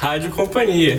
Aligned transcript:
Rádio 0.00 0.30
Companhia. 0.30 0.96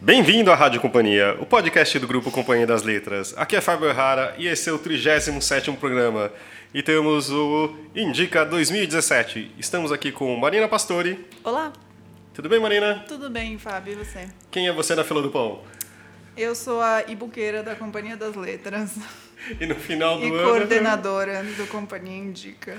Bem-vindo 0.00 0.50
à 0.50 0.56
Rádio 0.56 0.80
Companhia, 0.80 1.36
o 1.40 1.46
podcast 1.46 1.98
do 2.00 2.06
grupo 2.08 2.32
Companhia 2.32 2.66
das 2.66 2.82
Letras. 2.82 3.32
Aqui 3.36 3.54
é 3.54 3.60
Fábio 3.60 3.88
Errara 3.88 4.34
e 4.38 4.48
esse 4.48 4.68
é 4.68 4.72
o 4.72 4.78
37º 4.78 5.76
programa. 5.76 6.32
E 6.74 6.82
temos 6.82 7.30
o 7.30 7.76
Indica 7.94 8.44
2017. 8.44 9.52
Estamos 9.56 9.92
aqui 9.92 10.10
com 10.10 10.36
Marina 10.36 10.66
Pastori. 10.66 11.24
Olá, 11.44 11.72
Tudo 12.34 12.48
bem, 12.48 12.58
Marina? 12.60 13.04
tudo 13.06 13.30
bem, 13.30 13.56
Fábio? 13.56 13.92
E 13.92 13.96
você? 14.04 14.28
Quem 14.50 14.66
é 14.66 14.72
você 14.72 14.94
na 14.96 15.04
fila 15.04 15.22
do 15.22 15.30
pão? 15.30 15.62
Eu 16.36 16.54
sou 16.54 16.82
a 16.82 17.04
ibuqueira 17.06 17.62
da 17.62 17.74
Companhia 17.74 18.16
das 18.16 18.34
Letras 18.34 18.96
E 19.60 19.64
no 19.64 19.76
final 19.76 20.18
do 20.18 20.26
e 20.26 20.28
ano... 20.28 20.42
coordenadora 20.42 21.44
do 21.44 21.66
Companhia 21.68 22.18
Indica. 22.18 22.76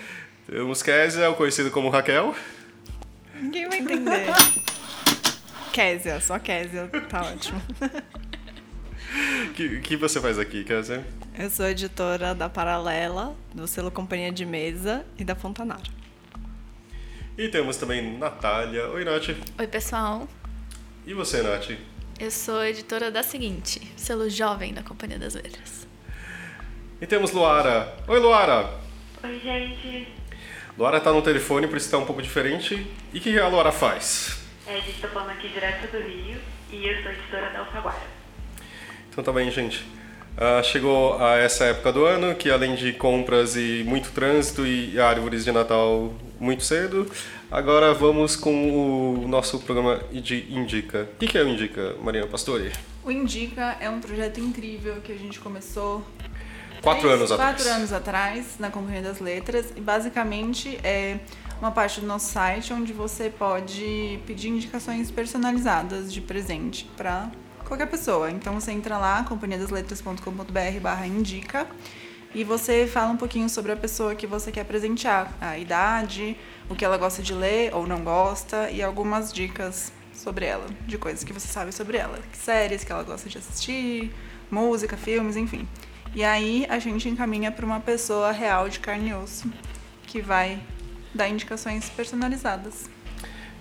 Temos 0.50 0.82
Kézia, 0.82 1.30
o 1.30 1.36
conhecido 1.36 1.72
como 1.72 1.90
Raquel. 1.90 2.34
Ninguém 3.42 3.70
vai 3.70 3.80
entender. 3.80 4.28
Késia, 5.72 6.20
só 6.20 6.40
Késia, 6.40 6.90
tá 7.10 7.22
ótimo. 7.22 7.62
O 9.50 9.54
que, 9.54 9.80
que 9.80 9.96
você 9.96 10.20
faz 10.20 10.38
aqui, 10.38 10.64
Kézia? 10.64 11.06
Eu 11.38 11.50
sou 11.50 11.68
editora 11.68 12.34
da 12.34 12.50
Paralela, 12.50 13.36
do 13.54 13.68
selo 13.68 13.92
Companhia 13.92 14.32
de 14.32 14.46
Mesa 14.46 15.06
e 15.18 15.24
da 15.24 15.36
Fontanara. 15.36 15.84
E 17.38 17.48
temos 17.48 17.78
também 17.78 18.18
Natália. 18.18 18.88
Oi, 18.88 19.06
Nath. 19.06 19.30
Oi, 19.60 19.68
pessoal. 19.68 20.28
E 21.06 21.14
você, 21.14 21.44
Nath? 21.44 21.78
Eu 22.20 22.32
sou 22.32 22.64
editora 22.66 23.12
da 23.12 23.22
Seguinte, 23.22 23.80
selo 23.96 24.28
jovem 24.28 24.74
da 24.74 24.82
Companhia 24.82 25.20
das 25.20 25.36
Letras. 25.36 25.88
E 27.00 27.06
temos 27.06 27.32
Luara. 27.32 27.96
Oi, 28.08 28.20
Luara. 28.20 28.80
Oi, 29.24 29.40
gente. 29.40 30.08
Luara 30.78 31.00
tá 31.00 31.12
no 31.12 31.24
telefone, 31.24 31.66
por 31.68 31.76
isso 31.76 31.90
tá 31.90 31.98
um 31.98 32.06
pouco 32.06 32.22
diferente. 32.22 32.86
E 33.12 33.18
o 33.18 33.22
que 33.22 33.40
a 33.40 33.48
Luara 33.48 33.72
faz? 33.72 34.38
É, 34.68 34.76
a 34.76 34.80
gente 34.80 35.02
tá 35.02 35.08
falando 35.08 35.32
aqui 35.32 35.48
direto 35.50 35.92
do 35.92 35.98
Rio 35.98 36.38
e 36.72 36.88
eu 36.88 37.02
sou 37.02 37.12
editora 37.12 37.50
da 37.50 37.60
Alfaguara. 37.60 38.04
Então 39.10 39.24
tá 39.24 39.32
bem, 39.32 39.50
gente. 39.50 39.84
Ah, 40.38 40.62
chegou 40.62 41.20
a 41.20 41.36
essa 41.38 41.66
época 41.66 41.92
do 41.92 42.06
ano 42.06 42.36
que 42.36 42.52
além 42.52 42.76
de 42.76 42.94
compras 42.94 43.56
e 43.56 43.84
muito 43.88 44.12
trânsito 44.12 44.68
e 44.68 45.00
árvores 45.00 45.46
de 45.46 45.52
Natal 45.52 46.14
muito 46.40 46.64
cedo, 46.64 47.12
agora 47.50 47.92
vamos 47.96 48.36
com 48.36 49.24
o 49.24 49.28
nosso 49.28 49.60
programa 49.62 50.00
de 50.12 50.46
Indica. 50.54 51.10
O 51.16 51.18
que 51.18 51.26
que 51.26 51.40
é 51.40 51.42
o 51.42 51.48
Indica, 51.48 51.96
Marina 52.04 52.28
Pastori? 52.28 52.72
O 53.04 53.10
Indica 53.10 53.78
é 53.80 53.90
um 53.90 54.00
projeto 54.00 54.40
incrível 54.40 54.98
que 55.02 55.12
a 55.12 55.18
gente 55.18 55.40
começou 55.40 56.06
Quatro 56.82 57.10
anos 57.10 57.32
atrás. 57.32 57.56
Quatro 57.56 57.74
anos 57.74 57.94
atrás, 57.94 58.46
na 58.60 58.70
Companhia 58.70 59.02
das 59.02 59.20
Letras. 59.20 59.74
E 59.76 59.82
basicamente 59.82 60.80
é 60.84 61.20
uma 61.60 61.72
parte 61.72 62.00
do 62.00 62.08
nosso 62.08 62.32
site 62.32 62.72
onde 62.74 62.94
você 62.94 63.30
pode 63.30 64.20
pedir 64.26 64.50
indicações 64.50 65.10
personalizadas 65.10 66.14
de 66.14 66.22
presente 66.22 66.90
para 66.96 67.32
qualquer 67.66 67.88
pessoa. 67.88 68.32
Então 68.32 68.54
você 68.54 68.72
entra 68.72 68.98
lá, 68.98 69.24
companhiadasletras.com.br 69.24 70.80
barra 70.82 71.08
indica 71.08 71.68
e 72.34 72.44
você 72.44 72.86
fala 72.88 73.12
um 73.12 73.18
pouquinho 73.18 73.50
sobre 73.50 73.72
a 73.72 73.76
pessoa 73.76 74.14
que 74.14 74.28
você 74.28 74.52
quer 74.52 74.66
presentear, 74.66 75.32
a 75.42 75.58
idade, 75.58 76.38
o 76.70 76.76
que 76.76 76.86
ela 76.86 76.98
gosta 76.98 77.22
de 77.22 77.34
ler 77.34 77.74
ou 77.74 77.88
não 77.88 78.04
gosta 78.04 78.70
e 78.70 78.84
algumas 78.84 79.34
dicas 79.34 79.92
sobre 80.14 80.46
ela, 80.46 80.66
de 80.86 80.98
coisas 80.98 81.24
que 81.24 81.32
você 81.32 81.48
sabe 81.48 81.72
sobre 81.72 81.98
ela, 81.98 82.20
séries 82.34 82.84
que 82.84 82.92
ela 82.92 83.04
gosta 83.04 83.30
de 83.30 83.38
assistir, 83.38 84.14
música, 84.52 84.98
filmes, 84.98 85.36
enfim. 85.36 85.68
E 86.16 86.24
aí 86.24 86.66
a 86.70 86.80
gente 86.80 87.08
encaminha 87.08 87.52
para 87.52 87.66
uma 87.66 87.80
pessoa 87.80 88.32
real 88.32 88.70
de 88.70 88.80
carne 88.80 89.10
e 89.10 89.14
osso 89.14 89.52
que 90.06 90.22
vai 90.22 90.60
dar 91.14 91.28
indicações 91.28 91.90
personalizadas. 91.90 92.90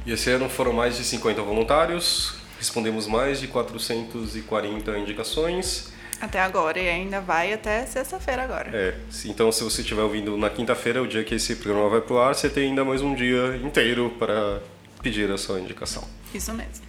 E 0.05 0.13
esse 0.13 0.31
ano 0.31 0.49
foram 0.49 0.73
mais 0.73 0.97
de 0.97 1.05
50 1.05 1.43
voluntários, 1.43 2.37
respondemos 2.59 3.07
mais 3.07 3.41
de 3.41 3.49
440 3.49 4.99
indicações. 4.99 5.93
Até 6.21 6.41
agora 6.41 6.79
e 6.79 6.89
ainda 6.89 7.21
vai 7.21 7.53
até 7.53 7.85
sexta-feira 7.85 8.45
agora. 8.45 8.71
É, 8.73 8.95
então 9.27 9.53
se 9.53 9.63
você 9.63 9.83
estiver 9.83 10.03
ouvindo 10.03 10.37
na 10.39 10.49
quinta-feira, 10.49 11.03
o 11.03 11.07
dia 11.07 11.25
que 11.25 11.35
esse 11.35 11.57
programa 11.57 11.91
vai 11.91 12.01
pro 12.01 12.19
ar, 12.19 12.35
você 12.35 12.49
tem 12.49 12.71
ainda 12.71 12.85
mais 12.85 13.03
um 13.03 13.15
dia 13.15 13.61
inteiro 13.63 14.15
para 14.19 14.63
pedir 15.03 15.31
a 15.31 15.37
sua 15.37 15.61
indicação. 15.61 16.05
Isso 16.33 16.53
mesmo. 16.55 16.87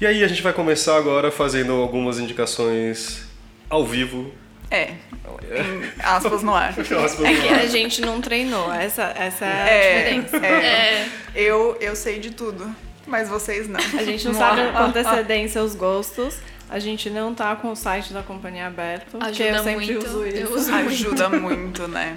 E 0.00 0.06
aí 0.06 0.22
a 0.22 0.28
gente 0.28 0.40
vai 0.42 0.52
começar 0.52 0.96
agora 0.96 1.30
fazendo 1.30 1.72
algumas 1.72 2.18
indicações 2.18 3.27
ao 3.68 3.84
vivo. 3.84 4.32
É, 4.70 4.90
em 5.24 6.02
aspas 6.02 6.42
no 6.42 6.54
ar. 6.54 6.74
É 6.78 6.82
que 6.82 7.48
a 7.54 7.66
gente 7.66 8.00
não 8.02 8.20
treinou, 8.20 8.70
essa, 8.72 9.14
essa 9.16 9.44
é 9.46 9.48
a 9.62 9.66
É, 9.66 10.10
diferença. 10.20 10.46
é. 10.46 11.08
Eu, 11.34 11.76
eu 11.80 11.96
sei 11.96 12.18
de 12.18 12.30
tudo, 12.32 12.70
mas 13.06 13.28
vocês 13.28 13.66
não. 13.68 13.80
A 13.80 14.02
gente 14.04 14.26
não 14.26 14.34
sabe 14.34 14.70
com 14.72 14.78
antecedência 14.78 15.62
os 15.62 15.74
gostos, 15.74 16.36
a 16.68 16.78
gente 16.78 17.08
não 17.08 17.34
tá 17.34 17.56
com 17.56 17.72
o 17.72 17.76
site 17.76 18.12
da 18.12 18.22
companhia 18.22 18.66
aberto, 18.66 19.16
porque 19.18 19.42
eu 19.42 19.46
Ajuda 19.54 19.62
sempre 19.62 19.86
muito, 19.94 20.06
uso 20.06 20.26
isso. 20.26 20.54
uso 20.54 20.74
Ajuda 20.74 21.28
muito, 21.30 21.88
né? 21.88 22.14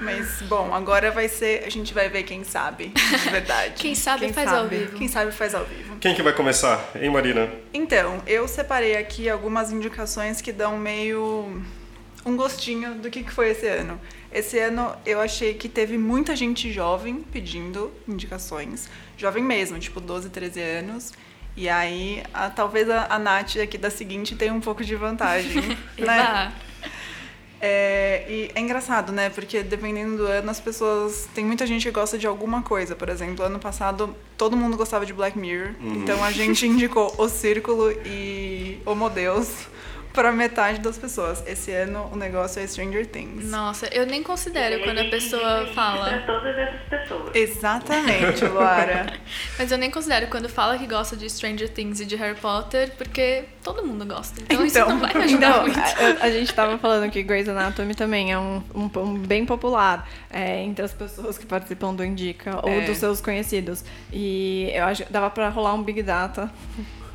Mas, 0.00 0.42
bom, 0.42 0.72
agora 0.74 1.10
vai 1.10 1.28
ser. 1.28 1.64
A 1.64 1.70
gente 1.70 1.92
vai 1.94 2.08
ver 2.08 2.22
quem 2.22 2.42
sabe, 2.44 2.88
de 2.88 3.28
verdade. 3.30 3.74
Quem 3.76 3.94
sabe 3.94 4.24
Quem 4.26 4.32
faz 4.32 4.48
ao 4.48 4.62
sabe? 4.64 4.76
vivo. 4.78 4.96
Quem 4.96 5.08
sabe 5.08 5.32
faz 5.32 5.54
ao 5.54 5.64
vivo. 5.64 5.96
Quem 6.00 6.14
que 6.14 6.22
vai 6.22 6.32
começar, 6.32 6.90
hein, 6.94 7.10
Marina? 7.10 7.50
Então, 7.74 8.22
eu 8.26 8.48
separei 8.48 8.96
aqui 8.96 9.28
algumas 9.28 9.70
indicações 9.70 10.40
que 10.40 10.52
dão 10.52 10.78
meio 10.78 11.62
um 12.24 12.36
gostinho 12.36 12.94
do 12.94 13.10
que 13.10 13.22
que 13.22 13.30
foi 13.32 13.50
esse 13.50 13.66
ano. 13.66 14.00
Esse 14.32 14.58
ano 14.58 14.94
eu 15.04 15.20
achei 15.20 15.54
que 15.54 15.68
teve 15.68 15.98
muita 15.98 16.34
gente 16.36 16.72
jovem 16.72 17.24
pedindo 17.32 17.92
indicações. 18.08 18.88
Jovem 19.16 19.42
mesmo, 19.42 19.78
tipo 19.78 20.00
12, 20.00 20.30
13 20.30 20.60
anos. 20.60 21.12
E 21.56 21.68
aí, 21.68 22.22
a- 22.32 22.48
talvez 22.48 22.88
a, 22.88 23.06
a 23.10 23.18
Nath 23.18 23.56
aqui 23.56 23.76
da 23.76 23.90
seguinte 23.90 24.36
tenha 24.36 24.54
um 24.54 24.60
pouco 24.60 24.84
de 24.84 24.94
vantagem, 24.94 25.76
né? 25.98 26.52
É, 27.60 28.24
e 28.28 28.50
é 28.54 28.60
engraçado, 28.60 29.12
né? 29.12 29.28
Porque 29.28 29.62
dependendo 29.62 30.16
do 30.16 30.26
ano, 30.26 30.50
as 30.50 30.58
pessoas. 30.58 31.28
Tem 31.34 31.44
muita 31.44 31.66
gente 31.66 31.84
que 31.84 31.90
gosta 31.90 32.16
de 32.16 32.26
alguma 32.26 32.62
coisa. 32.62 32.96
Por 32.96 33.08
exemplo, 33.08 33.44
ano 33.44 33.58
passado 33.58 34.16
todo 34.36 34.56
mundo 34.56 34.76
gostava 34.76 35.04
de 35.04 35.12
Black 35.12 35.38
Mirror. 35.38 35.74
Então 35.80 36.24
a 36.24 36.32
gente 36.32 36.64
indicou 36.66 37.14
O 37.18 37.28
Círculo 37.28 37.90
e 38.06 38.80
Homo 38.86 39.10
Deus 39.10 39.66
pra 40.12 40.32
metade 40.32 40.80
das 40.80 40.98
pessoas. 40.98 41.42
Esse 41.46 41.70
ano 41.72 42.08
o 42.12 42.16
negócio 42.16 42.60
é 42.62 42.66
Stranger 42.66 43.06
Things. 43.06 43.44
Nossa, 43.50 43.86
eu 43.92 44.06
nem 44.06 44.22
considero 44.22 44.76
E 44.76 44.82
quando 44.84 44.98
a 44.98 45.04
pessoa 45.04 45.66
fala. 45.74 46.08
Pra 46.10 46.18
todas 46.26 46.56
essas 46.58 46.80
pessoas. 46.88 47.34
Exatamente, 47.34 48.44
Luara. 48.46 49.12
Mas 49.58 49.70
eu 49.70 49.78
nem 49.78 49.90
considero 49.90 50.26
quando 50.28 50.48
fala 50.48 50.76
que 50.78 50.86
gosta 50.86 51.16
de 51.16 51.28
Stranger 51.30 51.68
Things 51.68 52.00
e 52.00 52.04
de 52.06 52.16
Harry 52.16 52.38
Potter, 52.38 52.92
porque 52.96 53.44
todo 53.62 53.86
mundo 53.86 54.04
gosta. 54.06 54.40
Então, 54.42 54.64
isso 54.64 54.78
Então, 54.78 54.90
não 54.90 54.98
vai 55.00 55.12
me 55.14 55.22
ajudar 55.24 55.50
Não, 55.50 55.62
muito. 55.62 55.78
a, 55.78 56.24
a 56.26 56.30
gente 56.30 56.52
tava 56.52 56.78
falando 56.78 57.10
que 57.10 57.22
Grey's 57.22 57.48
Anatomy 57.48 57.94
também 57.94 58.32
é 58.32 58.38
um, 58.38 58.62
um, 58.74 58.90
um 59.00 59.14
bem 59.14 59.46
popular 59.46 60.08
é, 60.30 60.62
entre 60.62 60.84
as 60.84 60.92
pessoas 60.92 61.38
que 61.38 61.46
participam 61.46 61.94
do 61.94 62.04
Indica 62.04 62.58
ou 62.62 62.70
É. 62.70 62.80
dos 62.86 62.98
seus 62.98 63.20
conhecidos. 63.20 63.84
E 64.12 64.70
eu 64.74 64.84
acho 64.84 65.04
que 65.04 65.12
dava 65.12 65.30
pra 65.30 65.48
rolar 65.48 65.74
um 65.74 65.82
Big 65.82 66.02
Data. 66.02 66.50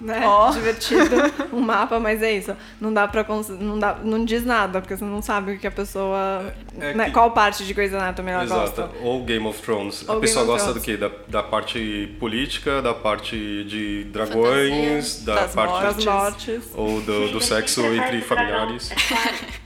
Né? 0.02 0.22
Ó. 0.26 0.52
Divertido, 0.56 1.16
um 1.54 1.60
mapa, 1.62 2.00
mas 2.00 2.22
é 2.22 2.32
isso. 2.34 2.56
Não 2.82 2.94
dá 2.94 3.08
pra 3.08 3.24
cons- 3.24 3.48
não 3.50 3.80
dá, 3.80 3.96
não 4.04 4.26
diz 4.26 4.46
nada, 4.46 4.82
porque 4.82 4.96
você 4.98 5.06
não 5.06 5.22
sabe 5.22 5.54
o 5.54 5.60
que 5.60 5.66
a 5.66 5.72
pessoa, 5.72 6.54
É 6.80 6.94
né, 6.94 7.06
que- 7.06 7.12
qual 7.12 7.32
parte 7.32 7.66
de 7.66 7.74
Grey's 7.74 7.94
Anatomy 7.94 8.32
ela 8.32 8.46
gosta. 8.46 8.90
Ou 9.02 9.24
Game 9.24 9.46
of 9.48 9.62
Thrones. 9.62 10.08
Ou 10.08 10.18
a 10.18 10.20
pessoa 10.20 10.44
gosta 10.46 10.74
do 10.74 10.82
quê? 10.82 10.98
Da, 10.98 11.10
da 11.28 11.42
parte 11.42 12.16
política, 12.20 12.82
da 12.82 12.94
parte 12.94 13.36
de 13.64 14.04
dragões, 14.06 15.24
da 15.24 15.36
Das 15.36 15.54
parte 15.54 15.82
Das 15.96 16.06
mortes. 16.06 16.64
ou 16.74 17.00
do, 17.02 17.30
do 17.30 17.42
sexo 17.42 17.82
entre 17.86 18.22
familiares. 18.22 18.92
É 18.92 18.96
claro. 18.96 19.36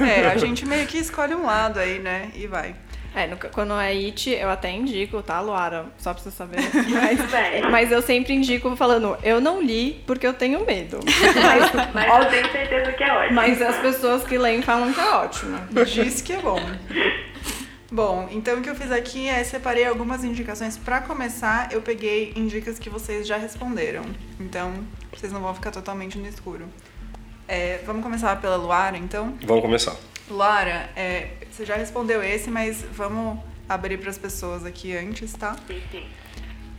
É, 0.00 0.26
a 0.28 0.36
gente 0.38 0.64
meio 0.66 0.86
que 0.86 0.98
escolhe 0.98 1.34
um 1.34 1.44
lado 1.44 1.78
aí, 1.80 1.98
né? 1.98 2.30
E 2.36 2.46
vai. 2.46 2.76
É, 3.14 3.26
no- 3.26 3.36
quando 3.36 3.74
é 3.74 3.88
It, 3.88 4.30
eu 4.30 4.48
até 4.48 4.70
indico, 4.70 5.20
tá, 5.22 5.40
Luara? 5.40 5.86
Só 5.98 6.14
pra 6.14 6.22
você 6.22 6.30
saber. 6.30 6.58
Mas, 6.88 7.30
bem. 7.30 7.70
mas 7.70 7.90
eu 7.90 8.00
sempre 8.02 8.32
indico 8.34 8.74
falando, 8.76 9.16
eu 9.24 9.40
não 9.40 9.60
li 9.60 10.00
porque 10.06 10.26
eu 10.26 10.32
tenho 10.32 10.64
medo. 10.64 11.00
Mas 11.92 12.24
eu 12.24 12.30
tenho 12.30 12.52
certeza 12.52 12.92
que 12.92 13.02
é 13.02 13.12
ótimo. 13.12 13.34
Mas 13.34 13.60
as 13.60 13.76
pessoas 13.78 14.22
que 14.24 14.38
leem 14.38 14.62
falam 14.62 14.92
que 14.92 15.00
é 15.00 15.10
ótimo. 15.10 15.58
Diz 15.86 16.22
que 16.22 16.32
é 16.34 16.38
bom. 16.38 16.60
Bom, 17.92 18.28
então 18.30 18.58
o 18.58 18.62
que 18.62 18.70
eu 18.70 18.76
fiz 18.76 18.92
aqui 18.92 19.28
é 19.28 19.42
separei 19.42 19.84
algumas 19.84 20.22
indicações. 20.22 20.76
Pra 20.76 21.00
começar, 21.00 21.72
eu 21.72 21.82
peguei 21.82 22.32
indicas 22.36 22.78
que 22.78 22.88
vocês 22.88 23.26
já 23.26 23.36
responderam. 23.36 24.04
Então, 24.38 24.72
vocês 25.12 25.32
não 25.32 25.40
vão 25.40 25.52
ficar 25.52 25.72
totalmente 25.72 26.16
no 26.16 26.28
escuro. 26.28 26.66
É, 27.48 27.80
vamos 27.84 28.04
começar 28.04 28.40
pela 28.40 28.54
Luara, 28.54 28.96
então? 28.96 29.34
Vamos 29.44 29.62
começar. 29.62 29.96
Luara, 30.30 30.88
é, 30.96 31.30
você 31.50 31.64
já 31.64 31.74
respondeu 31.76 32.22
esse, 32.22 32.50
mas 32.50 32.82
vamos 32.92 33.38
abrir 33.68 33.98
para 33.98 34.10
as 34.10 34.18
pessoas 34.18 34.64
aqui 34.64 34.96
antes, 34.96 35.32
tá? 35.32 35.56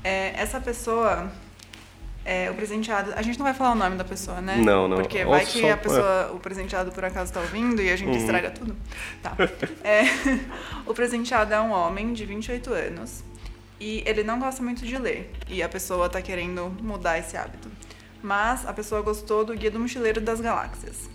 É, 0.03 0.33
essa 0.35 0.59
pessoa, 0.59 1.31
é, 2.25 2.49
o 2.49 2.53
presenteado. 2.55 3.13
A 3.15 3.21
gente 3.21 3.37
não 3.37 3.45
vai 3.45 3.53
falar 3.53 3.71
o 3.73 3.75
nome 3.75 3.95
da 3.97 4.03
pessoa, 4.03 4.41
né? 4.41 4.55
Não, 4.57 4.87
não. 4.87 4.97
Porque 4.97 5.23
Ou 5.23 5.31
vai 5.31 5.45
que 5.45 5.61
só- 5.61 5.71
a 5.71 5.77
pessoa, 5.77 6.31
o 6.33 6.39
presenteado 6.39 6.91
por 6.91 7.03
acaso 7.05 7.31
tá 7.33 7.39
ouvindo 7.41 7.81
e 7.81 7.89
a 7.91 7.95
gente 7.95 8.09
Uhum. 8.11 8.17
estraga 8.17 8.51
tudo. 8.51 8.75
Tá. 9.21 9.35
É, 9.83 10.01
o 10.85 10.93
presenteado 10.93 11.53
é 11.53 11.59
um 11.61 11.71
homem 11.71 12.13
de 12.13 12.25
28 12.25 12.73
anos. 12.73 13.23
e 13.83 14.03
ele 14.05 14.23
não 14.23 14.39
gosta 14.39 14.61
muito 14.61 14.85
de 14.85 14.95
ler. 14.95 15.31
E 15.47 15.63
a 15.63 15.67
pessoa 15.67 16.07
tá 16.07 16.21
querendo 16.21 16.69
mudar 16.81 17.17
esse 17.17 17.35
hábito. 17.35 17.67
Mas 18.21 18.63
a 18.67 18.71
pessoa 18.73 19.01
gostou 19.01 19.43
do 19.43 19.55
Guia 19.55 19.71
do 19.71 19.79
Mochileiro 19.79 20.21
das 20.21 20.39
Galáxias. 20.39 21.09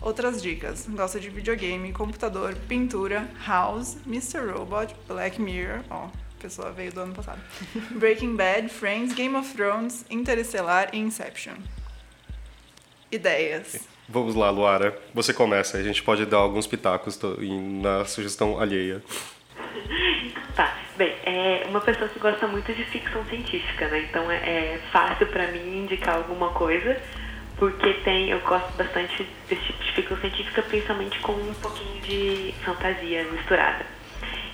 Outras 0.00 0.40
dicas: 0.40 0.86
gosta 0.88 1.18
de 1.18 1.28
videogame, 1.28 1.92
computador, 1.92 2.54
pintura, 2.68 3.28
House, 3.46 3.96
Mr. 4.06 4.50
Robot, 4.52 4.94
Black 5.06 5.40
Mirror, 5.40 5.80
ó, 5.90 6.04
a 6.04 6.40
pessoa 6.40 6.70
veio 6.70 6.92
do 6.92 7.00
ano 7.00 7.14
passado. 7.14 7.40
Breaking 7.98 8.36
Bad, 8.36 8.68
Friends, 8.68 9.12
Game 9.14 9.34
of 9.36 9.52
Thrones, 9.54 10.04
Interestelar 10.08 10.90
e 10.92 10.98
Inception. 10.98 11.54
Ideias. 13.10 13.88
Vamos 14.08 14.34
lá, 14.34 14.50
Luara. 14.50 14.98
Você 15.12 15.34
começa. 15.34 15.76
A 15.76 15.82
gente 15.82 16.02
pode 16.02 16.24
dar 16.24 16.38
alguns 16.38 16.66
pitacos 16.66 17.18
na 17.82 18.04
sugestão 18.04 18.58
alheia. 18.58 19.02
Tá, 20.54 20.76
bem, 20.96 21.14
é 21.24 21.64
uma 21.68 21.80
pessoa 21.80 22.08
que 22.08 22.18
gosta 22.18 22.46
muito 22.46 22.72
de 22.74 22.84
ficção 22.84 23.24
científica, 23.26 23.88
né? 23.88 24.06
Então 24.08 24.30
é, 24.30 24.36
é 24.36 24.80
fácil 24.90 25.26
pra 25.26 25.46
mim 25.52 25.84
indicar 25.84 26.16
alguma 26.16 26.50
coisa, 26.50 27.00
porque 27.58 27.92
tem, 28.04 28.30
eu 28.30 28.40
gosto 28.40 28.70
bastante 28.76 29.26
desse 29.48 29.62
tipo 29.64 29.82
de 29.84 29.92
ficção 29.92 30.16
científica, 30.18 30.62
principalmente 30.62 31.18
com 31.20 31.32
um 31.32 31.54
pouquinho 31.54 32.00
de 32.02 32.54
fantasia 32.64 33.24
misturada. 33.24 33.84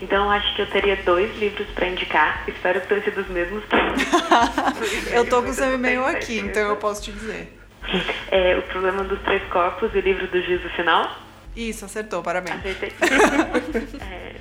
Então 0.02 0.24
eu 0.24 0.30
acho 0.30 0.54
que 0.56 0.62
eu 0.62 0.66
teria 0.70 0.96
dois 0.96 1.36
livros 1.38 1.66
pra 1.68 1.86
indicar, 1.88 2.44
espero 2.48 2.80
que 2.80 2.88
tenham 2.88 3.04
sido 3.04 3.20
os 3.20 3.28
mesmos 3.28 3.62
Eu 5.12 5.28
tô 5.28 5.42
com 5.42 5.50
o 5.50 5.54
seu 5.54 5.74
e-mail 5.74 6.04
aqui, 6.04 6.38
então 6.38 6.62
eu 6.70 6.76
posso 6.76 7.02
te 7.02 7.12
dizer. 7.12 7.58
É, 8.30 8.56
o 8.56 8.62
problema 8.62 9.04
dos 9.04 9.20
três 9.22 9.42
corpos 9.50 9.94
e 9.94 9.98
o 9.98 10.00
livro 10.00 10.26
do 10.28 10.42
juízo 10.42 10.68
final. 10.70 11.10
Isso, 11.54 11.84
acertou, 11.84 12.22
parabéns. 12.22 12.56
Acertei. 12.58 12.92
É, 14.00 14.34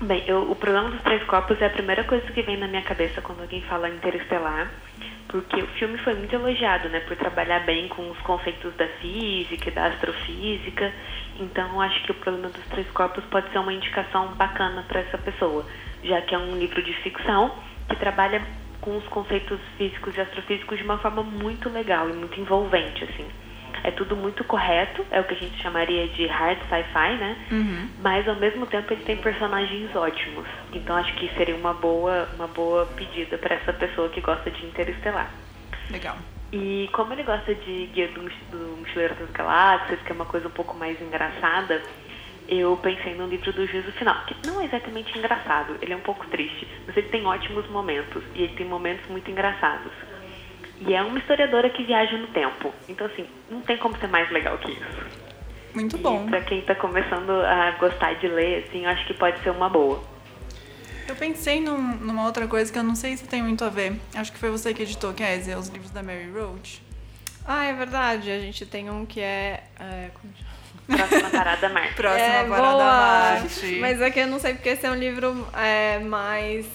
Bem, 0.00 0.24
eu- 0.26 0.50
o 0.50 0.56
problema 0.56 0.90
dos 0.90 1.00
três 1.02 1.22
corpos 1.24 1.60
é 1.62 1.66
a 1.66 1.70
primeira 1.70 2.02
coisa 2.04 2.26
que 2.32 2.42
vem 2.42 2.56
na 2.58 2.66
minha 2.66 2.82
cabeça 2.82 3.22
quando 3.22 3.40
alguém 3.42 3.62
fala 3.62 3.88
interestelar, 3.88 4.70
porque 5.28 5.56
o 5.56 5.66
filme 5.78 5.98
foi 5.98 6.14
muito 6.14 6.34
elogiado, 6.34 6.88
né, 6.88 7.00
por 7.00 7.16
trabalhar 7.16 7.60
bem 7.60 7.88
com 7.88 8.10
os 8.10 8.18
conceitos 8.18 8.74
da 8.76 8.86
física 9.00 9.68
e 9.68 9.72
da 9.72 9.86
astrofísica. 9.86 10.92
Então, 11.40 11.80
acho 11.80 12.02
que 12.04 12.12
o 12.12 12.14
problema 12.14 12.48
dos 12.48 12.64
três 12.66 12.88
corpos 12.90 13.24
pode 13.24 13.50
ser 13.50 13.58
uma 13.58 13.72
indicação 13.72 14.28
bacana 14.34 14.84
para 14.86 15.00
essa 15.00 15.18
pessoa, 15.18 15.66
já 16.02 16.20
que 16.22 16.34
é 16.34 16.38
um 16.38 16.56
livro 16.56 16.82
de 16.82 16.92
ficção 17.02 17.54
que 17.88 17.96
trabalha 17.96 18.42
com 18.80 18.96
os 18.96 19.06
conceitos 19.08 19.58
físicos 19.78 20.16
e 20.16 20.20
astrofísicos 20.20 20.78
de 20.78 20.84
uma 20.84 20.98
forma 20.98 21.22
muito 21.22 21.68
legal 21.68 22.08
e 22.08 22.12
muito 22.12 22.38
envolvente, 22.38 23.04
assim. 23.04 23.26
É 23.82 23.90
tudo 23.90 24.16
muito 24.16 24.44
correto, 24.44 25.04
é 25.10 25.20
o 25.20 25.24
que 25.24 25.34
a 25.34 25.38
gente 25.38 25.60
chamaria 25.62 26.08
de 26.08 26.26
hard 26.26 26.58
sci-fi, 26.68 27.16
né? 27.16 27.36
Mas 28.00 28.28
ao 28.28 28.36
mesmo 28.36 28.66
tempo 28.66 28.92
ele 28.92 29.02
tem 29.02 29.16
personagens 29.16 29.94
ótimos. 29.94 30.46
Então 30.72 30.96
acho 30.96 31.14
que 31.14 31.28
seria 31.36 31.56
uma 31.56 31.74
boa, 31.74 32.28
uma 32.36 32.46
boa 32.46 32.86
pedida 32.86 33.36
para 33.38 33.56
essa 33.56 33.72
pessoa 33.72 34.08
que 34.08 34.20
gosta 34.20 34.50
de 34.50 34.64
Interestelar. 34.66 35.30
Legal. 35.90 36.16
E 36.52 36.88
como 36.92 37.12
ele 37.12 37.24
gosta 37.24 37.54
de 37.54 37.90
Guia 37.92 38.08
do, 38.08 38.22
do 38.50 38.76
Mochileiro 38.78 39.14
das 39.16 39.30
Galáxias, 39.30 40.00
que 40.02 40.12
é 40.12 40.14
uma 40.14 40.24
coisa 40.24 40.46
um 40.46 40.52
pouco 40.52 40.76
mais 40.76 41.00
engraçada, 41.00 41.82
eu 42.48 42.76
pensei 42.76 43.14
no 43.14 43.26
livro 43.26 43.52
do 43.52 43.66
Juízo 43.66 43.90
Final, 43.92 44.24
que 44.26 44.36
não 44.46 44.60
é 44.60 44.66
exatamente 44.66 45.18
engraçado, 45.18 45.76
ele 45.80 45.92
é 45.92 45.96
um 45.96 46.00
pouco 46.00 46.26
triste, 46.26 46.68
mas 46.86 46.96
ele 46.96 47.08
tem 47.08 47.24
ótimos 47.26 47.68
momentos, 47.70 48.22
e 48.34 48.42
ele 48.42 48.54
tem 48.54 48.66
momentos 48.66 49.06
muito 49.08 49.30
engraçados. 49.30 49.92
E 50.86 50.92
é 50.94 51.02
uma 51.02 51.18
historiadora 51.18 51.70
que 51.70 51.82
viaja 51.84 52.16
no 52.18 52.26
tempo, 52.28 52.72
então 52.88 53.06
assim, 53.06 53.26
não 53.50 53.60
tem 53.62 53.76
como 53.78 53.96
ser 53.98 54.08
mais 54.08 54.30
legal 54.30 54.58
que 54.58 54.70
isso. 54.72 54.84
Muito 55.74 55.96
E 55.96 56.00
bom. 56.00 56.26
pra 56.26 56.40
quem 56.42 56.60
tá 56.62 56.74
começando 56.74 57.30
a 57.30 57.72
gostar 57.72 58.14
de 58.14 58.28
ler, 58.28 58.64
assim, 58.68 58.84
eu 58.84 58.90
acho 58.90 59.06
que 59.06 59.14
pode 59.14 59.42
ser 59.42 59.50
uma 59.50 59.68
boa. 59.68 60.02
Eu 61.08 61.16
pensei 61.16 61.60
num- 61.60 61.96
numa 61.96 62.24
outra 62.24 62.46
coisa 62.46 62.72
que 62.72 62.78
eu 62.78 62.82
não 62.82 62.94
sei 62.94 63.16
se 63.16 63.26
tem 63.26 63.42
muito 63.42 63.64
a 63.64 63.68
ver. 63.68 63.98
Acho 64.14 64.32
que 64.32 64.38
foi 64.38 64.50
você 64.50 64.72
que 64.72 64.82
editou, 64.82 65.12
Kézia, 65.12 65.58
os 65.58 65.68
livros 65.68 65.90
da 65.90 66.02
Mary 66.02 66.30
Roach. 66.30 66.82
Ah, 67.46 67.64
é 67.66 67.72
verdade. 67.74 68.30
A 68.30 68.38
gente 68.38 68.64
tem 68.64 68.88
um 68.88 69.04
que 69.04 69.20
é. 69.20 69.64
é? 69.78 70.10
Próxima 70.86 71.28
parada, 71.30 71.68
Marta. 71.68 71.92
Próxima 71.96 72.24
é, 72.24 72.44
parada 72.48 72.72
boa. 72.72 72.84
Marte. 72.84 73.78
Mas 73.80 74.00
aqui 74.00 74.20
eu 74.20 74.26
não 74.28 74.38
sei 74.38 74.54
porque 74.54 74.70
esse 74.70 74.86
é 74.86 74.90
um 74.90 74.94
livro 74.94 75.46
é, 75.54 75.98
mais. 75.98 76.66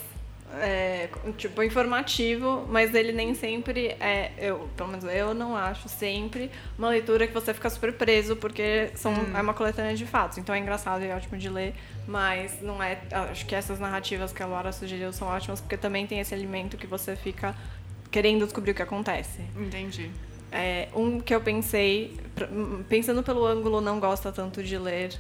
É, 0.53 1.09
tipo, 1.37 1.61
informativo, 1.61 2.65
mas 2.69 2.93
ele 2.95 3.11
nem 3.11 3.35
sempre 3.35 3.95
é. 3.99 4.31
Eu, 4.37 4.67
pelo 4.75 4.89
menos 4.89 5.05
eu 5.05 5.33
não 5.33 5.55
acho 5.55 5.87
sempre 5.87 6.49
uma 6.77 6.89
leitura 6.89 7.27
que 7.27 7.33
você 7.33 7.53
fica 7.53 7.69
super 7.69 7.93
preso, 7.93 8.35
porque 8.35 8.89
são, 8.95 9.13
é 9.35 9.41
uma 9.41 9.53
coletânea 9.53 9.95
de 9.95 10.05
fatos. 10.05 10.37
Então 10.37 10.53
é 10.53 10.59
engraçado 10.59 11.03
e 11.03 11.11
ótimo 11.11 11.37
de 11.37 11.49
ler, 11.49 11.75
mas 12.07 12.61
não 12.61 12.81
é. 12.81 12.99
Acho 13.11 13.45
que 13.45 13.53
essas 13.53 13.79
narrativas 13.79 14.33
que 14.33 14.41
a 14.41 14.47
Laura 14.47 14.71
sugeriu 14.71 15.13
são 15.13 15.27
ótimas, 15.27 15.61
porque 15.61 15.77
também 15.77 16.07
tem 16.07 16.19
esse 16.19 16.33
elemento 16.33 16.77
que 16.77 16.87
você 16.87 17.15
fica 17.15 17.55
querendo 18.09 18.43
descobrir 18.43 18.71
o 18.71 18.75
que 18.75 18.81
acontece. 18.81 19.41
Entendi. 19.55 20.09
É, 20.51 20.87
um 20.95 21.19
que 21.19 21.33
eu 21.33 21.41
pensei, 21.41 22.17
hum, 22.51 22.83
pensando 22.89 23.21
pelo 23.21 23.45
ângulo 23.45 23.81
não 23.81 23.99
gosta 23.99 24.31
tanto 24.31 24.63
de 24.63 24.79
ler 24.79 25.13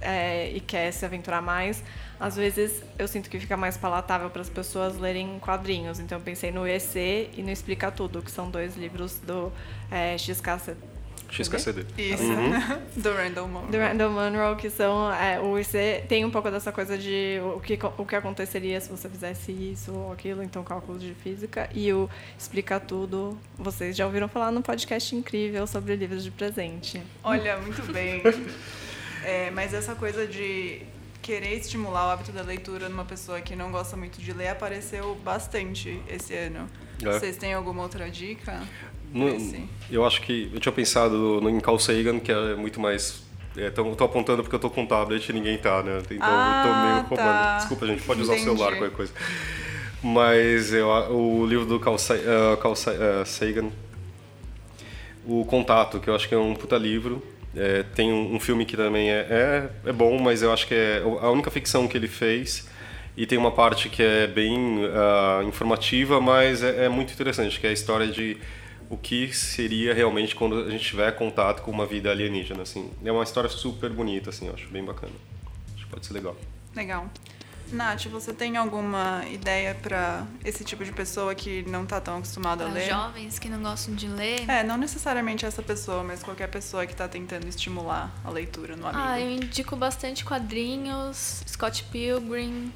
é, 0.00 0.50
e 0.50 0.60
quer 0.60 0.90
se 0.90 1.04
aventurar 1.04 1.42
mais, 1.42 1.82
às 2.20 2.36
vezes 2.36 2.82
eu 2.98 3.08
sinto 3.08 3.30
que 3.30 3.40
fica 3.40 3.56
mais 3.56 3.76
palatável 3.76 4.28
para 4.30 4.42
as 4.42 4.50
pessoas 4.50 4.98
lerem 4.98 5.38
quadrinhos. 5.40 5.98
Então 5.98 6.18
eu 6.18 6.22
pensei 6.22 6.52
no 6.52 6.66
EC 6.66 7.30
e 7.36 7.42
no 7.42 7.50
Explica 7.50 7.90
Tudo, 7.90 8.20
que 8.20 8.30
são 8.30 8.50
dois 8.50 8.76
livros 8.76 9.18
do 9.20 9.50
é, 9.90 10.16
XKC, 10.18 10.76
XKCD. 11.30 11.86
Isso. 11.96 12.22
Do 13.00 13.12
Randall 13.12 13.48
Monroe. 13.48 13.70
do 13.70 13.78
Randall 13.78 14.10
Munro, 14.10 14.56
que 14.56 14.68
são 14.68 15.12
é, 15.12 15.40
o 15.40 15.58
EC 15.58 16.04
tem 16.08 16.24
um 16.24 16.30
pouco 16.30 16.50
dessa 16.50 16.72
coisa 16.72 16.98
de 16.98 17.40
o 17.54 17.60
que, 17.60 17.78
o 17.96 18.04
que 18.04 18.16
aconteceria 18.16 18.80
se 18.80 18.90
você 18.90 19.08
fizesse 19.08 19.52
isso 19.52 19.92
ou 19.92 20.12
aquilo, 20.12 20.42
então 20.42 20.62
cálculos 20.64 21.00
de 21.00 21.14
física. 21.14 21.70
E 21.72 21.92
o 21.92 22.10
Explica 22.36 22.80
Tudo, 22.80 23.38
vocês 23.56 23.96
já 23.96 24.04
ouviram 24.06 24.28
falar 24.28 24.50
no 24.50 24.60
podcast 24.60 25.14
incrível 25.14 25.66
sobre 25.66 25.94
livros 25.94 26.24
de 26.24 26.30
presente. 26.30 27.00
Olha, 27.22 27.56
muito 27.58 27.90
bem. 27.92 28.22
É, 29.22 29.50
mas 29.50 29.74
essa 29.74 29.94
coisa 29.94 30.26
de 30.26 30.80
querer 31.22 31.54
estimular 31.56 32.06
o 32.06 32.10
hábito 32.10 32.32
da 32.32 32.42
leitura 32.42 32.88
numa 32.88 33.04
pessoa 33.04 33.40
que 33.40 33.54
não 33.54 33.70
gosta 33.70 33.96
muito 33.96 34.20
de 34.20 34.32
ler 34.32 34.48
apareceu 34.48 35.14
bastante 35.24 36.00
esse 36.08 36.34
ano. 36.34 36.68
É. 37.02 37.12
Vocês 37.12 37.36
têm 37.36 37.52
alguma 37.54 37.82
outra 37.82 38.10
dica? 38.10 38.62
No- 39.12 39.28
eu 39.90 40.04
acho 40.06 40.20
que 40.22 40.50
eu 40.52 40.60
tinha 40.60 40.72
pensado 40.72 41.40
no, 41.40 41.50
em 41.50 41.60
Carl 41.60 41.78
Sagan, 41.78 42.20
que 42.20 42.30
é 42.30 42.54
muito 42.54 42.80
mais. 42.80 43.22
É, 43.56 43.68
tô, 43.68 43.84
tô 43.96 44.04
apontando 44.04 44.42
porque 44.42 44.54
eu 44.54 44.60
tô 44.60 44.70
com 44.70 44.86
tablet 44.86 45.28
e 45.28 45.32
ninguém 45.32 45.58
tá, 45.58 45.82
né? 45.82 45.98
Então 45.98 46.16
eu 46.16 46.18
tô 46.18 46.24
Ah, 46.24 46.82
meio 46.84 46.96
roubando. 47.06 47.16
tá. 47.16 47.56
Desculpa, 47.58 47.86
gente, 47.86 48.02
pode 48.02 48.20
usar 48.22 48.34
Entendi. 48.34 48.48
o 48.50 48.52
celular, 48.56 48.76
qualquer 48.76 48.94
coisa. 48.96 49.12
Mas 50.02 50.72
eu, 50.72 50.88
o 50.88 51.44
livro 51.46 51.66
do 51.66 51.78
Carl, 51.80 51.98
Sa- 51.98 52.14
eh, 52.16 52.56
Carl 52.62 52.74
Sa- 52.76 52.92
eh, 52.94 53.24
Sagan, 53.26 53.70
O 55.26 55.44
Contato, 55.44 56.00
que 56.00 56.08
eu 56.08 56.14
acho 56.14 56.26
que 56.28 56.34
é 56.34 56.38
um 56.38 56.54
puta 56.54 56.76
livro. 56.78 57.22
É, 57.54 57.82
tem 57.82 58.12
um, 58.12 58.36
um 58.36 58.40
filme 58.40 58.64
que 58.64 58.76
também 58.76 59.10
é, 59.10 59.26
é, 59.84 59.90
é 59.90 59.92
bom, 59.92 60.18
mas 60.18 60.42
eu 60.42 60.52
acho 60.52 60.66
que 60.66 60.74
é 60.74 61.02
a 61.20 61.30
única 61.30 61.50
ficção 61.50 61.88
que 61.88 61.96
ele 61.96 62.08
fez. 62.08 62.68
E 63.16 63.26
tem 63.26 63.36
uma 63.36 63.50
parte 63.50 63.88
que 63.88 64.02
é 64.02 64.26
bem 64.26 64.82
ah, 64.94 65.42
informativa, 65.44 66.20
mas 66.20 66.62
é, 66.62 66.86
é 66.86 66.88
muito 66.88 67.12
interessante, 67.12 67.58
que 67.58 67.66
é 67.66 67.70
a 67.70 67.72
história 67.72 68.06
de 68.06 68.38
o 68.88 68.96
que 68.96 69.32
seria 69.32 69.94
realmente 69.94 70.34
quando 70.34 70.64
a 70.64 70.70
gente 70.70 70.84
tiver 70.84 71.10
contato 71.12 71.62
com 71.62 71.70
uma 71.70 71.86
vida 71.86 72.10
alienígena, 72.10 72.62
assim. 72.62 72.90
É 73.04 73.12
uma 73.12 73.22
história 73.22 73.48
super 73.48 73.90
bonita, 73.90 74.30
assim, 74.30 74.46
eu 74.46 74.54
acho 74.54 74.68
bem 74.68 74.84
bacana. 74.84 75.12
Acho 75.74 75.84
que 75.84 75.90
pode 75.90 76.06
ser 76.06 76.14
legal. 76.14 76.36
Legal. 76.74 77.10
Nath, 77.72 78.06
você 78.06 78.32
tem 78.32 78.56
alguma 78.56 79.24
ideia 79.30 79.74
pra 79.74 80.26
esse 80.44 80.64
tipo 80.64 80.84
de 80.84 80.92
pessoa 80.92 81.34
que 81.34 81.62
não 81.68 81.86
tá 81.86 82.00
tão 82.00 82.18
acostumada 82.18 82.64
a 82.64 82.66
Para 82.68 82.74
ler? 82.80 82.88
jovens 82.88 83.38
que 83.38 83.48
não 83.48 83.62
gostam 83.62 83.94
de 83.94 84.06
ler. 84.08 84.48
É, 84.50 84.62
não 84.62 84.76
necessariamente 84.76 85.46
essa 85.46 85.62
pessoa, 85.62 86.02
mas 86.02 86.22
qualquer 86.22 86.48
pessoa 86.48 86.86
que 86.86 86.94
tá 86.94 87.06
tentando 87.08 87.46
estimular 87.48 88.10
a 88.24 88.30
leitura 88.30 88.76
no 88.76 88.86
amigo. 88.86 89.02
Ah, 89.04 89.20
eu 89.20 89.30
indico 89.30 89.76
bastante 89.76 90.24
quadrinhos, 90.24 91.42
Scott 91.48 91.84
Pilgrim, 91.84 92.72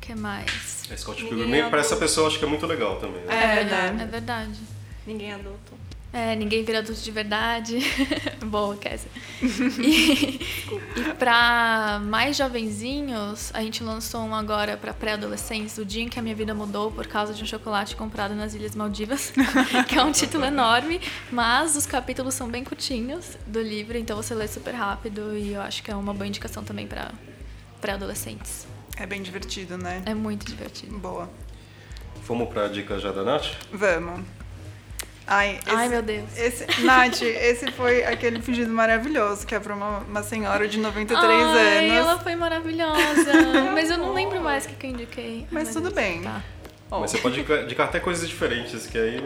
que 0.00 0.14
mais? 0.14 0.84
É 0.90 0.96
Scott 0.96 1.22
Ninguém 1.22 1.38
Pilgrim, 1.38 1.58
é 1.60 1.68
para 1.70 1.80
essa 1.80 1.96
pessoa, 1.96 2.28
acho 2.28 2.38
que 2.38 2.44
é 2.44 2.48
muito 2.48 2.66
legal 2.66 3.00
também. 3.00 3.22
né? 3.24 3.34
É, 3.34 3.60
É 3.60 3.64
né? 3.92 4.08
verdade. 4.10 4.58
Ninguém 5.06 5.30
é 5.32 5.34
adulto. 5.34 5.72
É, 6.12 6.34
ninguém 6.34 6.64
vira 6.64 6.78
adulto 6.80 7.00
de 7.00 7.10
verdade. 7.10 7.78
Boa, 8.44 8.76
Kézia. 8.76 9.10
E, 9.80 10.40
e 10.96 11.14
pra 11.18 12.00
mais 12.04 12.36
jovenzinhos, 12.36 13.50
a 13.54 13.62
gente 13.62 13.82
lançou 13.82 14.20
um 14.22 14.34
agora 14.34 14.76
pra 14.76 14.92
pré-adolescentes, 14.92 15.78
O 15.78 15.84
Dia 15.84 16.02
em 16.02 16.08
que 16.08 16.18
a 16.18 16.22
Minha 16.22 16.34
Vida 16.34 16.52
Mudou 16.54 16.90
por 16.90 17.06
causa 17.06 17.32
de 17.32 17.42
um 17.42 17.46
chocolate 17.46 17.96
comprado 17.96 18.34
nas 18.34 18.54
Ilhas 18.54 18.74
Maldivas, 18.74 19.32
que 19.88 19.98
é 19.98 20.02
um 20.02 20.12
título 20.12 20.44
enorme, 20.44 21.00
mas 21.30 21.76
os 21.76 21.86
capítulos 21.86 22.34
são 22.34 22.48
bem 22.48 22.64
curtinhos 22.64 23.38
do 23.46 23.60
livro, 23.60 23.96
então 23.96 24.16
você 24.16 24.34
lê 24.34 24.46
super 24.46 24.74
rápido 24.74 25.36
e 25.36 25.54
eu 25.54 25.62
acho 25.62 25.82
que 25.82 25.90
é 25.90 25.96
uma 25.96 26.12
boa 26.12 26.26
indicação 26.26 26.62
também 26.62 26.86
pra 26.86 27.12
pré-adolescentes. 27.80 28.66
É 28.96 29.06
bem 29.06 29.22
divertido, 29.22 29.78
né? 29.78 30.02
É 30.04 30.14
muito 30.14 30.44
divertido. 30.44 30.98
Boa. 30.98 31.30
Vamos 32.26 32.48
para 32.48 32.66
a 32.66 32.68
dica 32.68 32.98
já 32.98 33.10
da 33.12 33.24
Nath? 33.24 33.46
Vamos. 33.72 34.39
Ai, 35.32 35.60
esse, 35.64 35.76
Ai, 35.76 35.88
meu 35.88 36.02
Deus. 36.02 36.36
Esse, 36.36 36.82
Nath, 36.82 37.22
esse 37.22 37.70
foi 37.70 38.04
aquele 38.04 38.40
pedido 38.40 38.72
maravilhoso, 38.72 39.46
que 39.46 39.54
é 39.54 39.60
pra 39.60 39.74
uma, 39.76 39.98
uma 40.00 40.22
senhora 40.24 40.66
de 40.66 40.76
93 40.76 41.24
Ai, 41.24 41.78
anos. 41.88 41.96
ela 41.96 42.18
foi 42.18 42.34
maravilhosa. 42.34 43.32
Mas 43.72 43.90
eu 43.90 43.96
não 43.98 44.12
lembro 44.12 44.40
mais 44.40 44.64
o 44.64 44.68
que, 44.70 44.74
que 44.74 44.86
eu 44.88 44.90
indiquei. 44.90 45.46
Mas 45.48 45.68
Ai, 45.68 45.74
tudo 45.74 45.82
Deus. 45.84 45.94
bem. 45.94 46.22
Tá. 46.22 46.42
Ó, 46.90 46.98
Mas 46.98 47.12
você 47.12 47.18
pode 47.18 47.40
indicar 47.40 47.86
até 47.86 48.00
coisas 48.00 48.28
diferentes, 48.28 48.88
que 48.88 48.98
aí 48.98 49.22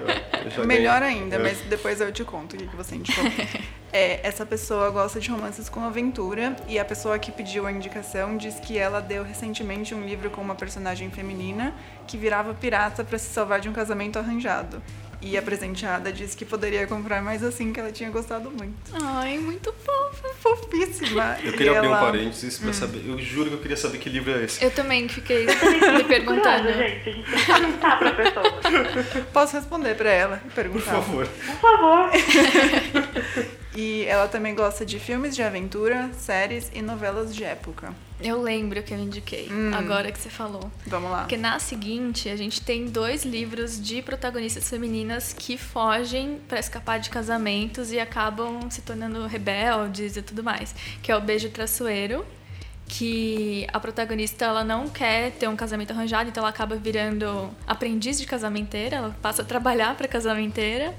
Melhor 0.67 1.03
ainda, 1.03 1.37
É. 1.37 1.39
mas 1.39 1.59
depois 1.63 1.99
eu 1.99 2.13
te 2.13 2.23
conto 2.23 2.55
o 2.55 2.59
que, 2.59 2.77
você 2.77 2.97
indicou. 2.97 3.25
É, 3.97 4.27
essa 4.27 4.45
pessoa 4.45 4.91
gosta 4.91 5.21
de 5.21 5.31
romances 5.31 5.69
com 5.69 5.79
aventura 5.85 6.57
e 6.67 6.81
a 6.81 6.85
pessoa 6.85 7.17
que 7.17 7.31
pediu 7.31 7.65
a 7.65 7.71
indicação 7.71 8.37
diz 8.37 8.59
que 8.59 8.77
ela 8.77 9.01
deu 9.01 9.23
recentemente 9.23 9.95
um 9.95 10.05
livro 10.05 10.31
com 10.31 10.41
uma 10.41 10.57
personagem 10.57 11.13
feminina 11.13 11.73
que 12.05 12.17
virava 12.17 12.53
pirata 12.55 13.05
pra 13.05 13.17
se 13.17 13.33
salvar 13.33 13.61
de 13.61 13.69
um 13.69 13.73
casamento 13.73 14.19
arranjado. 14.19 14.83
E 15.27 15.39
a 15.39 15.43
presenteada 15.43 16.13
disse 16.13 16.37
que 16.37 16.45
poderia 16.45 16.87
comprar 16.87 17.23
mais 17.23 17.43
assim, 17.43 17.73
que 17.73 17.81
ela 17.81 17.91
tinha 17.91 18.11
gostado 18.11 18.51
muito. 18.51 18.75
Ai, 19.03 19.39
muito 19.39 19.73
fofa. 19.83 20.29
Fofíssima. 20.39 21.39
Eu 21.43 21.51
E 21.55 21.57
queria 21.57 21.79
abrir 21.79 21.89
um 21.89 21.93
ela- 21.95 22.03
Hum. 22.03 22.05
parênteses 22.13 22.59
pra 22.59 22.73
saber. 22.75 23.03
Eu 23.09 23.19
juro 23.19 23.49
que 23.49 23.55
eu 23.57 23.61
queria 23.61 23.77
saber 23.77 23.97
que 23.99 24.11
livro 24.11 24.31
é 24.33 24.45
esse. 24.45 24.63
Eu 24.63 24.71
também 24.71 25.09
fiquei 25.09 25.47
me 25.47 25.55
Curiosa, 25.57 26.05
perguntando. 26.05 26.69
gente. 26.75 27.09
A 27.09 27.13
gente 27.13 27.25
tem 27.31 27.41
que 27.41 27.47
perguntar 27.47 27.99
pra 27.99 28.11
pessoa. 28.13 29.25
Posso 29.33 29.57
responder 29.57 29.95
pra 29.97 30.11
ela 30.11 30.37
e 30.45 30.49
Por 30.49 30.55
perguntar. 30.55 30.93
favor. 30.93 31.27
Por 31.27 31.57
favor. 31.61 32.11
E 33.77 34.05
ela 34.05 34.29
também 34.29 34.55
gosta 34.55 34.87
de 34.87 35.01
filmes 35.01 35.35
de 35.35 35.43
aventura, 35.43 36.09
séries 36.17 36.71
e 36.73 36.81
novelas 36.81 37.35
de 37.35 37.43
época. 37.43 37.93
Eu 38.21 38.41
lembro 38.41 38.83
que 38.83 38.95
eu 38.95 38.99
indiquei, 38.99 39.49
agora 39.77 40.11
que 40.13 40.19
você 40.19 40.31
falou. 40.31 40.71
Vamos 40.87 41.11
lá. 41.11 41.21
Porque 41.21 41.37
na 41.37 41.59
seguinte, 41.59 42.29
a 42.29 42.37
gente 42.37 42.61
tem 42.61 42.87
dois 42.87 43.25
livros 43.25 43.81
de 43.81 44.03
protagonistas 44.03 44.71
femininas 44.71 45.35
que 45.37 45.57
fogem 45.57 46.39
pra 46.49 46.59
escapar 46.61 47.01
de 47.01 47.11
casamentos 47.11 47.93
e 47.93 47.99
acabam 47.99 48.71
se 48.71 48.83
tornando 48.83 49.27
rebeldes 49.27 50.17
e 50.17 50.23
tudo 50.23 50.45
mais. 50.45 50.75
Que 51.03 51.11
é 51.11 51.17
o 51.17 51.21
Beijo 51.21 51.49
Traçoeiro, 51.51 52.25
que 52.87 53.67
a 53.73 53.81
protagonista 53.81 54.45
ela 54.45 54.63
não 54.63 54.89
quer 54.89 55.33
ter 55.33 55.49
um 55.49 55.57
casamento 55.57 55.91
arranjado, 55.91 56.29
então 56.29 56.43
ela 56.43 56.51
acaba 56.51 56.77
virando 56.77 57.51
aprendiz 57.67 58.19
de 58.21 58.27
casamenteira, 58.27 58.97
ela 58.97 59.17
passa 59.21 59.43
a 59.43 59.45
trabalhar 59.45 59.97
pra 59.97 60.07
casamenteira. 60.07 60.95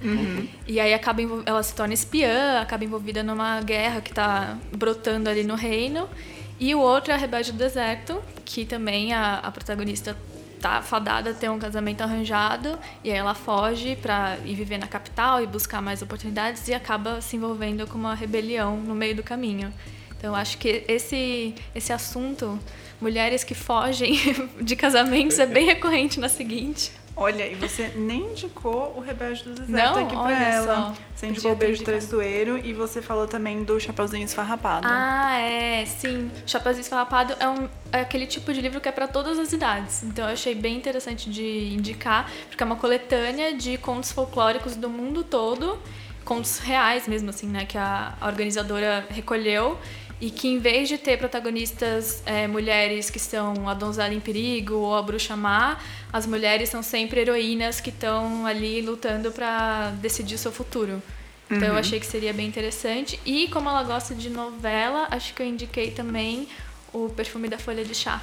E 0.67 0.79
aí 0.79 0.93
acaba 0.93 1.21
ela 1.45 1.63
se 1.63 1.73
torna 1.73 1.93
espiã, 1.93 2.59
acaba 2.59 2.83
envolvida 2.83 3.23
numa 3.23 3.61
guerra 3.61 4.01
que 4.01 4.13
tá 4.13 4.57
brotando 4.75 5.29
ali 5.29 5.43
no 5.43 5.55
reino. 5.55 6.09
E 6.59 6.73
o 6.73 6.79
outro 6.79 7.11
é 7.11 7.15
a 7.15 7.17
Rebelde 7.17 7.51
do 7.51 7.57
Deserto, 7.57 8.21
que 8.45 8.65
também 8.65 9.13
a, 9.13 9.39
a 9.39 9.51
protagonista 9.51 10.15
tá 10.61 10.81
fadada 10.81 11.31
a 11.31 11.33
ter 11.33 11.49
um 11.49 11.59
casamento 11.59 12.01
arranjado, 12.01 12.79
e 13.03 13.11
aí 13.11 13.17
ela 13.17 13.35
foge 13.35 13.95
pra 13.97 14.37
ir 14.45 14.55
viver 14.55 14.77
na 14.77 14.87
capital 14.87 15.43
e 15.43 15.45
buscar 15.45 15.81
mais 15.81 16.01
oportunidades 16.01 16.67
e 16.67 16.73
acaba 16.73 17.21
se 17.21 17.35
envolvendo 17.35 17.85
com 17.85 17.97
uma 17.97 18.15
rebelião 18.15 18.77
no 18.77 18.95
meio 18.95 19.15
do 19.15 19.21
caminho. 19.21 19.71
Então 20.17 20.33
acho 20.33 20.57
que 20.57 20.83
esse, 20.87 21.53
esse 21.75 21.93
assunto, 21.93 22.59
mulheres 22.99 23.43
que 23.43 23.53
fogem 23.53 24.17
de 24.59 24.75
casamentos, 24.75 25.37
é 25.37 25.45
bem 25.45 25.65
recorrente 25.65 26.19
na 26.19 26.29
seguinte. 26.29 26.91
Olha, 27.17 27.47
e 27.47 27.55
você 27.55 27.91
nem 27.95 28.31
indicou 28.31 28.93
o 28.97 28.99
Rebelde 28.99 29.43
do 29.43 29.51
Deserto 29.53 29.95
Não? 29.95 30.05
aqui 30.05 30.15
pra 30.15 30.43
ela. 30.43 30.75
só. 30.75 30.93
Você 31.15 31.27
indicou 31.27 31.53
o 31.53 31.55
Beijo. 31.55 31.83
Traiçoeiro 31.83 32.57
e 32.57 32.73
você 32.73 33.01
falou 33.01 33.25
também 33.25 33.63
do 33.63 33.79
Chapeuzinho 33.79 34.25
Esfarrapado. 34.25 34.85
Ah, 34.89 35.37
é, 35.39 35.85
sim. 35.85 36.29
Chapeuzinho 36.45 36.81
Esfarrapado 36.81 37.33
é, 37.39 37.47
um, 37.47 37.69
é 37.91 38.01
aquele 38.01 38.27
tipo 38.27 38.53
de 38.53 38.59
livro 38.59 38.81
que 38.81 38.89
é 38.89 38.91
para 38.91 39.07
todas 39.07 39.39
as 39.39 39.53
idades. 39.53 40.03
Então 40.03 40.25
eu 40.25 40.33
achei 40.33 40.53
bem 40.53 40.75
interessante 40.75 41.29
de 41.29 41.73
indicar, 41.73 42.29
porque 42.49 42.61
é 42.61 42.65
uma 42.65 42.75
coletânea 42.75 43.55
de 43.55 43.77
contos 43.77 44.11
folclóricos 44.11 44.75
do 44.75 44.89
mundo 44.89 45.23
todo, 45.23 45.79
contos 46.25 46.59
reais 46.59 47.07
mesmo, 47.07 47.29
assim, 47.29 47.47
né, 47.47 47.65
que 47.65 47.77
a 47.77 48.13
organizadora 48.21 49.05
recolheu. 49.09 49.77
E 50.19 50.29
que 50.29 50.47
em 50.47 50.59
vez 50.59 50.87
de 50.87 50.97
ter 50.97 51.17
protagonistas 51.17 52.23
é, 52.25 52.47
mulheres 52.47 53.09
que 53.09 53.19
são 53.19 53.67
a 53.67 53.73
donzela 53.73 54.13
em 54.13 54.19
perigo 54.19 54.75
ou 54.75 54.95
a 54.95 55.01
bruxa 55.01 55.35
má, 55.35 55.77
as 56.11 56.25
mulheres 56.25 56.69
são 56.69 56.81
sempre 56.81 57.19
heroínas 57.19 57.81
que 57.81 57.89
estão 57.89 58.45
ali 58.45 58.81
lutando 58.81 59.31
para 59.31 59.91
decidir 60.01 60.35
o 60.35 60.37
seu 60.37 60.51
futuro. 60.51 61.01
Então 61.49 61.67
eu 61.67 61.75
achei 61.75 61.99
que 61.99 62.05
seria 62.05 62.33
bem 62.33 62.47
interessante. 62.47 63.19
E 63.25 63.47
como 63.49 63.69
ela 63.69 63.83
gosta 63.83 64.15
de 64.15 64.29
novela, 64.29 65.07
acho 65.11 65.33
que 65.33 65.41
eu 65.41 65.45
indiquei 65.45 65.91
também 65.91 66.47
o 66.91 67.09
Perfume 67.09 67.47
da 67.47 67.57
Folha 67.57 67.83
de 67.83 67.93
Chá. 67.93 68.21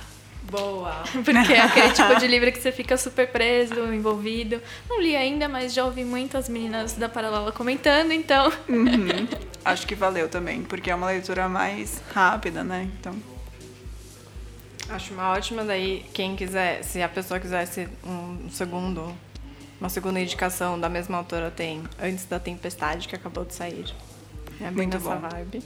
Boa. 0.50 1.04
Porque 1.24 1.52
é 1.52 1.60
aquele 1.60 1.92
tipo 1.92 2.18
de 2.18 2.26
livro 2.26 2.50
que 2.50 2.60
você 2.60 2.72
fica 2.72 2.96
super 2.96 3.28
preso, 3.28 3.74
envolvido. 3.92 4.60
Não 4.88 5.00
li 5.00 5.14
ainda, 5.14 5.48
mas 5.48 5.72
já 5.72 5.84
ouvi 5.84 6.04
muitas 6.04 6.48
meninas 6.48 6.94
da 6.94 7.08
Paralela 7.08 7.52
comentando, 7.52 8.12
então. 8.12 8.52
Uhum. 8.68 9.28
Acho 9.64 9.86
que 9.86 9.94
valeu 9.94 10.28
também, 10.28 10.62
porque 10.62 10.90
é 10.90 10.94
uma 10.94 11.06
leitura 11.06 11.48
mais 11.48 12.02
rápida, 12.12 12.64
né? 12.64 12.90
Então, 12.98 13.14
Acho 14.88 15.14
uma 15.14 15.30
ótima 15.30 15.64
daí, 15.64 16.04
quem 16.12 16.36
quiser, 16.36 16.82
se 16.82 17.00
a 17.00 17.08
pessoa 17.08 17.40
quisesse 17.40 17.88
um 18.04 18.50
segundo, 18.50 19.14
uma 19.80 19.88
segunda 19.88 20.20
indicação 20.20 20.78
da 20.78 20.88
mesma 20.88 21.16
autora 21.16 21.50
tem 21.50 21.82
Antes 22.02 22.26
da 22.26 22.38
Tempestade, 22.38 23.08
que 23.08 23.16
acabou 23.16 23.44
de 23.44 23.54
sair. 23.54 23.86
É 24.60 24.64
bem 24.64 24.72
Muito 24.88 24.98
nessa 24.98 25.14
bom. 25.16 25.28
vibe. 25.28 25.62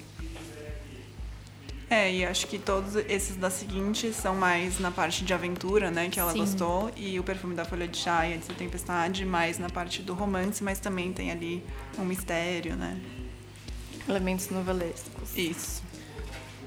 é, 1.91 2.13
e 2.13 2.25
acho 2.25 2.47
que 2.47 2.59
todos 2.59 2.95
esses 2.95 3.37
da 3.37 3.51
seguinte 3.51 4.13
são 4.13 4.35
mais 4.37 4.79
na 4.79 4.91
parte 4.93 5.25
de 5.25 5.35
aventura, 5.35 5.91
né? 5.91 6.09
Que 6.09 6.21
ela 6.21 6.33
Sim. 6.33 6.39
gostou. 6.39 6.93
E 6.97 7.19
o 7.19 7.25
Perfume 7.25 7.55
da 7.55 7.65
Folha 7.65 7.89
de 7.89 7.97
Chá 7.97 8.29
e 8.29 8.35
Antes 8.35 8.47
da 8.47 8.55
Tempestade, 8.55 9.25
mais 9.25 9.59
na 9.59 9.69
parte 9.71 10.03
do 10.03 10.15
romance, 10.15 10.63
mas 10.63 10.79
também 10.79 11.13
tem 11.13 11.33
ali 11.33 11.65
um 11.99 12.05
mistério, 12.05 12.77
né? 12.77 13.01
Elementos 14.09 14.51
novelescos. 14.51 15.37
Isso. 15.37 15.83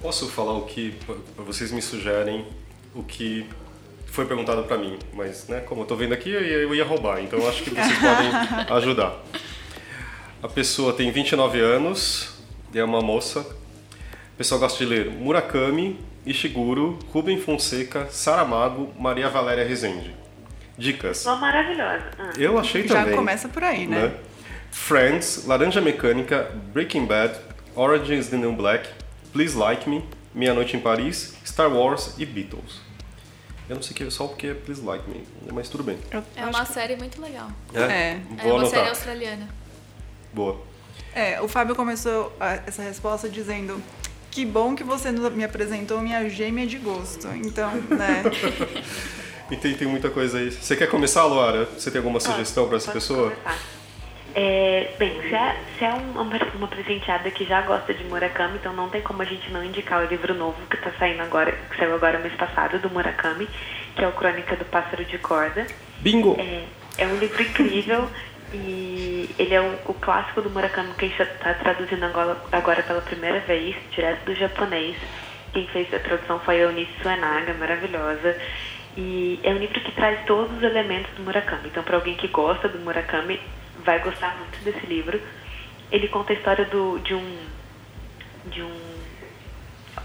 Posso 0.02 0.30
falar 0.30 0.54
o 0.54 0.66
que 0.66 0.94
vocês 1.38 1.72
me 1.72 1.82
sugerem, 1.82 2.46
o 2.96 3.04
que 3.04 3.46
foi 4.06 4.26
perguntado 4.26 4.64
pra 4.64 4.78
mim, 4.78 4.98
mas 5.14 5.48
né, 5.48 5.60
como 5.62 5.82
eu 5.82 5.86
tô 5.86 5.96
vendo 5.96 6.14
aqui, 6.14 6.30
eu 6.30 6.74
ia, 6.74 6.84
roubar, 6.84 7.22
então 7.22 7.48
acho 7.48 7.64
que 7.64 7.70
vocês 7.70 8.00
podem 8.00 8.32
ajudar. 8.78 9.20
A 10.42 10.48
pessoa 10.48 10.94
tem 10.94 11.12
29 11.12 11.60
anos, 11.60 12.34
é 12.74 12.84
uma 12.84 13.02
moça. 13.02 13.42
A 13.42 14.38
pessoa 14.38 14.60
gosta 14.60 14.78
de 14.78 14.86
ler 14.86 15.10
Murakami, 15.12 16.00
Ishiguro, 16.26 16.98
Rubem 17.12 17.40
Fonseca, 17.40 18.08
Saramago, 18.10 18.94
Maria 18.98 19.30
Valéria 19.30 19.66
Rezende. 19.66 20.16
Dicas. 20.78 21.26
Uma 21.26 21.36
maravilhosa. 21.36 22.10
Ah. 22.18 22.32
Eu 22.38 22.58
achei 22.58 22.88
Já 22.88 23.02
também. 23.02 23.16
começa 23.18 23.50
por 23.50 23.64
aí, 23.64 23.86
né? 23.86 24.14
Friends, 24.72 25.46
Laranja 25.46 25.82
Mecânica, 25.82 26.52
Breaking 26.74 27.06
Bad, 27.06 27.36
Orange 27.76 28.14
is 28.14 28.28
the 28.30 28.38
New 28.38 28.54
Black, 28.54 28.90
Please 29.34 29.58
Like 29.58 29.90
Me, 29.90 30.04
Meia 30.34 30.54
Noite 30.54 30.76
em 30.78 30.80
Paris, 30.80 31.34
Star 31.46 31.70
Wars 31.72 32.14
e 32.18 32.26
Beatles. 32.26 32.82
Eu 33.68 33.76
não 33.76 33.84
sei 33.84 33.94
que 33.96 34.10
só 34.10 34.28
porque 34.28 34.48
é 34.48 34.54
Please 34.54 34.82
Like 34.82 35.08
Me, 35.10 35.24
mas 35.52 35.70
tudo 35.70 35.84
bem. 35.84 36.00
É 36.36 36.46
uma 36.46 36.66
série 36.66 36.96
muito 36.96 37.22
legal. 37.22 37.52
É. 37.74 37.80
É 37.80 38.20
Vou 38.44 38.54
uma 38.58 38.66
série 38.66 38.78
anotar. 38.78 38.88
australiana. 38.90 39.48
Boa. 40.34 40.60
É, 41.14 41.40
o 41.42 41.48
Fábio 41.48 41.76
começou 41.76 42.36
a- 42.40 42.60
essa 42.66 42.82
resposta 42.82 43.30
dizendo 43.30 43.82
que 44.32 44.46
bom 44.46 44.76
que 44.76 44.84
você 44.84 45.12
me 45.12 45.44
apresentou 45.44 46.02
minha 46.02 46.28
gêmea 46.30 46.66
de 46.66 46.78
gosto. 46.78 47.28
Então, 47.30 47.72
né? 47.76 48.24
E 49.52 49.56
tem, 49.58 49.76
tem 49.76 49.88
muita 49.88 50.10
coisa 50.10 50.38
aí. 50.40 50.52
Você 50.52 50.76
quer 50.76 50.88
começar, 50.88 51.26
Luara? 51.26 51.66
Você 51.66 51.90
tem 51.92 52.00
alguma 52.00 52.20
sugestão 52.20 52.68
para 52.68 52.78
essa 52.78 52.92
pessoa? 52.92 53.32
começar? 53.32 53.79
É, 54.36 54.94
bem, 55.00 55.20
se 55.22 55.34
é, 55.34 55.56
se 55.78 55.86
é 55.86 55.94
um- 55.94 56.22
uma, 56.22 56.38
uma 56.56 56.68
presenteada 56.68 57.32
que 57.32 57.46
já 57.46 57.62
gosta 57.62 57.94
de 57.94 58.04
Murakami, 58.04 58.58
então 58.58 58.74
não 58.74 58.90
tem 58.90 59.02
como 59.02 59.22
a 59.22 59.26
gente 59.26 59.50
não 59.52 59.64
indicar 59.64 60.04
o 60.04 60.08
livro 60.08 60.34
novo 60.34 60.58
que 60.70 60.78
tá 60.78 60.92
saindo 61.00 61.22
agora, 61.24 61.52
que 61.52 61.78
saiu 61.78 61.96
agora 61.96 62.20
mês 62.20 62.34
passado, 62.36 62.78
do 62.80 62.90
Murakami, 62.90 63.48
que 63.96 64.04
é 64.04 64.08
o 64.08 64.12
Crônica 64.12 64.56
do 64.56 64.66
Pássaro 64.66 65.04
de 65.06 65.18
Corda. 65.18 65.66
Bingo! 66.00 66.36
É, 66.40 66.64
é 67.04 67.08
um 67.08 67.18
livro 67.18 67.42
incrível 67.42 68.08
e 68.54 69.30
ele 69.38 69.54
é 69.54 69.62
o, 69.62 69.78
o 69.88 69.94
clássico 69.96 70.42
do 70.42 70.50
Murakami 70.50 70.94
que 70.94 71.06
a 71.06 71.08
gente 71.08 71.22
está 71.22 71.54
traduzindo 71.56 72.04
agora, 72.06 72.38
agora 72.52 72.84
pela 72.84 73.02
primeira 73.02 73.40
vez, 73.42 73.76
direto 73.92 74.26
do 74.26 74.36
japonês. 74.36 74.96
Quem 75.54 75.66
fez 75.68 75.92
a 75.94 76.00
tradução 76.00 76.40
foi 76.42 76.58
a 76.58 76.66
Eunice 76.66 76.92
Suenaga, 77.02 77.54
maravilhosa. 77.56 78.38
E 78.96 79.40
é 79.44 79.50
um 79.50 79.58
livro 79.58 79.80
que 79.80 79.92
traz 79.94 80.24
todos 80.26 80.56
os 80.58 80.62
elementos 80.64 81.12
do 81.16 81.24
Murakami. 81.24 81.68
Então, 81.70 81.82
para 81.84 81.96
alguém 81.96 82.16
que 82.16 82.28
gosta 82.28 82.68
do 82.68 82.78
Murakami, 82.80 83.40
vai 83.90 84.00
gostar 84.00 84.38
muito 84.38 84.58
desse 84.64 84.86
livro. 84.86 85.20
Ele 85.92 86.08
conta 86.08 86.32
a 86.34 86.36
história 86.36 86.66
do, 86.66 87.00
de 87.00 87.14
um 87.16 87.38
de 88.46 88.62
um 88.62 89.00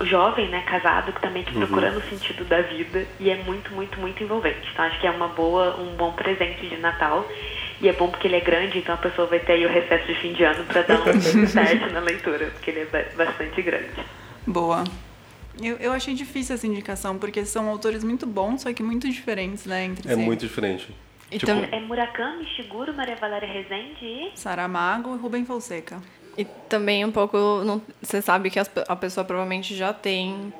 jovem, 0.04 0.48
né, 0.48 0.62
casado, 0.66 1.12
que 1.12 1.20
também 1.20 1.44
que 1.44 1.52
procurando 1.52 1.98
o 1.98 2.02
sentido 2.02 2.44
da 2.44 2.60
vida 2.62 3.06
e 3.20 3.30
é 3.30 3.36
muito, 3.44 3.72
muito, 3.72 3.98
muito 4.00 4.22
envolvente. 4.24 4.68
Então 4.72 4.84
acho 4.86 5.00
que 5.00 5.06
é 5.06 5.10
uma 5.10 5.28
boa, 5.28 5.76
um 5.80 5.94
bom 5.96 6.12
presente 6.12 6.66
de 6.68 6.76
Natal. 6.78 7.26
E 7.80 7.88
é 7.88 7.92
bom 7.92 8.08
porque 8.08 8.26
ele 8.28 8.36
é 8.36 8.40
grande, 8.40 8.78
então 8.78 8.94
a 8.94 8.98
pessoa 8.98 9.26
vai 9.26 9.40
ter 9.40 9.52
aí 9.52 9.66
o 9.66 9.68
recesso 9.68 10.06
de 10.06 10.14
fim 10.14 10.32
de 10.32 10.42
ano 10.44 10.64
para 10.64 10.82
dar 10.82 11.00
um 11.00 11.10
start 11.44 11.92
na 11.92 12.00
leitura, 12.00 12.46
porque 12.46 12.70
ele 12.70 12.80
é 12.80 12.84
ba- 12.86 13.24
bastante 13.24 13.60
grande. 13.62 13.90
Boa. 14.46 14.84
Eu, 15.60 15.76
eu 15.76 15.92
achei 15.92 16.14
difícil 16.14 16.54
essa 16.54 16.66
indicação, 16.66 17.18
porque 17.18 17.44
são 17.44 17.68
autores 17.68 18.02
muito 18.02 18.26
bons, 18.26 18.62
só 18.62 18.72
que 18.72 18.82
muito 18.82 19.08
diferentes, 19.08 19.66
né, 19.66 19.84
entre 19.84 20.10
É 20.10 20.14
si. 20.14 20.20
muito 20.20 20.40
diferente. 20.40 20.88
Tipo- 21.30 21.46
tam- 21.46 21.64
É 21.72 21.80
Murakami, 21.80 22.44
Shiguro, 22.54 22.94
Maria 22.94 23.16
Valéria 23.16 23.48
Rezende 23.48 24.04
e... 24.04 24.32
Saramago 24.34 25.14
e 25.16 25.18
Rubem 25.18 25.44
Fonseca. 25.44 26.00
e 26.38 26.44
também 26.68 27.04
um 27.04 27.10
pouco. 27.12 27.36
não- 27.64 27.80
Você 28.02 28.20
sabe 28.22 28.50
que 28.50 28.58
a 28.58 28.96
pessoa 28.96 29.24
provavelmente 29.24 29.74
já 29.74 29.92
tem 29.92 30.52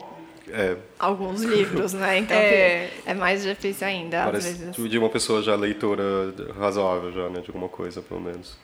É, 0.49 0.77
alguns 0.99 1.43
livros, 1.43 1.93
né? 1.93 2.19
Então 2.21 2.37
É. 2.37 2.91
é, 3.07 3.15
mais 3.15 3.43
difícil 3.43 3.87
ainda, 3.87 4.21
às 4.25 4.31
parece 4.31 4.53
vezes. 4.55 4.91
de 4.91 4.99
uma 4.99 5.09
pessoa 5.09 5.43
já 5.43 5.55
leitora 5.55 6.35
razoável 6.59 7.13
já, 7.13 7.29
né? 7.29 7.41
De 7.41 7.49
alguma 7.51 7.69
coisa, 7.69 8.03
pelo 8.03 8.21
menos. 8.21 8.57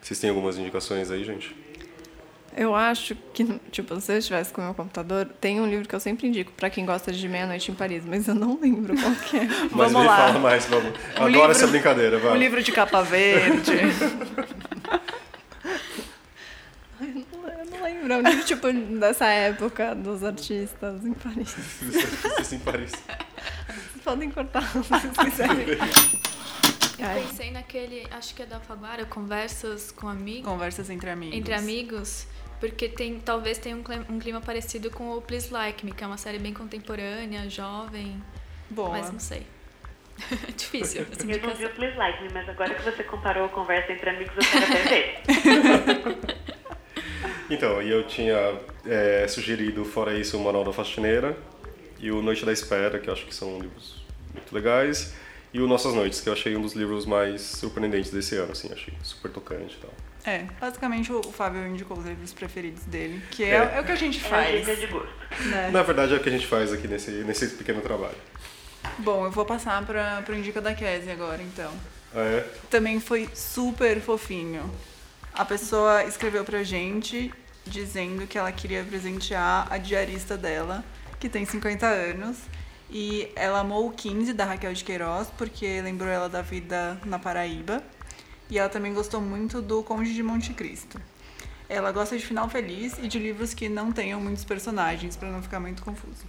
Vocês 0.00 0.18
têm 0.20 0.28
algumas 0.30 0.58
indicações 0.58 1.10
aí, 1.10 1.24
gente? 1.24 1.54
Eu 2.56 2.74
acho 2.74 3.16
que, 3.32 3.44
tipo, 3.72 4.00
se 4.00 4.12
eu 4.12 4.18
estivesse 4.18 4.52
com 4.52 4.60
o 4.60 4.64
meu 4.64 4.74
computador, 4.74 5.26
tem 5.40 5.60
um 5.60 5.66
livro 5.66 5.88
que 5.88 5.94
eu 5.94 5.98
sempre 5.98 6.28
indico 6.28 6.52
pra 6.52 6.70
quem 6.70 6.86
gosta 6.86 7.10
de 7.12 7.28
Meia-Noite 7.28 7.72
em 7.72 7.74
Paris, 7.74 8.04
mas 8.06 8.28
eu 8.28 8.34
não 8.34 8.58
lembro 8.60 8.94
qual 8.96 9.12
que 9.16 9.38
é. 9.38 9.44
Mas 9.72 9.90
Vamos 9.90 10.02
me 10.02 10.06
lá. 10.06 10.16
fala 10.28 10.38
mais, 10.38 10.64
vamos. 10.66 10.92
Adoro 11.16 11.28
livro- 11.32 11.50
essa 11.50 11.66
brincadeira, 11.66 12.18
vai. 12.18 12.32
Um 12.32 12.36
livro 12.36 12.62
de 12.62 12.70
capa 12.70 13.02
verde. 13.02 13.72
Eu 17.00 17.66
não 17.70 17.82
lembro, 17.82 18.12
é 18.12 18.16
um 18.18 18.22
livro, 18.22 18.44
tipo, 18.44 18.72
dessa 18.72 19.26
época, 19.26 19.94
dos 19.94 20.22
artistas 20.22 21.04
em 21.04 21.12
Paris. 21.12 21.54
Isso 22.40 22.54
em 22.54 22.58
Paris. 22.60 22.92
Vocês 22.92 24.04
podem 24.04 24.30
cortar 24.30 24.62
se 24.70 24.78
vocês 24.78 25.12
quiserem. 25.18 25.66
Eu 26.98 27.22
pensei 27.28 27.50
naquele, 27.50 28.06
acho 28.12 28.34
que 28.34 28.42
é 28.42 28.46
da 28.46 28.56
Alfaguara, 28.56 29.04
Conversas 29.04 29.90
com 29.90 30.08
Amigos. 30.08 30.48
Conversas 30.48 30.88
entre 30.88 31.10
amigos. 31.10 31.36
Entre 31.36 31.52
amigos, 31.54 32.26
porque 32.68 32.88
tem, 32.88 33.20
talvez 33.20 33.58
tenha 33.58 33.76
um 33.76 33.82
clima, 33.82 34.06
um 34.08 34.18
clima 34.18 34.40
parecido 34.40 34.90
com 34.90 35.14
o 35.14 35.20
Please 35.20 35.52
Like 35.52 35.84
Me, 35.84 35.92
que 35.92 36.02
é 36.02 36.06
uma 36.06 36.16
série 36.16 36.38
bem 36.38 36.54
contemporânea, 36.54 37.46
jovem, 37.50 38.22
Boa. 38.70 38.88
mas 38.88 39.12
não 39.12 39.20
sei. 39.20 39.46
Difícil 40.56 41.04
essa 41.12 41.30
Eu 41.30 41.42
não 41.42 41.54
vi 41.54 41.66
o 41.66 41.70
Please 41.70 41.94
Like 41.94 42.22
Me, 42.22 42.30
mas 42.32 42.48
agora 42.48 42.74
que 42.74 42.82
você 42.82 43.04
comparou 43.04 43.44
a 43.44 43.48
conversa 43.50 43.92
entre 43.92 44.08
amigos, 44.08 44.34
eu 44.34 44.50
quero 44.50 44.64
até 44.64 44.82
ver. 44.82 45.22
Então, 47.50 47.82
e 47.82 47.90
eu 47.90 48.06
tinha 48.06 48.58
é, 48.86 49.28
sugerido, 49.28 49.84
fora 49.84 50.18
isso, 50.18 50.38
o 50.38 50.42
Manual 50.42 50.64
da 50.64 50.72
Faxineira 50.72 51.36
e 52.00 52.10
o 52.10 52.22
Noite 52.22 52.42
da 52.46 52.52
Espera, 52.52 52.98
que 52.98 53.10
eu 53.10 53.12
acho 53.12 53.26
que 53.26 53.34
são 53.34 53.58
livros 53.58 54.02
muito 54.32 54.54
legais, 54.54 55.14
e 55.52 55.60
o 55.60 55.68
Nossas 55.68 55.92
Noites, 55.92 56.22
que 56.22 56.30
eu 56.30 56.32
achei 56.32 56.56
um 56.56 56.62
dos 56.62 56.72
livros 56.72 57.04
mais 57.04 57.42
surpreendentes 57.42 58.10
desse 58.10 58.34
ano, 58.36 58.52
assim, 58.52 58.72
achei 58.72 58.94
super 59.02 59.30
tocante 59.30 59.76
e 59.76 59.80
tal. 59.80 59.92
É, 60.26 60.44
basicamente 60.60 61.12
o 61.12 61.20
o 61.20 61.32
Fábio 61.32 61.66
indicou 61.66 61.98
os 61.98 62.04
livros 62.06 62.32
preferidos 62.32 62.82
dele, 62.84 63.22
que 63.30 63.44
é, 63.44 63.48
É. 63.56 63.72
é 63.76 63.80
o 63.80 63.84
que 63.84 63.92
a 63.92 63.96
gente 63.96 64.22
É 64.22 64.26
a 64.26 64.30
faz. 64.30 64.60
dica 64.66 64.76
de 64.76 64.86
gosto. 64.86 65.08
né? 65.50 65.70
Na 65.70 65.82
verdade, 65.82 66.14
é 66.14 66.16
o 66.16 66.20
que 66.20 66.28
a 66.28 66.32
gente 66.32 66.46
faz 66.46 66.72
aqui 66.72 66.88
nesse, 66.88 67.10
nesse 67.10 67.48
pequeno 67.48 67.80
trabalho. 67.80 68.16
Bom, 68.98 69.24
eu 69.26 69.30
vou 69.30 69.44
passar 69.44 69.84
para 69.84 70.22
pro 70.22 70.34
Indica 70.34 70.60
da 70.60 70.74
Kese 70.74 71.10
agora, 71.10 71.42
então. 71.42 71.70
Ah, 72.14 72.20
é? 72.20 72.46
Também 72.70 73.00
foi 73.00 73.28
super 73.34 74.00
fofinho. 74.00 74.70
A 75.32 75.44
pessoa 75.44 76.04
escreveu 76.04 76.44
pra 76.44 76.62
gente 76.62 77.32
dizendo 77.66 78.26
que 78.26 78.38
ela 78.38 78.52
queria 78.52 78.84
presentear 78.84 79.66
a 79.70 79.78
diarista 79.78 80.36
dela, 80.36 80.84
que 81.18 81.28
tem 81.28 81.44
50 81.44 81.86
anos. 81.86 82.36
E 82.90 83.28
ela 83.34 83.60
amou 83.60 83.88
o 83.88 83.92
15 83.92 84.32
da 84.32 84.44
Raquel 84.44 84.72
de 84.72 84.84
Queiroz, 84.84 85.28
porque 85.36 85.80
lembrou 85.82 86.08
ela 86.10 86.28
da 86.28 86.42
vida 86.42 86.96
na 87.04 87.18
Paraíba. 87.18 87.82
E 88.50 88.58
ela 88.58 88.68
também 88.68 88.92
gostou 88.92 89.20
muito 89.20 89.62
do 89.62 89.82
Conde 89.82 90.12
de 90.14 90.22
Monte 90.22 90.52
Cristo. 90.52 91.00
Ela 91.68 91.90
gosta 91.92 92.16
de 92.16 92.24
final 92.24 92.48
feliz 92.48 92.98
e 93.02 93.08
de 93.08 93.18
livros 93.18 93.54
que 93.54 93.68
não 93.68 93.90
tenham 93.90 94.20
muitos 94.20 94.44
personagens, 94.44 95.16
pra 95.16 95.30
não 95.30 95.42
ficar 95.42 95.60
muito 95.60 95.82
confuso. 95.82 96.24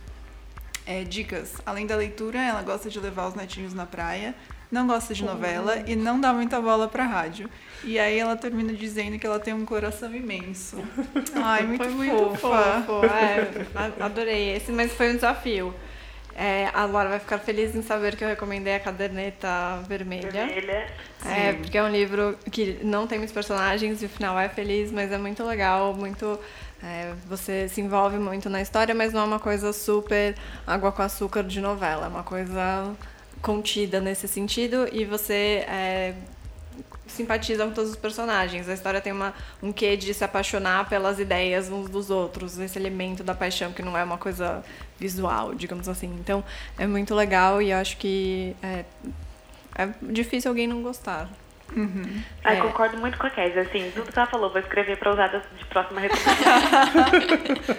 É, 0.86 1.04
dicas. 1.04 1.56
Além 1.66 1.86
da 1.86 1.96
leitura, 1.96 2.40
ela 2.40 2.62
gosta 2.62 2.90
de 2.90 3.00
levar 3.00 3.28
os 3.28 3.34
netinhos 3.34 3.74
na 3.74 3.86
praia, 3.86 4.36
não 4.72 4.88
gosta 4.88 5.14
de 5.14 5.24
novela 5.24 5.84
e 5.88 5.96
não 5.96 6.20
dá 6.22 6.32
muita 6.32 6.62
bola 6.62 6.88
pra 6.88 7.04
rádio. 7.06 7.50
E 7.84 8.00
aí 8.00 8.18
ela 8.18 8.36
termina 8.36 8.72
dizendo 8.74 9.18
que 9.20 9.26
ela 9.26 9.40
tem 9.40 9.54
um 9.54 9.66
coração 9.66 10.14
imenso. 10.16 10.78
Ai, 11.36 11.64
muito, 11.66 11.84
Foi 11.84 11.94
muito 11.94 12.36
fofa. 12.38 12.84
fofo. 12.86 13.06
É, 13.06 14.04
adorei 14.04 14.56
esse, 14.56 14.72
mas 14.72 14.92
foi 14.94 15.12
um 15.12 15.16
desafio. 15.16 15.74
É, 16.36 16.70
a 16.74 16.86
Laura 16.86 17.10
vai 17.10 17.20
ficar 17.20 17.38
feliz 17.40 17.74
em 17.76 17.82
saber 17.82 18.18
que 18.18 18.24
eu 18.24 18.28
recomendei 18.28 18.76
a 18.76 18.80
caderneta 18.80 19.48
vermelha. 19.88 20.30
Vermelha. 20.32 20.88
É, 21.26 21.54
Sim. 21.54 21.60
porque 21.60 21.78
é 21.78 21.84
um 21.84 21.90
livro 21.90 22.38
que 22.52 22.78
não 22.84 23.08
tem 23.08 23.18
muitos 23.18 23.34
personagens 23.34 24.02
e 24.04 24.06
o 24.06 24.10
final 24.10 24.38
é 24.38 24.50
feliz, 24.50 24.92
mas 24.92 25.12
é 25.12 25.18
muito 25.18 25.44
legal, 25.46 25.94
muito. 25.94 26.38
é, 26.84 27.14
você 27.26 27.70
se 27.70 27.80
envolve 27.80 28.18
muito 28.18 28.50
na 28.50 28.62
história, 28.62 28.94
mas 28.94 29.14
não 29.14 29.22
é 29.22 29.24
uma 29.24 29.40
coisa 29.40 29.72
super 29.72 30.36
água 30.68 30.92
com 30.92 31.02
açúcar 31.02 31.44
de 31.44 31.62
novela, 31.62 32.06
é 32.06 32.10
uma 32.10 32.24
coisa 32.24 32.94
contida 33.42 34.02
nesse 34.02 34.28
sentido 34.28 34.88
e 34.92 35.06
você 35.06 35.64
é, 35.68 36.14
simpatiza 37.16 37.66
com 37.66 37.72
todos 37.72 37.92
os 37.92 37.96
personagens. 37.96 38.68
A 38.70 38.74
história 38.74 39.02
tem 39.02 39.12
uma, 39.14 39.34
um 39.64 39.72
quê 39.72 39.96
de 39.98 40.14
se 40.14 40.24
apaixonar 40.24 40.88
pelas 40.90 41.20
ideias 41.20 41.70
uns 41.70 41.90
dos 41.90 42.10
outros, 42.10 42.60
esse 42.60 42.78
elemento 42.78 43.24
da 43.24 43.34
paixão 43.34 43.72
que 43.72 43.82
não 43.82 43.98
é 43.98 44.04
uma 44.04 44.18
coisa 44.18 44.64
visual, 45.00 45.56
digamos 45.56 45.88
assim. 45.90 46.08
Então 46.20 46.44
é 46.78 46.86
muito 46.86 47.16
legal 47.16 47.62
e 47.62 47.72
eu 47.72 47.78
acho 47.78 47.98
que 47.98 48.56
é, 48.62 48.86
é 49.78 49.90
difícil 50.02 50.50
alguém 50.52 50.68
não 50.68 50.82
gostar. 50.82 51.30
Ai, 52.44 52.58
É. 52.58 52.62
concordo 52.62 52.96
muito 52.98 53.18
com 53.18 53.26
a 53.26 53.30
Kézia, 53.30 53.64
assim, 53.64 53.92
tudo 53.96 54.12
que 54.12 54.18
ela 54.20 54.28
falou, 54.28 54.52
vou 54.52 54.60
escrever 54.62 54.98
pra 54.98 55.12
usar 55.12 55.28
de 55.30 55.66
próxima 55.66 56.00
recomendação. 56.06 57.76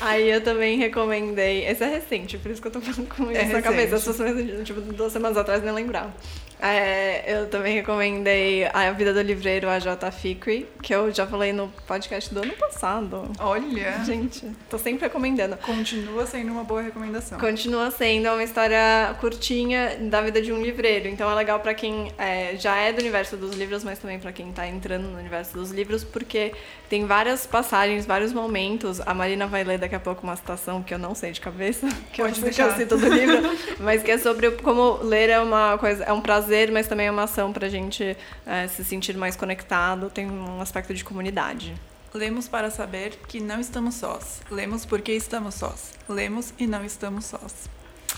Aí 0.00 0.28
eu 0.30 0.42
também 0.42 0.76
recomendei. 0.76 1.66
Esse 1.66 1.82
é 1.82 1.86
recente, 1.86 2.36
por 2.36 2.50
isso 2.50 2.60
que 2.60 2.68
eu 2.68 2.72
tô 2.72 2.80
falando 2.80 3.08
com 3.08 3.30
isso 3.30 3.40
É 3.40 3.44
na 3.46 3.62
cabeça. 3.62 3.96
recente. 3.96 4.16
Se 4.16 4.24
fosse 4.24 4.64
tipo, 4.64 4.80
duas 4.92 5.12
semanas 5.12 5.38
atrás, 5.38 5.62
nem 5.62 5.72
lembrava. 5.72 6.12
É, 6.60 7.22
eu 7.26 7.48
também 7.48 7.74
recomendei 7.74 8.66
A 8.72 8.90
Vida 8.92 9.12
do 9.12 9.20
Livreiro, 9.20 9.68
a 9.68 9.78
J. 9.78 10.10
Ficre, 10.10 10.66
que 10.82 10.94
eu 10.94 11.12
já 11.12 11.26
falei 11.26 11.52
no 11.52 11.68
podcast 11.86 12.32
do 12.32 12.40
ano 12.40 12.52
passado. 12.54 13.30
Olha, 13.38 14.02
Gente, 14.04 14.50
tô 14.70 14.78
sempre 14.78 15.04
recomendando. 15.04 15.56
continua 15.58 16.26
sendo 16.26 16.52
uma 16.52 16.64
boa 16.64 16.80
recomendação. 16.82 17.38
Continua 17.38 17.90
sendo 17.90 18.28
uma 18.30 18.42
história 18.42 19.14
curtinha 19.20 19.96
da 20.00 20.20
vida 20.22 20.40
de 20.40 20.52
um 20.52 20.62
livreiro. 20.62 21.08
Então 21.08 21.30
é 21.30 21.34
legal 21.34 21.60
pra 21.60 21.74
quem 21.74 22.10
é, 22.18 22.56
já 22.56 22.76
é 22.76 22.92
do 22.92 23.00
universo 23.00 23.36
dos 23.36 23.54
livros, 23.54 23.84
mas 23.84 23.98
também 23.98 24.18
pra 24.18 24.32
quem 24.32 24.50
tá 24.52 24.66
entrando 24.66 25.08
no 25.08 25.18
universo 25.18 25.52
dos 25.54 25.70
livros, 25.70 26.04
porque 26.04 26.52
tem 26.88 27.04
várias 27.04 27.46
passagens, 27.46 28.06
vários 28.06 28.32
momentos. 28.32 29.00
A 29.06 29.12
Marina 29.12 29.46
vai 29.46 29.62
ler 29.64 29.78
daqui 29.78 29.94
a 29.94 30.00
pouco 30.00 30.22
uma 30.22 30.36
citação 30.36 30.82
que 30.82 30.94
eu 30.94 30.98
não 30.98 31.14
sei 31.14 31.32
de 31.32 31.40
cabeça, 31.40 31.86
que 32.12 32.22
eu, 32.22 32.26
Pode 32.26 32.40
que 32.40 32.62
eu 32.62 32.70
cito 32.72 32.96
do 32.96 33.08
livro, 33.08 33.42
mas 33.80 34.02
que 34.02 34.10
é 34.10 34.18
sobre 34.18 34.50
como 34.52 34.98
ler 35.02 35.30
é 35.30 35.40
uma 35.40 35.76
coisa, 35.78 36.04
é 36.04 36.12
um 36.12 36.20
prazer, 36.46 36.70
mas 36.70 36.86
também 36.86 37.08
é 37.08 37.10
uma 37.10 37.24
ação 37.24 37.52
pra 37.52 37.68
gente 37.68 38.16
é, 38.46 38.68
se 38.68 38.84
sentir 38.84 39.16
mais 39.16 39.34
conectado, 39.34 40.08
tem 40.08 40.30
um 40.30 40.60
aspecto 40.60 40.94
de 40.94 41.04
comunidade. 41.04 41.74
Lemos 42.14 42.46
para 42.46 42.70
saber 42.70 43.18
que 43.26 43.40
não 43.40 43.60
estamos 43.60 43.96
sós. 43.96 44.40
Lemos 44.50 44.86
porque 44.86 45.12
estamos 45.12 45.56
sós. 45.56 45.92
Lemos 46.08 46.54
e 46.56 46.66
não 46.66 46.84
estamos 46.84 47.24
sós. 47.26 47.68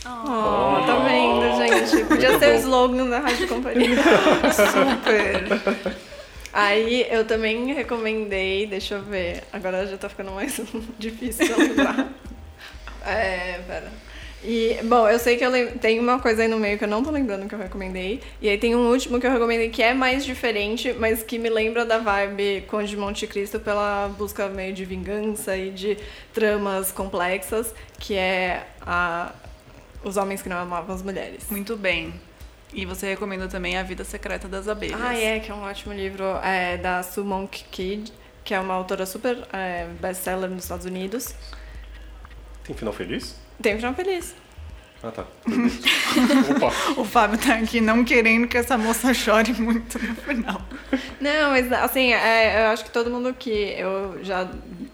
Oh, 0.04 0.86
tá 0.86 1.04
vendo, 1.08 1.56
gente? 1.56 2.04
Podia 2.04 2.30
Muito 2.30 2.44
ser 2.44 2.54
o 2.54 2.58
slogan 2.58 3.08
da 3.08 3.18
Rádio 3.18 3.48
Companhia. 3.48 3.96
Super! 4.52 5.96
Aí 6.52 7.06
eu 7.10 7.24
também 7.24 7.72
recomendei, 7.72 8.66
deixa 8.66 8.96
eu 8.96 9.02
ver, 9.02 9.42
agora 9.52 9.86
já 9.86 9.96
tá 9.96 10.08
ficando 10.08 10.32
mais 10.32 10.60
difícil 10.98 11.46
de 11.46 11.54
lembrar. 11.54 12.08
É, 13.04 13.60
pera. 13.66 13.90
E, 14.42 14.78
bom, 14.84 15.08
eu 15.08 15.18
sei 15.18 15.36
que 15.36 15.44
eu 15.44 15.78
tem 15.78 15.98
uma 15.98 16.20
coisa 16.20 16.42
aí 16.42 16.48
no 16.48 16.58
meio 16.58 16.78
que 16.78 16.84
eu 16.84 16.88
não 16.88 17.02
tô 17.02 17.10
lembrando 17.10 17.48
que 17.48 17.54
eu 17.54 17.58
recomendei. 17.58 18.20
E 18.40 18.48
aí 18.48 18.56
tem 18.56 18.74
um 18.76 18.88
último 18.90 19.18
que 19.20 19.26
eu 19.26 19.32
recomendei 19.32 19.68
que 19.68 19.82
é 19.82 19.92
mais 19.92 20.24
diferente, 20.24 20.92
mas 20.92 21.22
que 21.22 21.38
me 21.38 21.48
lembra 21.48 21.84
da 21.84 21.98
vibe 21.98 22.64
Conde 22.68 22.90
de 22.90 22.96
Monte 22.96 23.26
Cristo 23.26 23.58
pela 23.58 24.08
busca 24.16 24.48
meio 24.48 24.72
de 24.72 24.84
vingança 24.84 25.56
e 25.56 25.70
de 25.70 25.98
tramas 26.32 26.92
complexas, 26.92 27.74
que 27.98 28.14
é 28.14 28.66
a 28.80 29.32
Os 30.04 30.16
Homens 30.16 30.40
que 30.40 30.48
Não 30.48 30.58
Amavam 30.58 30.94
as 30.94 31.02
Mulheres. 31.02 31.44
Muito 31.50 31.76
bem. 31.76 32.14
E 32.72 32.84
você 32.84 33.08
recomenda 33.08 33.48
também 33.48 33.76
A 33.76 33.82
Vida 33.82 34.04
Secreta 34.04 34.46
das 34.46 34.68
Abelhas. 34.68 35.00
Ah, 35.02 35.18
é, 35.18 35.40
que 35.40 35.50
é 35.50 35.54
um 35.54 35.62
ótimo 35.62 35.92
livro 35.92 36.24
é, 36.44 36.76
da 36.76 37.02
Sue 37.02 37.24
Monk 37.24 37.64
Kidd, 37.70 38.12
que 38.44 38.54
é 38.54 38.60
uma 38.60 38.74
autora 38.74 39.04
super 39.04 39.38
é, 39.52 39.86
best-seller 40.00 40.48
nos 40.48 40.64
Estados 40.64 40.86
Unidos. 40.86 41.34
Tem 42.62 42.76
final 42.76 42.92
feliz? 42.92 43.47
Tem 43.60 43.74
um 43.74 43.76
final 43.78 43.94
feliz. 43.94 44.34
Ah, 45.02 45.12
tá. 45.12 45.24
Opa. 46.56 47.00
O 47.00 47.04
Fábio 47.04 47.38
tá 47.38 47.54
aqui 47.54 47.80
não 47.80 48.04
querendo 48.04 48.48
que 48.48 48.56
essa 48.56 48.76
moça 48.76 49.14
chore 49.14 49.52
muito 49.52 49.96
no 49.98 50.14
final. 50.16 50.60
Não, 51.20 51.50
mas 51.50 51.72
assim, 51.72 52.12
é, 52.12 52.64
eu 52.64 52.66
acho 52.70 52.84
que 52.84 52.90
todo 52.90 53.08
mundo 53.08 53.32
que 53.32 53.50
eu 53.50 54.18
já 54.24 54.48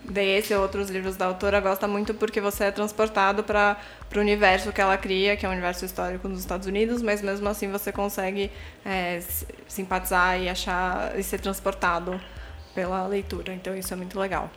dei 0.05 0.37
esse 0.37 0.53
e 0.53 0.57
outros 0.57 0.91
livros 0.91 1.17
da 1.17 1.25
autora 1.27 1.59
gosta 1.59 1.89
muito 1.89 2.13
porque 2.13 2.39
você 2.39 2.65
é 2.65 2.71
transportado 2.71 3.43
para 3.43 3.79
o 4.15 4.19
universo 4.19 4.73
que 4.73 4.81
ela 4.81 4.97
cria, 4.99 5.37
que 5.37 5.47
é 5.47 5.49
um 5.49 5.53
universo 5.53 5.87
histórico 5.87 6.29
nos 6.29 6.41
Estados 6.41 6.67
Unidos, 6.67 7.01
mas 7.01 7.23
mesmo 7.23 7.49
assim 7.49 7.71
você 7.71 7.91
consegue 7.91 8.51
é, 8.85 9.23
simpatizar 9.67 10.39
e 10.39 10.51
achar 10.51 11.19
e 11.19 11.23
ser 11.23 11.41
transportado 11.41 12.21
pela 12.75 13.07
leitura. 13.07 13.55
Então 13.55 13.75
isso 13.75 13.93
é 13.95 13.97
muito 13.97 14.21
legal. 14.21 14.51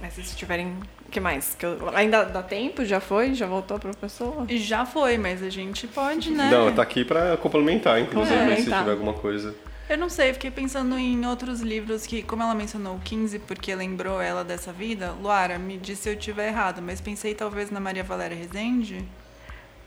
Mas 0.00 0.12
se 0.12 0.22
vocês 0.22 0.36
tiverem 0.36 0.76
que 1.10 1.20
mais? 1.20 1.54
Que 1.58 1.64
eu- 1.66 1.90
ainda 1.94 2.24
dá 2.24 2.42
tempo? 2.42 2.84
Já 2.84 3.00
foi? 3.00 3.34
Já 3.34 3.46
voltou 3.46 3.78
pra 3.78 3.92
pessoa? 3.94 4.46
Já 4.48 4.84
foi, 4.86 5.16
mas 5.18 5.42
a 5.42 5.50
gente 5.50 5.86
pode, 5.86 6.30
né? 6.30 6.48
Não, 6.50 6.72
tá 6.74 6.82
aqui 6.82 7.04
pra 7.04 7.36
complementar, 7.36 8.00
inclusive, 8.00 8.34
se 8.34 8.44
Complementar. 8.46 8.78
tiver 8.80 8.90
alguma 8.92 9.12
coisa. 9.14 9.54
Eu 9.88 9.96
não 9.96 10.08
sei, 10.08 10.32
fiquei 10.32 10.50
pensando 10.50 10.98
em 10.98 11.24
outros 11.26 11.60
livros 11.60 12.04
que, 12.06 12.20
como 12.22 12.42
ela 12.42 12.54
mencionou 12.56 12.96
o 12.96 13.00
15, 13.00 13.38
porque 13.38 13.72
lembrou 13.74 14.20
ela 14.20 14.42
dessa 14.42 14.72
vida, 14.72 15.12
Luara, 15.22 15.58
me 15.60 15.78
disse 15.78 16.02
se 16.02 16.08
eu 16.08 16.14
estiver 16.14 16.48
errado, 16.48 16.82
mas 16.82 17.00
pensei 17.00 17.34
talvez 17.34 17.70
na 17.70 17.78
Maria 17.78 18.02
Valéria 18.02 18.36
Rezende, 18.36 19.04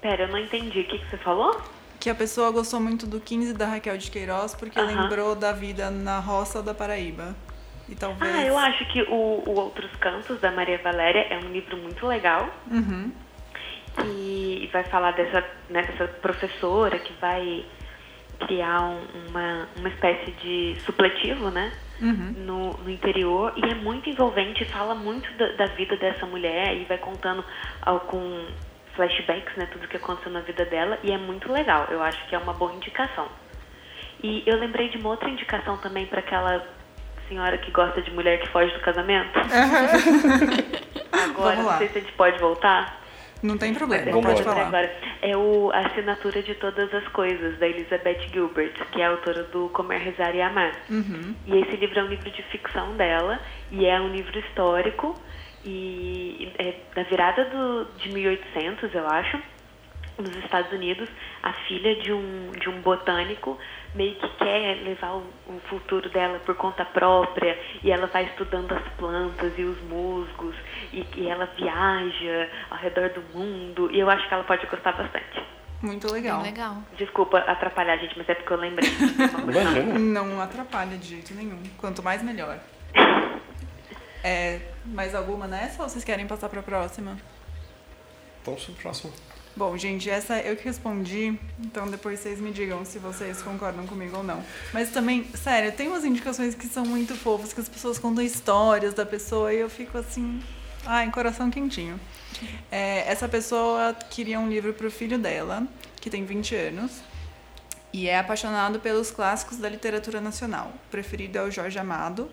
Pera, 0.02 0.24
eu 0.24 0.28
não 0.30 0.38
entendi. 0.40 0.80
O 0.80 0.84
que, 0.86 0.98
que 1.00 1.10
você 1.10 1.18
falou? 1.18 1.60
que 2.00 2.10
a 2.10 2.16
pessoa 2.16 2.50
gostou 2.50 2.80
muito 2.80 3.06
do 3.06 3.20
15 3.20 3.52
da 3.54 3.66
Raquel 3.68 3.98
de 3.98 4.10
Queiroz 4.10 4.56
porque 4.56 4.80
Aham. 4.80 5.02
lembrou 5.04 5.36
da 5.36 5.52
vida 5.52 5.92
na 5.92 6.18
roça 6.20 6.64
da 6.64 6.74
Paraíba. 6.74 7.36
E 7.90 7.96
talvez. 7.96 8.36
Ah, 8.36 8.44
eu 8.46 8.58
acho 8.58 8.86
que 8.86 9.02
o, 9.04 9.44
o 9.48 9.56
Outros 9.60 9.92
Cantos, 9.96 10.40
da 10.40 10.52
Maria 10.52 10.78
Valéria, 10.78 11.26
é 11.30 11.38
um 11.38 11.52
livro 11.52 11.76
muito 11.78 12.06
legal. 12.06 12.48
Uhum. 12.70 13.12
E 14.06 14.70
vai 14.72 14.84
falar 14.86 15.12
dessa, 15.12 15.44
né, 15.70 15.82
dessa 15.82 16.08
professora 16.08 16.98
que 17.00 17.12
vai 17.14 17.66
criar 18.46 18.82
um- 18.82 19.28
uma, 19.30 19.68
uma 19.78 19.90
espécie 19.90 20.32
de 20.32 20.76
supletivo, 20.86 21.50
né? 21.50 21.72
Uhum. 22.00 22.34
No, 22.38 22.74
no 22.78 22.90
interior. 22.90 23.52
E 23.58 23.66
é 23.72 23.76
muito 23.76 24.10
envolvente, 24.10 24.64
fala 24.66 24.96
muito 24.96 25.30
da, 25.38 25.52
da 25.54 25.66
vida 25.74 25.98
dessa 25.98 26.26
mulher 26.26 26.78
e 26.78 26.86
vai 26.86 26.98
contando 26.98 27.44
com 28.08 28.46
flashbacks, 28.96 29.56
né? 29.58 29.66
Tudo 29.72 29.88
que 29.88 29.98
aconteceu 29.98 30.32
na 30.32 30.42
vida 30.42 30.64
dela. 30.66 30.98
E 31.04 31.12
é 31.12 31.18
muito 31.18 31.52
legal. 31.52 31.88
Eu 31.90 32.02
acho 32.02 32.26
que 32.28 32.36
é 32.36 32.38
uma 32.38 32.54
boa 32.54 32.72
indicação. 32.74 33.28
E 34.24 34.44
eu 34.46 34.58
lembrei 34.58 34.90
de 34.90 34.98
uma 34.98 35.10
outra 35.10 35.30
indicação 35.30 35.78
também 35.78 36.06
para 36.06 36.20
aquela 36.20 36.66
senhora 37.30 37.58
que 37.58 37.72
gosta 37.72 38.02
de 38.02 38.12
mulher 38.12 38.40
que 38.42 38.50
foge 38.50 38.74
do 38.74 38.82
casamento. 38.82 39.32
Agora, 41.12 41.56
não 41.56 41.78
sei 41.78 41.88
se 41.88 42.00
a 42.00 42.02
gente 42.02 42.14
pode 42.14 42.38
voltar. 42.40 43.00
Não 43.42 43.58
tem 43.58 43.74
problema, 43.74 44.04
Mas 44.06 44.14
Vamos 44.14 44.34
pode 44.34 44.44
falar. 44.44 44.68
Agora, 44.68 44.94
é 45.22 45.38
o 45.38 45.72
A 45.72 45.80
Assinatura 45.80 46.44
de 46.44 46.56
Todas 46.56 46.94
as 46.94 47.08
Coisas, 47.10 47.58
da 47.58 47.68
Elizabeth 47.68 48.20
Gilbert, 48.34 48.74
que 48.92 49.02
é 49.02 49.06
a 49.06 49.12
autora 49.12 49.44
do 49.44 49.70
Comer, 49.70 50.00
Rezar 50.00 50.36
e 50.36 50.42
Amar. 50.42 50.74
Uhum. 50.90 51.34
E 51.46 51.58
esse 51.58 51.78
livro 51.78 52.00
é 52.00 52.04
um 52.04 52.08
livro 52.08 52.30
de 52.30 52.44
ficção 52.44 52.98
dela, 52.98 53.40
e 53.72 53.86
é 53.86 54.00
um 54.00 54.10
livro 54.10 54.38
histórico, 54.40 55.16
e 55.64 56.52
é 56.58 56.76
da 56.94 57.04
virada 57.04 57.46
do, 57.46 57.88
de 57.98 58.10
1800, 58.10 58.94
eu 58.94 59.08
acho, 59.08 59.42
nos 60.22 60.36
Estados 60.38 60.72
Unidos, 60.72 61.10
a 61.42 61.54
filha 61.68 61.96
de 61.96 62.12
um, 62.12 62.52
de 62.52 62.70
um 62.70 62.82
botânico 62.82 63.58
meio 63.96 64.16
que 64.16 64.28
quer 64.38 64.82
levar 64.84 65.14
o, 65.14 65.24
o 65.48 65.60
futuro 65.70 66.10
dela 66.10 66.40
por 66.40 66.56
conta 66.56 66.86
própria 66.86 67.58
e 67.84 67.92
ela 67.92 68.08
vai 68.08 68.26
estudando 68.26 68.72
as 68.74 68.88
plantas 68.94 69.54
e 69.58 69.64
os 69.64 69.82
musgos 69.84 70.56
e, 70.94 71.06
e 71.16 71.28
ela 71.28 71.46
viaja 71.58 72.50
ao 72.70 72.78
redor 72.78 73.10
do 73.10 73.22
mundo 73.34 73.90
e 73.92 74.00
eu 74.00 74.10
acho 74.10 74.28
que 74.28 74.34
ela 74.34 74.44
pode 74.44 74.66
gostar 74.68 74.92
bastante. 74.92 75.44
Muito 75.82 76.12
legal. 76.12 76.42
Legal. 76.42 76.78
Desculpa 76.98 77.38
atrapalhar, 77.40 77.98
gente, 77.98 78.18
mas 78.18 78.28
é 78.28 78.36
porque 78.36 78.52
eu 78.52 78.58
lembrei. 78.58 78.90
Uma 78.90 79.42
coisa 79.44 79.62
Imagina. 79.62 80.00
Não 80.00 80.42
atrapalha 80.42 80.98
de 80.98 81.08
jeito 81.08 81.34
nenhum. 81.34 81.62
Quanto 81.78 82.04
mais, 82.04 82.22
melhor. 82.22 82.60
É, 84.22 84.60
mais 84.84 85.16
alguma 85.16 85.48
nessa 85.48 85.82
ou 85.82 85.88
vocês 85.88 86.04
querem 86.04 86.28
passar 86.28 86.50
pra 86.50 86.62
próxima? 86.62 87.18
Vamos 88.44 88.66
pro 88.66 88.74
próximo. 88.74 89.14
Bom, 89.60 89.78
gente, 89.78 90.10
essa 90.10 90.40
eu 90.40 90.56
que 90.56 90.64
respondi, 90.64 91.38
então 91.60 91.86
depois 91.86 92.22
vocês 92.22 92.40
me 92.40 92.50
digam 92.50 92.86
se 92.86 92.98
vocês 92.98 93.42
concordam 93.42 93.86
comigo 93.86 94.16
ou 94.16 94.24
não. 94.24 94.42
Mas 94.72 94.90
também, 94.90 95.26
sério, 95.36 95.74
tem 95.74 95.90
umas 95.90 96.06
indicações 96.06 96.56
que 96.56 96.66
são 96.66 96.86
muito 96.86 97.14
fofas, 97.14 97.52
que 97.52 97.60
as 97.60 97.68
pessoas 97.68 98.00
contam 98.00 98.24
histórias 98.24 98.94
da 98.94 99.06
pessoa 99.06 99.54
e 99.54 99.60
eu 99.60 99.70
fico 99.70 99.98
assim, 99.98 100.42
ai, 100.86 101.12
coração 101.12 101.52
quentinho. 101.52 102.00
É, 102.72 103.04
essa 103.12 103.28
pessoa 103.28 103.94
queria 104.10 104.40
um 104.40 104.48
livro 104.48 104.74
pro 104.74 104.90
filho 104.90 105.20
dela, 105.20 105.68
que 106.00 106.10
tem 106.10 106.24
20 106.24 106.56
anos, 106.56 107.02
e 107.92 108.08
é 108.08 108.18
apaixonado 108.18 108.80
pelos 108.80 109.12
clássicos 109.12 109.58
da 109.58 109.68
literatura 109.68 110.22
nacional. 110.22 110.72
O 110.88 110.90
preferido 110.90 111.38
é 111.38 111.44
o 111.44 111.52
Jorge 111.52 111.78
Amado, 111.78 112.32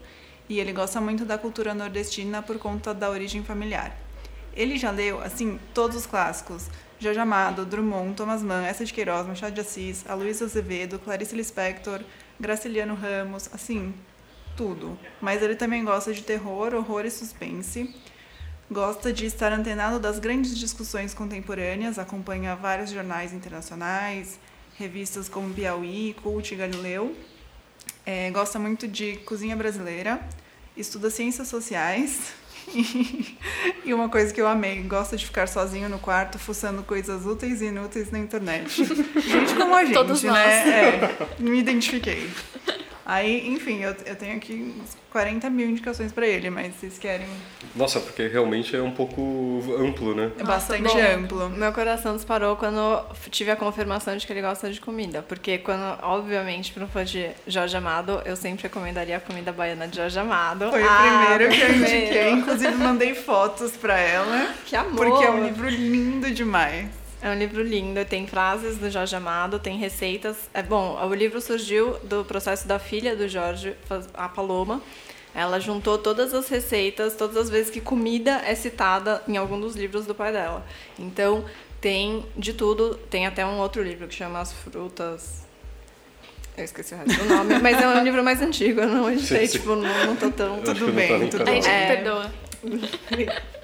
e 0.49 0.61
ele 0.61 0.73
gosta 0.73 1.01
muito 1.01 1.25
da 1.25 1.37
cultura 1.37 1.75
nordestina 1.75 2.41
por 2.41 2.57
conta 2.57 2.95
da 2.95 3.11
origem 3.11 3.43
familiar. 3.43 4.06
Ele 4.57 4.79
já 4.79 4.91
leu, 4.91 5.21
assim, 5.21 5.61
todos 5.75 5.97
os 5.97 6.07
clássicos. 6.07 6.69
Jorge 6.99 7.21
Amado, 7.21 7.67
Drummond, 7.67 8.15
Thomas 8.15 8.43
Mann, 8.43 8.65
Essa 8.65 8.85
de 8.85 8.93
Queiroz, 8.93 9.27
Machado 9.27 9.55
de 9.55 9.61
Assis, 9.61 10.03
Aloysio 10.09 10.47
Azevedo, 10.47 10.99
Clarice 10.99 11.37
Lispector, 11.37 12.01
Graciliano 12.41 12.95
Ramos, 12.95 13.51
assim, 13.53 13.93
tudo. 14.57 14.99
Mas 15.21 15.43
ele 15.43 15.55
também 15.55 15.85
gosta 15.85 16.13
de 16.13 16.23
terror, 16.23 16.75
horror 16.75 17.05
e 17.05 17.11
suspense. 17.11 17.95
Gosta 18.71 19.13
de 19.13 19.27
estar 19.27 19.53
antenado 19.53 20.01
das 20.01 20.19
grandes 20.19 20.59
discussões 20.59 21.13
contemporâneas, 21.13 21.99
acompanha 21.99 22.57
vários 22.57 22.91
jornais 22.91 23.33
internacionais, 23.33 24.41
revistas 24.77 25.29
como 25.29 25.53
Piauí, 25.53 26.17
Cult 26.23 26.53
e 26.53 26.57
Galileu. 26.57 27.15
É, 28.05 28.31
gosta 28.31 28.59
muito 28.59 28.89
de 28.89 29.17
cozinha 29.19 29.55
brasileira, 29.55 30.21
estuda 30.77 31.11
ciências 31.11 31.47
sociais. 31.49 32.33
e 33.85 33.95
uma 33.95 34.09
coisa 34.09 34.33
que 34.33 34.41
eu 34.41 34.47
amei, 34.47 34.83
gosta 34.83 35.17
de 35.17 35.25
ficar 35.25 35.47
sozinho 35.49 35.89
no 35.89 35.99
quarto, 35.99 36.39
fuçando 36.39 36.83
coisas 36.83 37.27
úteis 37.27 37.61
e 37.61 37.67
inúteis 37.67 38.11
na 38.11 38.19
internet. 38.19 38.85
Gente 38.85 39.55
como 39.55 39.75
a 39.75 39.85
gente, 39.85 39.95
Todos 39.95 40.23
né? 40.23 40.31
nós. 40.31 40.41
É, 40.41 41.27
me 41.39 41.59
identifiquei. 41.59 42.29
Aí, 43.09 43.49
enfim, 43.49 43.83
eu, 43.85 43.95
eu 44.05 44.17
tenho 44.17 44.37
aqui 44.37 44.75
uns 44.83 44.97
40 45.13 45.49
mil 45.49 45.69
indicações 45.71 46.11
pra 46.11 46.27
ele, 46.27 46.51
mas 46.51 46.75
vocês 46.75 46.99
querem. 46.99 47.29
Nossa, 47.77 48.01
porque 48.01 48.27
realmente 48.27 48.75
é 48.75 48.83
um 48.83 48.91
pouco 48.91 49.63
amplo, 49.79 50.13
né? 50.13 50.33
É 50.37 50.43
bastante 50.43 50.83
Bom, 50.83 50.99
amplo. 50.99 51.49
Meu 51.51 51.73
coração 51.73 52.17
disparou 52.17 52.57
quando 52.57 53.07
tive 53.31 53.53
a 53.53 53.57
confirmação 53.57 54.17
de 54.17 54.27
que 54.27 54.33
ele 54.33 54.43
gosta 54.43 54.73
de 54.73 54.81
comida. 54.81 55.23
Porque 55.23 55.59
quando, 55.59 55.97
obviamente, 56.03 56.73
para 56.73 56.85
um 56.85 56.89
fã 56.89 57.05
de 57.05 57.31
Jorge 57.47 57.77
Amado, 57.77 58.21
eu 58.25 58.35
sempre 58.35 58.65
recomendaria 58.65 59.17
a 59.17 59.21
comida 59.21 59.53
baiana 59.53 59.87
de 59.87 59.97
Jorge 59.97 60.19
Amado. 60.19 60.69
Foi 60.73 60.83
Ah, 60.83 61.29
o 61.31 61.37
primeiro 61.37 61.55
que 61.55 61.61
eu 61.63 61.77
indiquei. 61.77 62.31
Inclusive, 62.31 62.75
mandei 62.75 63.15
fotos 63.15 63.77
pra 63.77 63.97
ela. 63.97 64.53
Que 64.67 64.75
amor! 64.75 64.97
Porque 64.97 65.25
é 65.25 65.31
um 65.31 65.45
livro 65.45 65.69
lindo 65.69 66.29
demais. 66.33 66.89
É 67.23 67.31
um 67.31 67.35
livro 67.35 67.63
lindo, 67.63 68.05
tem 68.05 68.27
frases 68.27 68.77
do 68.77 68.91
Jorge 68.91 69.17
Amado, 69.17 69.59
tem 69.59 69.79
receitas. 69.79 70.49
É 70.53 70.63
bom, 70.63 70.99
o 71.03 71.15
livro 71.15 71.41
surgiu 71.41 71.95
do 72.05 72.25
processo 72.25 72.69
da 72.69 72.79
filha 72.79 73.17
do 73.17 73.27
Jorge, 73.27 73.75
a 74.15 74.29
Paloma. 74.29 74.83
Ela 75.35 75.59
juntou 75.59 75.99
todas 75.99 76.33
as 76.33 76.49
receitas, 76.49 77.15
todas 77.15 77.37
as 77.37 77.51
vezes 77.51 77.71
que 77.71 77.81
comida 77.81 78.43
é 78.45 78.55
citada 78.55 79.23
em 79.29 79.37
algum 79.37 79.61
dos 79.61 79.77
livros 79.77 80.07
do 80.07 80.15
pai 80.15 80.33
dela. 80.33 80.65
Então, 80.99 81.45
tem 81.81 82.25
de 82.37 82.53
tudo. 82.53 82.95
Tem 83.11 83.27
até 83.27 83.45
um 83.45 83.59
outro 83.59 83.83
livro 83.83 84.07
que 84.09 84.15
chama 84.15 84.41
As 84.41 84.53
Frutas. 84.53 85.45
Eu 86.57 86.65
esqueci 86.65 86.95
o 86.95 86.97
resto 86.97 87.23
do 87.23 87.29
nome, 87.29 87.59
mas 87.61 87.81
é 87.81 87.87
um 87.87 88.03
livro 88.03 88.25
mais 88.25 88.41
antigo, 88.41 88.81
eu 88.81 88.89
não 88.89 89.19
sim. 89.19 89.47
tipo, 89.47 89.77
não, 89.77 90.07
não 90.07 90.17
tô 90.17 90.31
tão. 90.31 90.57
Eu 90.57 90.63
Tudo 90.63 90.93
bem, 90.93 91.09
tá 91.09 91.19
tudo 91.19 91.45
tão 91.45 91.53
A 91.53 91.55
gente. 91.55 91.69
É. 91.69 91.97
perdoa. 91.97 92.33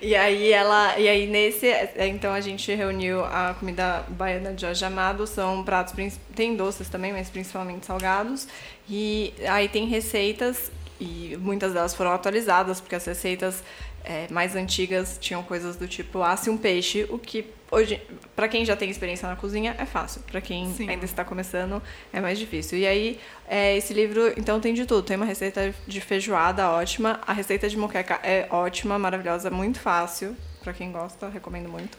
E 0.00 0.14
aí 0.14 0.52
ela, 0.52 0.98
e 0.98 1.08
aí 1.08 1.26
nesse, 1.26 1.66
então 1.96 2.32
a 2.32 2.40
gente 2.40 2.74
reuniu 2.74 3.24
a 3.24 3.54
comida 3.58 4.04
baiana 4.08 4.52
de 4.52 4.62
Jorge 4.62 4.84
Amado, 4.84 5.26
são 5.26 5.64
pratos 5.64 5.94
tem 6.34 6.54
doces 6.56 6.88
também, 6.88 7.12
mas 7.12 7.30
principalmente 7.30 7.86
salgados. 7.86 8.46
E 8.88 9.32
aí 9.48 9.68
tem 9.68 9.86
receitas 9.86 10.70
e 11.00 11.36
muitas 11.40 11.72
delas 11.72 11.94
foram 11.94 12.12
atualizadas 12.12 12.80
porque 12.80 12.94
as 12.94 13.04
receitas 13.04 13.62
é, 14.04 14.26
mais 14.30 14.54
antigas 14.54 15.18
tinham 15.20 15.42
coisas 15.42 15.76
do 15.76 15.88
tipo 15.88 16.22
asse 16.22 16.48
um 16.48 16.56
peixe, 16.56 17.06
o 17.10 17.18
que 17.18 17.44
hoje, 17.70 18.00
para 18.34 18.48
quem 18.48 18.64
já 18.64 18.76
tem 18.76 18.90
experiência 18.90 19.28
na 19.28 19.36
cozinha, 19.36 19.74
é 19.78 19.86
fácil. 19.86 20.22
Para 20.22 20.40
quem 20.40 20.72
Sim. 20.72 20.88
ainda 20.88 21.04
está 21.04 21.24
começando, 21.24 21.82
é 22.12 22.20
mais 22.20 22.38
difícil. 22.38 22.78
E 22.78 22.86
aí, 22.86 23.20
é, 23.48 23.76
esse 23.76 23.92
livro, 23.94 24.32
então, 24.36 24.60
tem 24.60 24.74
de 24.74 24.86
tudo. 24.86 25.02
Tem 25.02 25.16
uma 25.16 25.26
receita 25.26 25.74
de 25.86 26.00
feijoada 26.00 26.70
ótima, 26.70 27.20
a 27.26 27.32
receita 27.32 27.68
de 27.68 27.76
moqueca 27.76 28.20
é 28.22 28.46
ótima, 28.50 28.98
maravilhosa, 28.98 29.50
muito 29.50 29.80
fácil. 29.80 30.36
Para 30.62 30.72
quem 30.72 30.90
gosta, 30.90 31.28
recomendo 31.28 31.68
muito. 31.68 31.96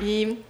E 0.00 0.42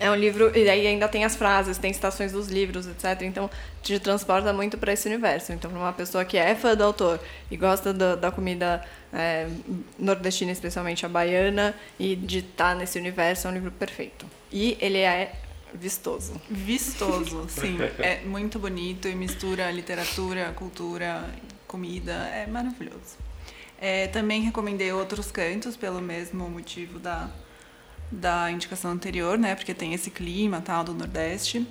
é 0.00 0.10
um 0.10 0.14
livro, 0.14 0.50
e 0.56 0.66
aí 0.68 0.86
ainda 0.86 1.06
tem 1.06 1.26
as 1.26 1.36
frases, 1.36 1.76
tem 1.76 1.92
citações 1.92 2.32
dos 2.32 2.48
livros, 2.48 2.86
etc. 2.86 3.20
Então, 3.20 3.50
te 3.82 4.00
transporta 4.00 4.50
muito 4.50 4.78
para 4.78 4.94
esse 4.94 5.06
universo. 5.06 5.52
Então, 5.52 5.70
para 5.70 5.78
uma 5.78 5.92
pessoa 5.92 6.24
que 6.24 6.38
é 6.38 6.54
fã 6.54 6.74
do 6.74 6.82
autor 6.82 7.20
e 7.50 7.56
gosta 7.56 7.92
da, 7.92 8.16
da 8.16 8.32
comida 8.32 8.82
é, 9.12 9.46
nordestina, 9.98 10.50
especialmente 10.52 11.04
a 11.04 11.08
baiana, 11.08 11.74
e 11.98 12.16
de 12.16 12.38
estar 12.38 12.74
nesse 12.74 12.98
universo, 12.98 13.46
é 13.46 13.50
um 13.50 13.52
livro 13.52 13.70
perfeito. 13.72 14.24
E 14.50 14.78
ele 14.80 14.98
é 14.98 15.34
vistoso. 15.74 16.40
Vistoso, 16.48 17.46
sim. 17.52 17.76
É 17.98 18.22
muito 18.24 18.58
bonito 18.58 19.06
e 19.06 19.14
mistura 19.14 19.70
literatura, 19.70 20.50
cultura, 20.56 21.28
comida. 21.66 22.12
É 22.12 22.46
maravilhoso. 22.46 23.18
É, 23.78 24.06
também 24.06 24.40
recomendei 24.40 24.92
outros 24.92 25.30
cantos 25.30 25.76
pelo 25.76 26.00
mesmo 26.00 26.48
motivo 26.48 26.98
da, 26.98 27.30
da 28.10 28.50
indicação 28.50 28.90
anterior, 28.90 29.38
né? 29.38 29.54
Porque 29.54 29.74
tem 29.74 29.94
esse 29.94 30.10
clima 30.10 30.60
tal 30.60 30.84
do 30.84 30.94
Nordeste. 30.94 31.66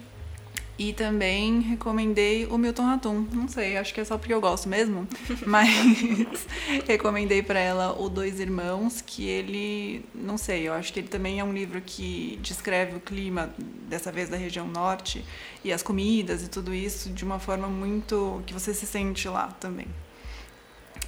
E 0.79 0.93
também 0.93 1.59
recomendei 1.59 2.45
o 2.45 2.57
Milton 2.57 2.83
Ratum. 2.83 3.27
Não 3.33 3.49
sei, 3.49 3.75
acho 3.75 3.93
que 3.93 3.99
é 3.99 4.05
só 4.05 4.17
porque 4.17 4.33
eu 4.33 4.39
gosto 4.39 4.69
mesmo. 4.69 5.05
Mas 5.45 6.47
recomendei 6.87 7.43
para 7.43 7.59
ela 7.59 8.01
o 8.01 8.07
Dois 8.07 8.39
Irmãos, 8.39 9.01
que 9.01 9.27
ele, 9.27 10.05
não 10.15 10.37
sei, 10.37 10.69
eu 10.69 10.73
acho 10.73 10.93
que 10.93 11.01
ele 11.01 11.09
também 11.09 11.37
é 11.37 11.43
um 11.43 11.51
livro 11.51 11.81
que 11.81 12.39
descreve 12.41 12.95
o 12.95 13.01
clima, 13.01 13.53
dessa 13.89 14.09
vez 14.09 14.29
da 14.29 14.37
região 14.37 14.65
norte, 14.69 15.25
e 15.65 15.73
as 15.73 15.83
comidas 15.83 16.43
e 16.43 16.47
tudo 16.47 16.73
isso 16.73 17.09
de 17.09 17.25
uma 17.25 17.39
forma 17.39 17.67
muito. 17.67 18.41
que 18.45 18.53
você 18.53 18.73
se 18.73 18.85
sente 18.87 19.27
lá 19.27 19.47
também. 19.59 19.87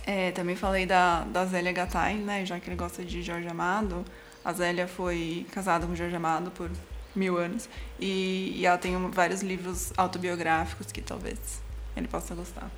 É, 0.06 0.32
também 0.32 0.58
falei 0.58 0.86
da, 0.86 1.22
da 1.22 1.46
Zélia 1.46 1.72
Gattai, 1.72 2.16
né? 2.16 2.46
Já 2.46 2.60
que 2.60 2.68
ele 2.68 2.76
gosta 2.76 3.06
de 3.06 3.22
Jorge 3.22 3.48
Amado. 3.48 4.04
A 4.44 4.54
Zélia 4.54 4.88
foi 4.88 5.46
casada 5.52 5.86
com 5.86 5.96
Jorge 5.96 6.16
Amado 6.16 6.52
por 6.52 6.70
mil 7.16 7.38
anos. 7.38 7.70
E, 8.00 8.54
e 8.56 8.66
ela 8.66 8.78
tem 8.78 8.96
vários 9.12 9.42
livros 9.42 9.94
autobiográficos 9.98 10.92
que 10.92 11.02
talvez 11.02 11.62
ele 11.96 12.08
possa 12.08 12.34
gostar. 12.34 12.70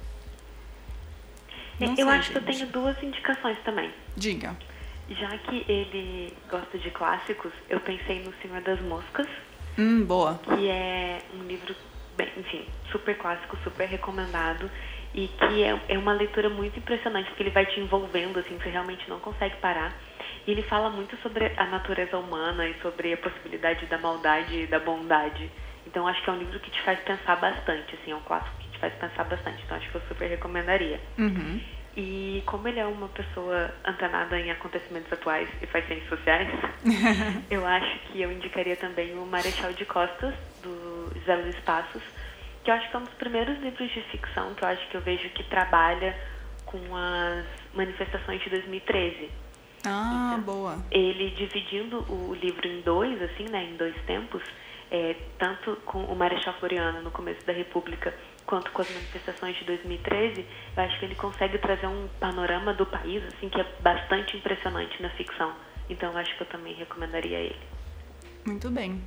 Não 1.79 1.89
eu 1.89 1.95
sei, 1.95 2.03
acho 2.05 2.15
gente. 2.15 2.31
que 2.31 2.37
eu 2.37 2.53
tenho 2.53 2.67
duas 2.67 3.01
indicações 3.03 3.57
também. 3.63 3.91
Diga. 4.15 4.55
Já 5.09 5.29
que 5.37 5.65
ele 5.67 6.33
gosta 6.49 6.77
de 6.77 6.89
clássicos, 6.91 7.51
eu 7.69 7.79
pensei 7.79 8.23
no 8.23 8.33
Senhor 8.41 8.61
das 8.61 8.79
Moscas. 8.81 9.27
Hum, 9.77 10.05
boa. 10.05 10.39
Que 10.43 10.69
é 10.69 11.19
um 11.33 11.43
livro, 11.43 11.75
bem, 12.15 12.29
enfim, 12.37 12.65
super 12.91 13.17
clássico, 13.17 13.57
super 13.63 13.87
recomendado. 13.87 14.69
E 15.13 15.27
que 15.27 15.63
é, 15.63 15.79
é 15.89 15.97
uma 15.97 16.13
leitura 16.13 16.49
muito 16.49 16.79
impressionante, 16.79 17.27
porque 17.27 17.43
ele 17.43 17.49
vai 17.51 17.65
te 17.65 17.79
envolvendo, 17.79 18.39
assim, 18.39 18.57
você 18.57 18.69
realmente 18.69 19.07
não 19.09 19.19
consegue 19.19 19.55
parar. 19.57 19.93
E 20.45 20.51
ele 20.51 20.63
fala 20.63 20.89
muito 20.89 21.15
sobre 21.17 21.53
a 21.57 21.65
natureza 21.65 22.17
humana 22.17 22.67
e 22.67 22.79
sobre 22.81 23.13
a 23.13 23.17
possibilidade 23.17 23.85
da 23.85 23.97
maldade 23.97 24.63
e 24.63 24.67
da 24.67 24.79
bondade. 24.79 25.49
Então 25.87 26.07
acho 26.07 26.21
que 26.23 26.29
é 26.29 26.33
um 26.33 26.37
livro 26.37 26.59
que 26.59 26.71
te 26.71 26.81
faz 26.81 26.99
pensar 26.99 27.35
bastante, 27.37 27.95
assim, 27.95 28.11
é 28.11 28.15
um 28.15 28.21
clássico 28.21 28.55
que 28.57 28.69
te 28.69 28.79
faz 28.79 28.93
pensar 28.95 29.23
bastante. 29.23 29.63
Então 29.63 29.77
acho 29.77 29.89
que 29.89 29.95
eu 29.95 30.01
super 30.07 30.27
recomendaria. 30.27 30.99
Uhum. 31.17 31.61
E 31.95 32.41
como 32.47 32.67
ele 32.67 32.79
é 32.79 32.85
uma 32.85 33.07
pessoa 33.09 33.71
antenada 33.85 34.39
em 34.39 34.49
acontecimentos 34.49 35.13
atuais 35.13 35.47
e 35.61 35.67
faz 35.67 35.85
ciências 35.85 36.09
sociais, 36.09 36.49
eu 37.51 37.65
acho 37.65 37.99
que 38.07 38.21
eu 38.21 38.31
indicaria 38.31 38.75
também 38.75 39.13
o 39.13 39.25
Marechal 39.25 39.71
de 39.73 39.85
Costas, 39.85 40.33
do 40.63 41.11
José 41.19 41.35
Luiz 41.35 41.59
Passos, 41.59 42.01
que 42.63 42.71
eu 42.71 42.75
acho 42.75 42.89
que 42.89 42.95
é 42.95 42.99
um 42.99 43.03
dos 43.03 43.13
primeiros 43.13 43.59
livros 43.59 43.91
de 43.91 44.01
ficção 44.03 44.55
que 44.55 44.63
eu 44.63 44.67
acho 44.67 44.87
que 44.87 44.95
eu 44.95 45.01
vejo 45.01 45.29
que 45.29 45.43
trabalha 45.43 46.17
com 46.65 46.79
as 46.95 47.45
manifestações 47.75 48.41
de 48.41 48.49
2013. 48.49 49.29
Ah, 49.85 50.35
então, 50.39 50.41
boa. 50.41 50.77
Ele 50.91 51.31
dividindo 51.31 52.05
o 52.11 52.33
livro 52.33 52.67
em 52.67 52.81
dois, 52.81 53.21
assim, 53.21 53.45
né, 53.49 53.65
em 53.65 53.75
dois 53.75 53.95
tempos, 54.05 54.41
é, 54.89 55.15
tanto 55.37 55.75
com 55.85 56.03
o 56.05 56.15
Marechal 56.15 56.53
Floriano 56.59 57.01
no 57.01 57.11
começo 57.11 57.45
da 57.45 57.53
República, 57.53 58.13
quanto 58.45 58.71
com 58.71 58.81
as 58.81 58.89
manifestações 58.89 59.57
de 59.57 59.65
2013, 59.65 60.45
eu 60.75 60.83
acho 60.83 60.99
que 60.99 61.05
ele 61.05 61.15
consegue 61.15 61.57
trazer 61.57 61.87
um 61.87 62.07
panorama 62.19 62.73
do 62.73 62.85
país, 62.85 63.23
assim, 63.25 63.49
que 63.49 63.59
é 63.59 63.65
bastante 63.81 64.37
impressionante 64.37 65.01
na 65.01 65.09
ficção. 65.11 65.53
Então, 65.89 66.11
eu 66.11 66.17
acho 66.17 66.35
que 66.37 66.43
eu 66.43 66.47
também 66.47 66.73
recomendaria 66.75 67.39
ele. 67.39 67.59
Muito 68.45 68.69
bem. 68.69 69.01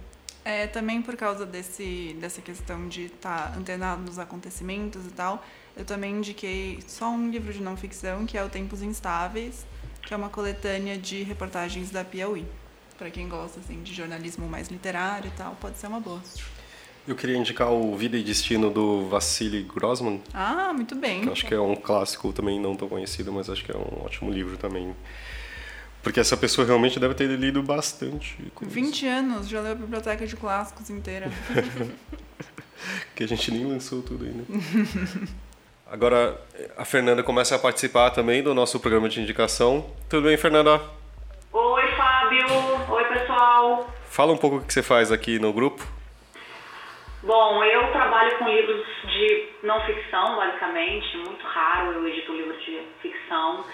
É, 0.44 0.66
também 0.66 1.02
por 1.02 1.16
causa 1.16 1.44
desse, 1.44 2.16
dessa 2.20 2.40
questão 2.40 2.88
de 2.88 3.06
estar 3.06 3.50
tá 3.50 3.58
antenado 3.58 4.02
nos 4.02 4.18
acontecimentos 4.18 5.04
e 5.04 5.10
tal, 5.10 5.44
eu 5.76 5.84
também 5.84 6.14
indiquei 6.14 6.78
só 6.86 7.10
um 7.10 7.30
livro 7.30 7.52
de 7.52 7.60
não 7.60 7.76
ficção, 7.76 8.24
que 8.24 8.38
é 8.38 8.44
o 8.44 8.48
Tempos 8.48 8.80
Instáveis, 8.80 9.66
que 10.06 10.14
é 10.14 10.16
uma 10.16 10.30
coletânea 10.30 10.96
de 10.96 11.24
reportagens 11.24 11.90
da 11.90 12.04
Piauí. 12.04 12.46
Para 12.96 13.10
quem 13.10 13.28
gosta 13.28 13.58
assim, 13.58 13.82
de 13.82 13.92
jornalismo 13.92 14.48
mais 14.48 14.68
literário 14.68 15.28
e 15.28 15.36
tal, 15.36 15.56
pode 15.60 15.76
ser 15.76 15.88
uma 15.88 16.00
boa. 16.00 16.22
Eu 17.06 17.16
queria 17.16 17.36
indicar 17.36 17.70
o 17.70 17.94
Vida 17.96 18.16
e 18.16 18.22
Destino 18.22 18.70
do 18.70 19.08
Vassili 19.08 19.64
Grossman. 19.64 20.22
Ah, 20.32 20.72
muito 20.72 20.94
bem. 20.94 21.22
Que 21.22 21.30
acho 21.30 21.46
que 21.46 21.52
é 21.52 21.60
um 21.60 21.74
clássico 21.74 22.32
também 22.32 22.58
não 22.58 22.74
tão 22.76 22.88
conhecido, 22.88 23.32
mas 23.32 23.50
acho 23.50 23.64
que 23.64 23.72
é 23.72 23.76
um 23.76 24.04
ótimo 24.04 24.30
livro 24.30 24.56
também. 24.56 24.94
Porque 26.02 26.20
essa 26.20 26.36
pessoa 26.36 26.64
realmente 26.64 27.00
deve 27.00 27.14
ter 27.14 27.28
lido 27.28 27.60
bastante. 27.62 28.38
20 28.62 29.06
anos, 29.08 29.48
já 29.48 29.60
leu 29.60 29.72
a 29.72 29.74
biblioteca 29.74 30.24
de 30.24 30.36
clássicos 30.36 30.88
inteira. 30.88 31.30
que 33.14 33.24
a 33.24 33.28
gente 33.28 33.50
nem 33.50 33.66
lançou 33.66 34.02
tudo 34.02 34.24
ainda. 34.24 34.44
Agora 35.88 36.36
a 36.76 36.84
Fernanda 36.84 37.22
começa 37.22 37.54
a 37.54 37.58
participar 37.58 38.10
também 38.10 38.42
do 38.42 38.52
nosso 38.52 38.80
programa 38.80 39.08
de 39.08 39.20
indicação. 39.20 39.86
Tudo 40.10 40.26
bem, 40.26 40.36
Fernanda? 40.36 40.80
Oi, 41.52 41.86
Fábio. 41.96 42.46
Oi, 42.90 43.04
pessoal. 43.04 43.88
Fala 44.10 44.32
um 44.32 44.36
pouco 44.36 44.56
o 44.56 44.64
que 44.64 44.72
você 44.72 44.82
faz 44.82 45.12
aqui 45.12 45.38
no 45.38 45.52
grupo. 45.52 45.86
Bom, 47.22 47.62
eu 47.62 47.92
trabalho 47.92 48.36
com 48.36 48.48
livros 48.48 48.84
de 49.04 49.48
não 49.62 49.80
ficção, 49.86 50.36
basicamente. 50.36 51.16
Muito 51.18 51.44
raro 51.44 51.92
eu 51.92 52.08
edito 52.08 52.32
livro 52.32 52.58
de 52.58 52.82
ficção 53.00 53.64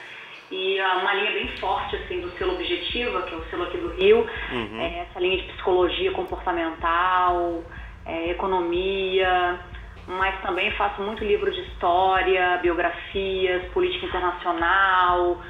e 0.51 0.79
uma 0.83 1.15
linha 1.15 1.33
bem 1.33 1.49
forte 1.57 1.97
assim 1.97 2.21
do 2.21 2.31
selo 2.33 2.53
Objetiva, 2.53 3.23
que 3.23 3.35
é 3.35 3.39
o 3.39 3.45
selo 3.47 3.65
aqui 3.65 3.79
do 3.79 3.89
Rio, 3.95 4.27
uhum. 4.53 4.81
é 4.81 5.07
essa 5.09 5.19
linha 5.19 5.39
de 5.39 5.45
psicologia 5.45 6.13
comportamental, 6.13 7.65
é, 8.05 8.31
economia, 8.31 9.59
mas 10.07 10.41
também 10.43 10.71
faço 10.73 11.01
muito 11.03 11.25
livro 11.25 11.51
de 11.51 11.61
história, 11.61 12.59
biografias, 12.59 13.65
política 13.73 14.07
internacional, 14.07 15.41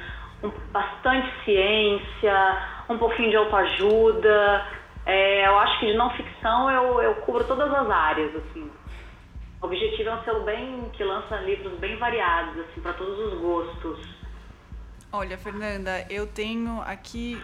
um, 0.43 0.49
bastante 0.71 1.27
ciência, 1.43 2.61
um 2.89 2.97
pouquinho 2.97 3.29
de 3.29 3.35
autoajuda. 3.35 4.67
É, 5.05 5.47
eu 5.47 5.57
acho 5.59 5.79
que 5.79 5.87
de 5.87 5.97
não 5.97 6.09
ficção 6.11 6.69
eu, 6.71 7.01
eu 7.01 7.15
cubro 7.15 7.43
todas 7.45 7.73
as 7.73 7.89
áreas, 7.89 8.35
assim. 8.35 8.69
O 9.61 9.65
objetivo 9.65 10.09
é 10.09 10.15
um 10.15 10.23
selo 10.23 10.43
bem 10.43 10.89
que 10.93 11.03
lança 11.03 11.37
livros 11.37 11.73
bem 11.79 11.95
variados, 11.97 12.59
assim, 12.59 12.81
para 12.81 12.93
todos 12.93 13.17
os 13.17 13.39
gostos. 13.39 14.23
Olha, 15.11 15.37
Fernanda, 15.37 16.05
eu 16.09 16.27
tenho 16.27 16.81
aqui 16.81 17.41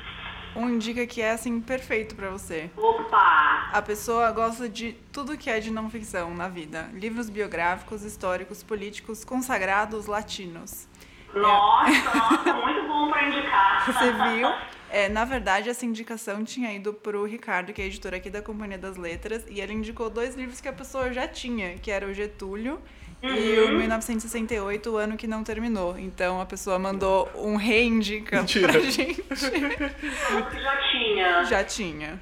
um 0.55 0.77
dica 0.77 1.05
que 1.05 1.21
é 1.21 1.31
assim 1.31 1.59
perfeito 1.62 2.15
para 2.15 2.29
você. 2.29 2.69
Opa! 2.75 3.69
A 3.71 3.81
pessoa 3.81 4.31
gosta 4.31 4.67
de 4.67 4.93
tudo 5.12 5.38
que 5.38 5.49
é 5.49 5.59
de 5.59 5.71
não 5.71 5.89
ficção 5.89 6.33
na 6.33 6.47
vida: 6.47 6.89
livros 6.93 7.29
biográficos, 7.29 8.03
históricos, 8.03 8.63
políticos, 8.63 9.23
consagrados, 9.23 10.05
latinos. 10.05 10.88
Nossa, 11.33 11.91
é... 11.91 12.03
nossa, 12.17 12.53
muito 12.53 12.88
bom 12.88 13.09
para 13.09 13.27
indicar. 13.27 13.85
Você 13.93 14.12
viu? 14.12 14.49
É, 14.91 15.07
na 15.07 15.23
verdade, 15.23 15.69
essa 15.69 15.85
indicação 15.85 16.43
tinha 16.43 16.73
ido 16.73 16.93
pro 16.93 17.23
Ricardo, 17.23 17.71
que 17.71 17.81
é 17.81 17.85
editor 17.85 18.15
aqui 18.15 18.29
da 18.29 18.41
Companhia 18.41 18.77
das 18.77 18.97
Letras, 18.97 19.45
e 19.47 19.62
ele 19.62 19.73
indicou 19.73 20.09
dois 20.09 20.35
livros 20.35 20.59
que 20.59 20.67
a 20.67 20.73
pessoa 20.73 21.13
já 21.13 21.27
tinha, 21.27 21.75
que 21.77 21.91
era 21.91 22.07
o 22.07 22.13
Getúlio 22.13 22.81
Uhum. 23.21 23.36
E 23.36 23.60
o 23.60 23.77
1968, 23.77 24.89
o 24.89 24.97
ano 24.97 25.17
que 25.17 25.27
não 25.27 25.43
terminou. 25.43 25.97
Então 25.97 26.39
a 26.39 26.45
pessoa 26.45 26.79
mandou 26.79 27.29
um 27.36 27.58
reindica 27.58 28.38
Mentira. 28.38 28.71
pra 28.71 28.82
gente. 28.82 29.21
que 29.21 30.60
já 30.62 30.77
tinha. 30.91 31.43
Já 31.43 31.63
tinha. 31.63 32.19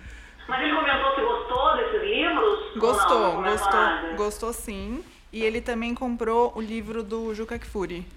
Mas 0.48 0.62
ele 0.62 0.74
comentou 0.74 1.16
que 1.16 1.22
gostou 1.22 1.78
desses 1.78 2.02
livros? 2.02 2.78
Gostou, 2.78 3.20
não, 3.20 3.42
não 3.42 3.52
gostou, 3.52 3.80
nada? 3.80 4.14
gostou 4.16 4.54
sim. 4.54 5.04
E 5.32 5.44
ele 5.44 5.62
também 5.62 5.94
comprou 5.94 6.54
o 6.56 6.62
livro 6.62 7.04
do 7.04 7.34
Juca 7.36 7.60
Kfouri. 7.60 8.08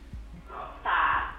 Tá. 0.83 1.35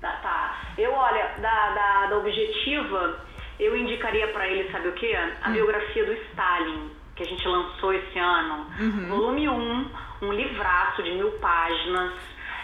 Tá, 0.00 0.12
tá. 0.22 0.72
Eu, 0.78 0.92
olha, 0.92 1.34
da, 1.40 1.74
da, 1.74 2.06
da 2.06 2.18
Objetiva, 2.18 3.20
eu 3.58 3.76
indicaria 3.76 4.28
para 4.28 4.48
ele, 4.48 4.70
sabe 4.70 4.88
o 4.88 4.92
quê? 4.92 5.14
A 5.42 5.48
hum. 5.48 5.52
biografia 5.52 6.06
do 6.06 6.12
Stalin, 6.12 6.90
que 7.20 7.24
a 7.24 7.26
gente 7.26 7.46
lançou 7.46 7.92
esse 7.92 8.18
ano. 8.18 8.66
Uhum. 8.80 9.08
Volume 9.08 9.48
1 9.48 9.90
um 10.22 10.32
livraço 10.32 11.02
de 11.02 11.10
mil 11.12 11.30
páginas. 11.32 12.12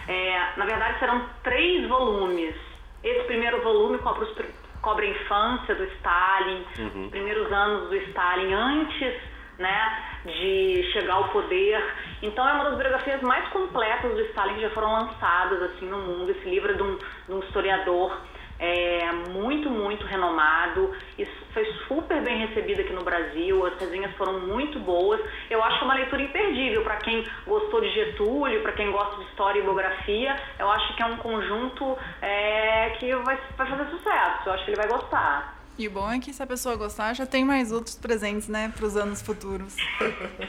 É, 0.07 0.57
na 0.57 0.65
verdade, 0.65 0.97
serão 0.99 1.21
três 1.43 1.87
volumes. 1.87 2.55
Esse 3.03 3.23
primeiro 3.25 3.61
volume 3.61 3.99
cobre, 3.99 4.25
os, 4.25 4.35
cobre 4.81 5.05
a 5.05 5.09
infância 5.09 5.75
do 5.75 5.83
Stalin, 5.83 6.65
uhum. 6.79 7.03
os 7.05 7.09
primeiros 7.11 7.51
anos 7.51 7.89
do 7.89 7.95
Stalin, 7.95 8.53
antes 8.53 9.21
né, 9.59 10.03
de 10.25 10.89
chegar 10.93 11.15
ao 11.15 11.29
poder. 11.29 11.83
Então 12.23 12.47
é 12.47 12.53
uma 12.53 12.63
das 12.65 12.77
biografias 12.77 13.21
mais 13.21 13.47
completas 13.49 14.11
do 14.11 14.21
Stalin 14.21 14.55
que 14.55 14.61
já 14.61 14.69
foram 14.71 14.91
lançadas 14.91 15.61
assim 15.63 15.87
no 15.87 15.99
mundo. 15.99 16.31
Esse 16.31 16.49
livro 16.49 16.71
é 16.71 16.75
de 16.75 16.83
um, 16.83 16.97
de 16.97 17.33
um 17.33 17.39
historiador 17.39 18.17
é, 18.59 19.11
muito, 19.29 19.69
muito 19.69 20.05
renomado. 20.05 20.95
Isso 21.17 21.31
foi 21.53 21.65
super 21.87 22.21
bem 22.21 22.45
recebido 22.45 22.81
aqui 22.81 22.93
no 22.93 23.03
Brasil, 23.03 23.65
as 23.65 23.79
resenhas 23.79 24.15
foram 24.15 24.39
muito 24.39 24.79
boas. 24.79 25.19
Eu 25.49 25.63
acho 25.63 25.77
que 25.77 25.83
é 25.83 25.87
uma 25.87 25.95
leitura 25.95 26.21
imperdível 26.21 26.83
para 26.83 26.97
quem 26.97 27.25
gostou 27.45 27.81
de 27.81 27.89
Getúlio, 27.91 28.61
para 28.61 28.73
quem 28.73 28.91
gosta 28.91 29.17
de 29.17 29.29
história 29.29 29.59
e 29.59 29.63
biografia. 29.63 30.35
Eu 30.59 30.69
acho 30.71 30.95
que 30.95 31.01
é 31.01 31.05
um 31.05 31.17
conjunto 31.17 31.97
é, 32.21 32.91
que 32.99 33.13
vai, 33.15 33.37
vai 33.57 33.67
fazer 33.67 33.89
sucesso, 33.89 34.41
eu 34.47 34.53
acho 34.53 34.65
que 34.65 34.71
ele 34.71 34.77
vai 34.77 34.87
gostar. 34.87 35.56
E 35.77 35.87
o 35.87 35.91
bom 35.91 36.11
é 36.11 36.19
que 36.19 36.33
se 36.33 36.41
a 36.41 36.47
pessoa 36.47 36.75
gostar, 36.75 37.13
já 37.13 37.25
tem 37.27 37.45
mais 37.45 37.71
outros 37.71 37.95
presentes, 37.95 38.47
né, 38.47 38.73
para 38.75 38.83
os 38.83 38.97
anos 38.97 39.21
futuros. 39.21 39.75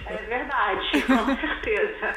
É 0.06 0.16
verdade, 0.26 1.02
com 1.02 1.36
certeza. 1.36 2.12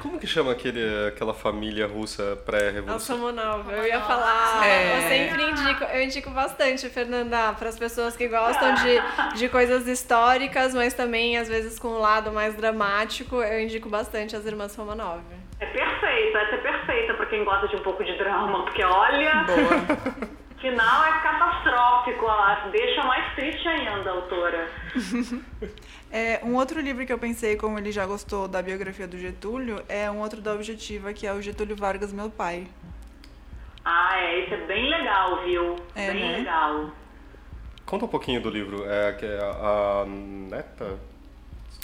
Como 0.00 0.20
que 0.20 0.26
chama 0.26 0.52
aquele, 0.52 1.08
aquela 1.08 1.34
família 1.34 1.86
russa 1.88 2.36
pré-revolução? 2.46 3.16
Samonov, 3.16 3.68
eu 3.72 3.84
ia 3.84 4.00
falar. 4.00 4.64
É. 4.64 4.98
Eu 4.98 5.08
sempre 5.08 5.50
indico, 5.50 5.84
eu 5.84 6.02
indico 6.04 6.30
bastante, 6.30 6.88
Fernanda, 6.88 7.52
para 7.54 7.68
as 7.68 7.78
pessoas 7.78 8.16
que 8.16 8.28
gostam 8.28 8.74
de, 8.74 9.36
de 9.36 9.48
coisas 9.48 9.88
históricas, 9.88 10.74
mas 10.74 10.94
também 10.94 11.36
às 11.36 11.48
vezes 11.48 11.76
com 11.76 11.88
um 11.88 11.98
lado 11.98 12.30
mais 12.30 12.54
dramático, 12.54 13.42
eu 13.42 13.60
indico 13.62 13.88
bastante 13.88 14.36
as 14.36 14.46
irmãs 14.46 14.76
Romanov. 14.76 15.22
É 15.58 15.66
perfeita, 15.66 16.38
essa 16.38 16.54
é 16.54 16.58
perfeita 16.58 17.14
pra 17.14 17.26
quem 17.26 17.44
gosta 17.44 17.66
de 17.66 17.76
um 17.76 17.82
pouco 17.82 18.04
de 18.04 18.16
drama, 18.16 18.64
porque 18.64 18.84
olha, 18.84 19.44
Boa. 19.44 20.28
final 20.70 21.04
é 21.04 21.20
catastrófico, 21.20 22.24
ela 22.24 22.68
deixa 22.70 23.02
mais 23.04 23.34
triste 23.34 23.68
ainda 23.68 24.10
a 24.10 24.14
autora. 24.14 24.68
É, 26.16 26.40
um 26.44 26.54
outro 26.54 26.80
livro 26.80 27.04
que 27.04 27.12
eu 27.12 27.18
pensei, 27.18 27.56
como 27.56 27.76
ele 27.76 27.90
já 27.90 28.06
gostou 28.06 28.46
da 28.46 28.62
biografia 28.62 29.04
do 29.04 29.18
Getúlio, 29.18 29.82
é 29.88 30.08
um 30.08 30.20
outro 30.20 30.40
da 30.40 30.54
Objetiva, 30.54 31.12
que 31.12 31.26
é 31.26 31.32
o 31.32 31.42
Getúlio 31.42 31.74
Vargas, 31.74 32.12
meu 32.12 32.30
pai. 32.30 32.68
Ah, 33.84 34.16
é, 34.20 34.44
isso 34.44 34.54
é 34.54 34.64
bem 34.64 34.88
legal, 34.88 35.42
viu? 35.44 35.74
É, 35.96 36.12
bem 36.12 36.20
né? 36.30 36.36
legal. 36.38 36.92
Conta 37.84 38.04
um 38.04 38.08
pouquinho 38.08 38.40
do 38.40 38.48
livro. 38.48 38.88
É, 38.88 39.12
que 39.14 39.26
é 39.26 39.40
a, 39.40 40.02
a 40.02 40.06
neta? 40.06 41.00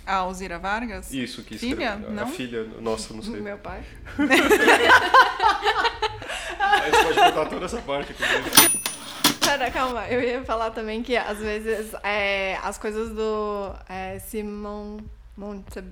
A 0.07 0.15
Alzira 0.15 0.61
Vargas? 0.61 1.13
Isso, 1.13 1.43
que 1.43 1.59
Filha? 1.59 1.95
escreve- 1.97 2.13
Não? 2.15 2.23
A 2.23 2.27
filha, 2.27 2.63
nossa, 2.79 3.13
não 3.13 3.23
sei. 3.23 3.41
Meu 3.41 3.59
pai. 3.59 3.83
Aí 6.61 6.91
você 6.93 7.03
pode 7.05 7.19
contar 7.19 7.47
toda 7.47 7.65
essa 7.65 7.83
parte 7.83 8.13
aqui. 8.13 8.23
Pera, 9.41 9.71
calma, 9.71 10.07
eu 10.09 10.21
ia 10.21 10.45
falar 10.45 10.71
também 10.71 11.03
que 11.03 11.17
às 11.17 11.39
vezes 11.39 11.93
é, 12.03 12.57
as 12.63 12.79
coisas 12.79 13.11
do 13.11 13.73
é, 13.89 14.19
Simon 14.19 14.99
Monte... 15.37 15.83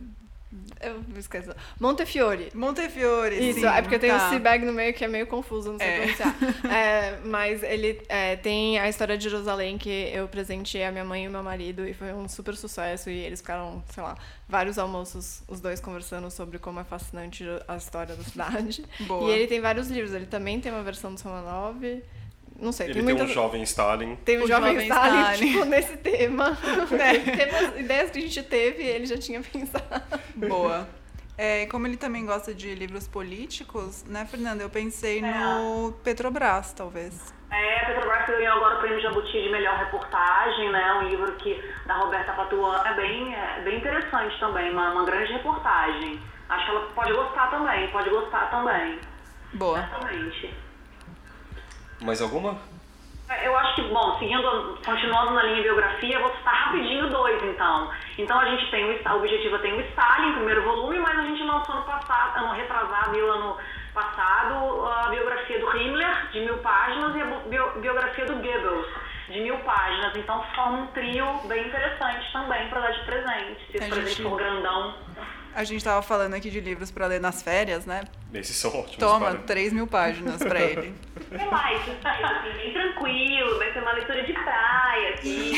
Eu 0.81 1.05
esqueço. 1.19 1.51
Montefiore. 1.79 2.51
Montefiore, 2.55 3.37
Isso, 3.51 3.61
sim, 3.61 3.67
é 3.67 3.83
porque 3.83 3.99
tem 3.99 4.11
tá. 4.11 4.17
o 4.17 4.31
Seabag 4.31 4.65
no 4.65 4.73
meio 4.73 4.95
que 4.95 5.05
é 5.05 5.09
meio 5.09 5.27
confuso, 5.27 5.73
não 5.73 5.79
sei 5.79 5.87
É. 5.87 5.99
pronunciar. 5.99 6.35
É, 6.73 7.19
mas 7.25 7.63
ele 7.63 8.01
é, 8.09 8.37
tem 8.37 8.79
a 8.79 8.89
história 8.89 9.19
de 9.19 9.25
Jerusalém 9.29 9.77
que 9.77 10.11
eu 10.13 10.27
presenteei 10.27 10.85
a 10.85 10.93
minha 10.93 11.05
mãe 11.05 11.25
e 11.25 11.29
o 11.29 11.31
meu 11.31 11.43
marido 11.43 11.87
e 11.87 11.93
foi 11.93 12.15
um 12.15 12.27
super 12.29 12.57
sucesso. 12.57 13.11
E 13.11 13.19
eles 13.19 13.41
ficaram, 13.41 13.83
sei 13.91 14.03
lá, 14.03 14.17
vários 14.49 14.79
almoços, 14.79 15.43
os 15.47 15.61
dois 15.61 15.81
conversando 15.81 16.31
sobre 16.31 16.59
como 16.59 16.81
é 16.81 16.85
fascinante 16.85 17.45
a 17.67 17.77
história 17.77 18.17
da 18.17 18.25
cidade. 18.25 18.83
Boa. 19.07 19.31
E 19.31 19.35
ele 19.35 19.47
tem 19.47 19.61
vários 19.61 19.89
livros. 19.89 20.15
Ele 20.15 20.27
também 20.27 20.61
tem 20.61 20.73
uma 20.73 20.83
versão 20.83 21.15
do 21.15 21.21
Romanov. 21.21 21.83
Não 22.59 22.73
sei, 22.73 22.87
Ele 22.87 22.95
tem 22.95 23.05
tem 23.05 23.15
muitas. 23.15 23.31
um 23.31 23.35
jovem 23.35 23.63
Stalin. 23.63 24.17
Tem 24.25 24.43
um 24.43 24.47
jovem, 24.47 24.73
jovem 24.73 24.89
Stalin, 24.89 25.21
Stalin. 25.21 25.53
tipo, 25.53 25.65
nesse 25.67 25.97
tema. 25.99 26.59
Temas, 26.91 27.79
ideias 27.81 28.11
que 28.11 28.19
a 28.19 28.23
gente 28.23 28.43
teve, 28.43 28.83
ele 28.83 29.07
já 29.07 29.17
tinha 29.17 29.41
pensado. 29.41 30.03
Boa. 30.35 30.89
É, 31.37 31.67
como 31.67 31.87
ele 31.87 31.97
também 31.97 32.27
gosta 32.27 32.53
de 32.53 32.75
livros 32.75 33.07
políticos, 33.07 34.05
né, 34.09 34.27
Fernanda? 34.29 34.65
Eu 34.65 34.69
pensei 34.71 35.21
É. 35.21 35.23
no 35.23 35.93
Petrobras, 36.03 36.73
talvez. 36.73 37.33
É, 37.53 37.81
a 37.83 37.87
Petrobras 37.87 38.27
ganhou 38.27 38.57
agora 38.57 38.77
o 38.77 38.81
prêmio 38.81 39.01
Jabuti 39.01 39.41
de 39.41 39.49
melhor 39.51 39.79
reportagem, 39.79 40.69
né? 40.73 40.95
Um 40.95 41.09
livro 41.09 41.31
que 41.37 41.63
da 41.87 41.95
Roberta 41.99 42.33
Patuan 42.33 42.83
é 42.85 42.95
bem, 42.95 43.35
é 43.37 43.61
bem 43.63 43.79
interessante 43.79 44.37
também, 44.41 44.73
uma, 44.73 44.91
uma 44.95 45.05
grande 45.05 45.33
reportagem. 45.33 46.21
Acho 46.49 46.65
que 46.65 46.71
ela 46.73 46.87
pode 46.93 47.13
gostar 47.13 47.47
também, 47.51 47.89
pode 47.93 48.11
gostar 48.11 48.51
também. 48.51 48.99
Boa. 49.55 49.79
Exatamente. 49.79 50.55
Mais 52.01 52.21
alguma? 52.23 52.57
É, 53.29 53.47
Eu 53.47 53.57
acho 53.59 53.75
que, 53.75 53.83
bom, 53.83 54.19
seguindo, 54.19 54.79
continuando 54.85 55.33
na 55.33 55.43
linha 55.43 55.63
biografia, 55.63 56.15
eu 56.17 56.23
vou 56.23 56.35
citar 56.37 56.55
rapidinho 56.55 57.11
dois, 57.11 57.43
então. 57.43 57.91
Então 58.17 58.39
a 58.41 58.45
gente 58.47 58.71
tem 58.71 58.85
o, 58.85 58.89
o 59.13 59.17
Objetiva 59.17 59.59
tem 59.59 59.75
o 59.75 59.81
Stalin, 59.81 60.33
primeiro 60.35 60.63
volume, 60.63 60.99
mas 60.99 61.19
a 61.19 61.23
gente 61.23 61.43
lançou 61.43 61.75
no 61.77 61.83
passado, 61.83 62.39
ano 62.39 62.55
retrasado 62.55 63.15
e 63.17 63.23
o 63.23 63.31
ano 63.31 63.57
passado, 63.93 64.87
a 64.87 65.09
biografia 65.11 65.59
do 65.59 65.77
Himmler, 65.77 66.31
de 66.31 66.41
mil 66.41 66.57
páginas, 66.59 67.15
e 67.17 67.21
a 67.21 67.67
biografia 67.81 68.25
do 68.27 68.35
Goebbels, 68.37 68.87
de 69.29 69.41
mil 69.41 69.59
páginas. 69.59 70.17
Então 70.17 70.43
forma 70.55 70.79
um 70.79 70.87
trio 70.89 71.27
bem 71.49 71.67
interessante 71.67 72.33
também 72.33 72.69
para 72.69 72.81
dar 72.81 72.93
de 72.93 73.05
presente. 73.05 73.61
Se 73.71 73.77
A 73.77 73.81
esse 73.81 73.91
presente 73.91 74.09
gente- 74.17 74.23
for 74.23 74.39
grandão. 74.39 74.95
A 75.55 75.65
gente 75.65 75.83
tava 75.83 76.01
falando 76.03 76.35
aqui 76.35 76.51
de 76.51 76.61
livros 76.61 76.91
pra 76.91 77.07
ler 77.07 77.21
nas 77.21 77.43
férias, 77.43 77.85
né? 77.85 78.05
Esses 78.33 78.55
são 78.57 78.71
ótimos. 78.71 78.97
Toma, 78.99 79.27
para- 79.31 79.39
3 79.41 79.73
mil 79.73 79.87
páginas 79.89 80.37
pra 80.39 80.61
ele. 80.61 80.95
É 81.33 81.45
mais, 81.47 81.81
assim, 81.83 82.53
bem 82.57 82.73
tranquilo, 82.73 83.59
vai 83.59 83.73
ser 83.73 83.81
uma 83.81 83.93
leitura 83.93 84.25
de 84.25 84.33
praia, 84.35 85.15
assim. 85.15 85.53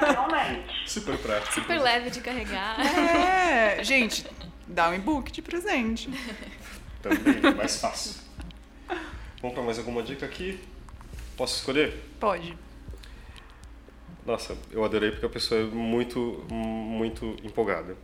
Realmente. 0.00 0.88
Super 0.88 1.18
prático. 1.18 1.54
Super 1.54 1.80
leve 1.80 2.10
de 2.10 2.20
carregar. 2.20 2.76
É, 2.80 3.82
gente, 3.82 4.24
dá 4.66 4.90
um 4.90 4.94
e-book 4.94 5.32
de 5.32 5.42
presente. 5.42 6.08
Também, 7.02 7.40
mais 7.56 7.80
fácil. 7.80 8.22
Vamos 9.40 9.54
para 9.54 9.62
mais 9.64 9.78
alguma 9.78 10.02
dica 10.02 10.24
aqui? 10.24 10.60
Posso 11.36 11.56
escolher? 11.58 12.00
Pode. 12.20 12.56
Nossa, 14.24 14.56
eu 14.70 14.82
adorei 14.84 15.10
porque 15.10 15.26
a 15.26 15.28
pessoa 15.28 15.60
é 15.60 15.64
muito, 15.64 16.46
muito 16.50 17.36
empolgada. 17.42 17.94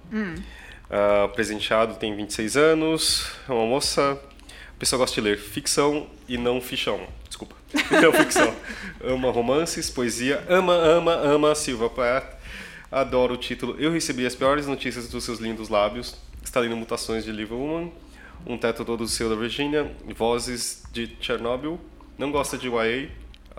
Ah, 0.90 1.28
presenteado 1.32 1.94
tem 1.94 2.16
26 2.16 2.56
anos, 2.56 3.30
é 3.48 3.52
uma 3.52 3.64
moça. 3.64 4.20
A 4.74 4.78
pessoa 4.80 4.98
gosta 4.98 5.14
de 5.14 5.20
ler 5.20 5.38
ficção 5.38 6.08
e 6.28 6.36
não 6.36 6.60
fichão. 6.60 7.00
Desculpa. 7.28 7.54
Não 8.02 8.12
ficção. 8.12 8.52
ama 9.04 9.30
romances, 9.30 9.88
poesia, 9.88 10.44
ama, 10.48 10.74
ama, 10.74 11.12
ama 11.14 11.54
Silva 11.54 11.88
Plath. 11.88 12.36
Adoro 12.90 13.34
o 13.34 13.36
título 13.36 13.76
Eu 13.78 13.92
Recebi 13.92 14.26
as 14.26 14.34
Piores 14.34 14.66
Notícias 14.66 15.08
dos 15.08 15.22
Seus 15.22 15.38
Lindos 15.38 15.68
Lábios. 15.68 16.16
Está 16.42 16.58
lendo 16.58 16.76
Mutações 16.76 17.24
de 17.24 17.30
Liv 17.30 17.52
Woman. 17.52 17.92
Um 18.44 18.58
Teto 18.58 18.84
Todo 18.84 19.06
Seu 19.06 19.28
da 19.28 19.36
Virgínia. 19.36 19.92
Vozes 20.16 20.82
de 20.92 21.16
Chernobyl. 21.20 21.78
Não 22.18 22.32
gosta 22.32 22.58
de 22.58 22.66
YA. 22.66 23.08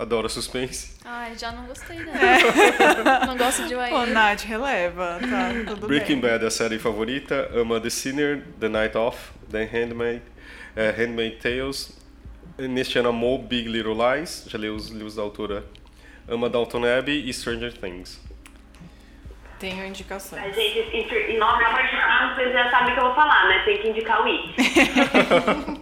Adora 0.01 0.27
suspense. 0.27 0.97
Ai, 1.05 1.37
já 1.37 1.51
não 1.51 1.63
gostei 1.67 1.95
É. 1.95 2.03
dela. 2.05 3.19
Não 3.27 3.37
gosto 3.37 3.67
de 3.67 3.75
Ô, 3.75 3.79
YA. 3.79 4.05
Nath, 4.07 4.41
releva, 4.45 5.19
tá? 5.21 5.51
Tudo 5.67 5.85
Breaking 5.85 6.19
bem. 6.19 6.31
Bad 6.31 6.43
é 6.43 6.47
a 6.47 6.49
série 6.49 6.79
favorita, 6.79 7.51
ama 7.53 7.79
The 7.79 7.91
Sinner, 7.91 8.43
The 8.59 8.67
Night 8.67 8.97
Of, 8.97 9.19
The 9.51 9.63
Handmaid, 9.63 10.23
é, 10.75 10.89
Handmaid 10.89 11.37
Tales. 11.37 11.95
Neste 12.57 12.97
ano 12.97 13.09
amou 13.09 13.37
Big 13.37 13.69
Little 13.69 13.93
Lies, 13.93 14.45
já 14.47 14.57
leu 14.57 14.73
os 14.73 14.89
livros 14.89 15.13
da 15.17 15.21
autora. 15.21 15.65
Ama 16.27 16.49
Downton 16.49 16.83
Abbey 16.83 17.29
e 17.29 17.31
Stranger 17.31 17.71
Things. 17.71 18.19
Tenho 19.59 19.85
indicações. 19.85 20.41
A 20.43 20.49
gente, 20.49 20.79
e, 20.95 21.03
de 21.03 21.37
carro, 21.37 22.35
vocês 22.35 22.51
já 22.51 22.71
sabem 22.71 22.93
o 22.93 22.95
que 22.95 22.99
eu 22.99 23.05
vou 23.05 23.13
falar, 23.13 23.47
né? 23.47 23.61
Tem 23.65 23.77
que 23.79 23.89
indicar 23.89 24.23
o 24.23 24.25
It. 24.25 24.55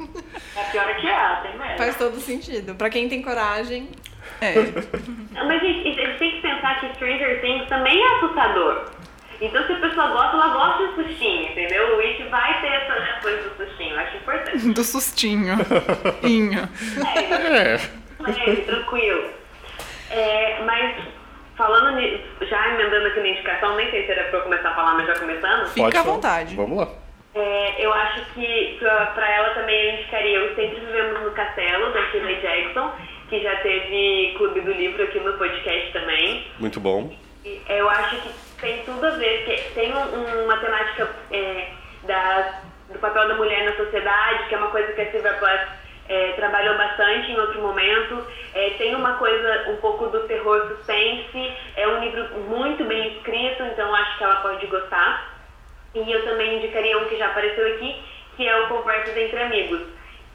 É 0.55 0.63
pior 0.71 0.93
que 0.97 1.08
é, 1.08 1.36
tem 1.41 1.58
mesmo. 1.58 1.77
Faz 1.77 1.95
todo 1.95 2.19
sentido. 2.19 2.75
Pra 2.75 2.89
quem 2.89 3.08
tem 3.08 3.21
coragem, 3.21 3.88
É, 4.41 5.43
Mas 5.43 5.62
gente, 5.62 5.88
eles 5.99 6.17
têm 6.17 6.32
que 6.32 6.41
pensar 6.41 6.80
que 6.80 6.93
Stranger 6.95 7.41
Things 7.41 7.67
também 7.67 8.02
é 8.02 8.15
assustador. 8.15 8.86
Então 9.41 9.65
se 9.65 9.73
a 9.73 9.75
pessoa 9.78 10.08
gosta, 10.08 10.36
ela 10.36 10.47
gosta 10.49 10.88
de 10.88 10.93
sustinho, 10.95 11.52
entendeu? 11.52 11.97
O 11.97 11.99
It 12.02 12.23
vai 12.23 12.60
ter 12.62 12.67
essa 12.67 13.21
coisa 13.21 13.49
do 13.49 13.56
sustinho, 13.56 13.95
eu 13.95 13.99
acho 13.99 14.17
importante. 14.17 14.67
do 14.73 14.84
sustinho. 14.84 15.56
Inho. 16.23 16.69
É. 17.49 17.80
Leve, 18.19 18.62
tranquilo. 18.63 19.30
É, 20.12 20.62
mas 20.65 20.95
falando 21.56 21.99
já 22.41 22.69
emendando 22.69 23.08
aqui 23.08 23.19
na 23.19 23.28
indicação, 23.30 23.75
nem 23.75 23.89
sei 23.91 24.06
se 24.06 24.12
era 24.12 24.23
pra 24.25 24.39
eu 24.39 24.43
começar 24.43 24.69
a 24.69 24.75
falar, 24.75 24.93
mas 24.95 25.08
já 25.08 25.19
começando. 25.19 25.67
Fica 25.67 25.84
Pode 25.84 25.97
à 25.97 26.04
vontade. 26.04 26.56
Vamos 26.56 26.78
lá. 26.78 26.88
É, 27.36 27.86
eu 27.86 27.93
acho 27.93 28.25
que 28.34 28.78
pra, 28.80 29.06
pra 29.08 29.30
ela 29.30 29.49
também 29.52 29.86
eu 29.86 29.93
indicaria 29.93 30.43
o 30.43 30.56
Sempre 30.56 30.80
Vivemos 30.80 31.21
no 31.21 31.32
Castelo, 31.32 31.93
da 31.93 32.02
Shirley 32.08 32.41
Jackson, 32.41 32.91
que 33.30 33.42
já 33.42 33.56
teve 33.58 34.34
Clube 34.38 34.62
do 34.62 34.72
Livro 34.72 35.04
aqui 35.04 35.20
no 35.20 35.34
podcast 35.34 35.92
também. 35.94 36.46
Muito 36.60 36.80
bom. 36.80 37.13
E 37.46 37.62
Eu 37.70 37.89
acho 37.89 38.18
que 38.22 38.30
tem 38.60 38.84
tudo 38.84 39.06
a 39.06 39.12
ver, 39.12 39.46
porque 39.46 39.62
tem 39.76 39.94
um- 39.96 40.46
uma 40.46 40.58
temática 40.58 41.10
é, 41.32 41.68
da, 42.04 42.60
do 42.92 43.00
papel 43.00 43.28
da 43.28 43.36
mulher 43.36 43.63
na 43.65 43.76
sociedade, 43.76 44.48
que 44.50 44.56
é 44.56 44.58
uma 44.58 44.72
coisa 44.72 44.92
que 44.94 45.02
a 45.02 45.12
Silvia 45.12 45.34
Plath 45.34 45.70
é, 46.10 46.32
trabalhou 46.34 46.76
bastante 46.76 47.32
em 47.32 47.39
outro 47.39 47.62
momento. 47.62 48.26
É, 48.56 48.72
tem 48.80 48.96
uma 48.96 49.13
coisa 49.18 49.70
um 49.70 49.78
pouco 49.78 50.08
do 50.08 50.22
terror 50.28 50.68
suspense, 50.70 51.54
é 51.78 51.88
um 51.88 52.00
livro 52.04 52.24
muito 52.50 52.84
bem 52.86 53.15
escrito, 53.15 53.62
então 53.63 53.94
acho 53.94 54.18
que 54.18 54.24
ela 54.24 54.38
pode 54.38 54.65
gostar. 54.68 55.38
E 55.94 56.12
eu 56.12 56.24
também 56.26 56.58
indicaria 56.58 56.98
um 56.98 57.06
que 57.06 57.15
já 57.18 57.28
apareceu 57.28 57.76
aqui, 57.76 57.96
que 58.36 58.48
é 58.48 58.60
o 58.60 58.68
Conversas 58.68 59.15
Entre 59.15 59.39
Amigos, 59.39 59.82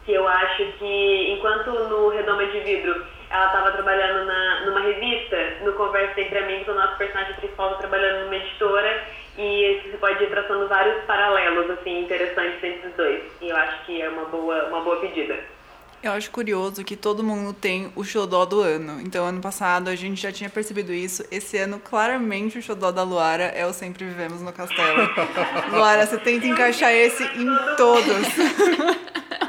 que 0.05 0.13
eu 0.13 0.27
acho 0.29 0.65
que 0.79 1.33
enquanto 1.33 1.71
no 1.71 2.09
Redoma 2.09 2.47
de 2.47 2.61
Vidro 2.61 3.05
ela 3.31 3.47
estava 3.47 3.73
trabalhando 3.73 4.27
na, 4.27 4.67
numa 4.67 4.81
revista, 4.81 5.37
no 5.63 5.73
Conversas 5.73 6.17
Entre 6.17 6.39
Amigos 6.39 6.69
o 6.69 6.75
nosso 6.75 6.97
personagem 6.97 7.35
principal 7.35 7.69
está 7.69 7.81
trabalhando 7.81 8.25
numa 8.25 8.37
editora 8.37 9.05
e 9.37 9.81
você 9.85 9.97
pode 9.97 10.23
ir 10.23 10.31
traçando 10.31 10.69
vários 10.69 11.03
paralelos 11.05 11.71
assim 11.71 12.05
interessantes 12.05 12.63
entre 12.63 12.89
os 12.89 12.95
dois. 12.95 13.23
E 13.41 13.49
eu 13.49 13.57
acho 13.57 13.85
que 13.85 14.01
é 14.01 14.09
uma 14.09 14.27
boa, 14.27 14.67
uma 14.67 14.81
boa 14.81 15.01
pedida. 15.01 15.37
Eu 16.01 16.13
acho 16.13 16.31
curioso 16.31 16.85
que 16.85 16.97
todo 16.97 17.25
mundo 17.25 17.55
tem 17.55 17.91
o 17.97 18.05
xodó 18.05 18.45
do 18.45 18.61
ano. 18.61 19.01
Então, 19.01 19.25
ano 19.25 19.41
passado 19.41 19.89
a 19.89 19.97
gente 19.97 20.21
já 20.21 20.31
tinha 20.31 20.51
percebido 20.51 20.93
isso. 20.93 21.25
Esse 21.31 21.57
ano, 21.57 21.81
claramente, 21.81 22.59
o 22.59 22.63
xodó 22.63 22.93
da 22.93 23.03
Luara 23.03 23.45
é 23.45 23.65
o 23.65 23.73
Sempre 23.73 24.05
Vivemos 24.05 24.43
no 24.43 24.53
Castelo. 24.53 25.09
Luara, 25.73 26.05
você 26.05 26.19
tenta 26.19 26.47
encaixar 26.47 26.93
esse 26.93 27.25
em 27.25 27.49
todos. 27.77 28.27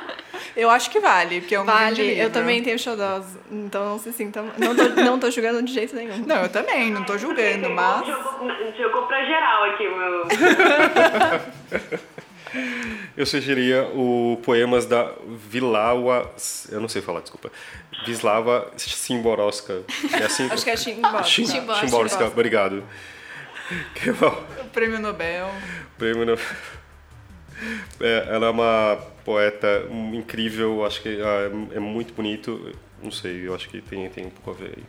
Eu 0.55 0.69
acho 0.69 0.89
que 0.89 0.99
vale, 1.01 1.41
porque 1.41 1.53
é 1.55 1.59
um 1.59 1.65
grande 1.65 1.81
Vale, 2.01 2.07
livro. 2.07 2.23
eu 2.23 2.29
também 2.31 2.63
tenho 2.63 2.79
xodós, 2.79 3.25
então 3.51 3.89
não 3.89 3.99
se 3.99 4.13
sinta. 4.13 4.41
Não 4.57 4.73
tô, 4.75 4.83
não 5.01 5.19
tô 5.19 5.29
julgando 5.29 5.61
de 5.63 5.73
jeito 5.73 5.93
nenhum. 5.95 6.17
Não, 6.25 6.43
eu 6.43 6.49
também, 6.49 6.89
não 6.91 7.03
tô 7.03 7.17
julgando, 7.17 7.69
mas... 7.69 8.07
Jogou, 8.07 8.49
jogou 8.77 9.01
pra 9.07 9.25
geral 9.25 9.63
aqui 9.65 9.83
meu. 9.83 10.25
Eu 13.17 13.25
sugeriria 13.25 13.83
o 13.93 14.39
poemas 14.43 14.85
da 14.85 15.11
Vilawa. 15.49 16.33
Eu 16.69 16.79
não 16.79 16.87
sei 16.87 17.01
falar, 17.01 17.19
desculpa. 17.21 17.51
Vislava 18.05 18.71
Szymborska. 18.77 19.81
É 20.13 20.23
assim? 20.23 20.47
Acho 20.49 20.63
que 20.63 20.69
é 20.69 20.77
Szymborska. 20.77 21.45
Szymborska, 21.85 22.25
obrigado. 22.27 22.83
Que 23.95 24.11
bom. 24.11 24.41
O 24.61 24.65
prêmio 24.69 24.99
Nobel. 24.99 25.49
Prêmio 25.97 26.25
no- 26.25 26.37
É, 27.99 28.27
ela 28.29 28.47
é 28.47 28.49
uma 28.49 28.97
poeta 29.23 29.87
incrível, 30.13 30.85
acho 30.85 31.01
que 31.01 31.19
ah, 31.21 31.51
é 31.73 31.79
muito 31.79 32.13
bonito. 32.13 32.71
Não 33.01 33.11
sei, 33.11 33.47
eu 33.47 33.53
acho 33.53 33.69
que 33.69 33.81
tem, 33.81 34.09
tem 34.09 34.25
um 34.25 34.29
pouco 34.29 34.51
a 34.51 34.53
ver 34.53 34.73
aí. 34.77 34.83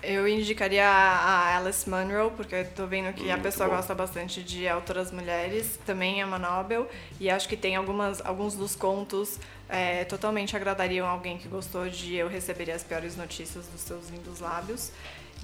Eu 0.00 0.28
indicaria 0.28 0.86
a 0.86 1.28
a 1.28 1.56
Alice 1.58 1.88
Munro, 1.90 2.30
porque 2.36 2.54
eu 2.54 2.64
tô 2.70 2.86
vendo 2.86 3.12
que 3.12 3.24
a 3.24 3.32
Muito 3.32 3.42
pessoa 3.42 3.68
gosta 3.68 3.94
bastante 3.94 4.44
de 4.44 4.68
autoras 4.68 5.10
mulheres, 5.10 5.78
também 5.84 6.20
é 6.20 6.24
uma 6.24 6.38
Nobel, 6.38 6.88
e 7.18 7.28
acho 7.28 7.48
que 7.48 7.56
tem 7.56 7.74
algumas, 7.74 8.24
alguns 8.24 8.54
dos 8.54 8.76
contos 8.76 9.40
é, 9.68 10.04
totalmente 10.04 10.56
agradariam 10.56 11.06
alguém 11.06 11.36
que 11.36 11.48
gostou 11.48 11.88
de 11.88 12.14
Eu 12.14 12.28
Receberia 12.28 12.74
as 12.76 12.84
Piores 12.84 13.16
Notícias 13.16 13.66
dos 13.66 13.80
Seus 13.80 14.08
Lindos 14.08 14.38
Lábios. 14.40 14.92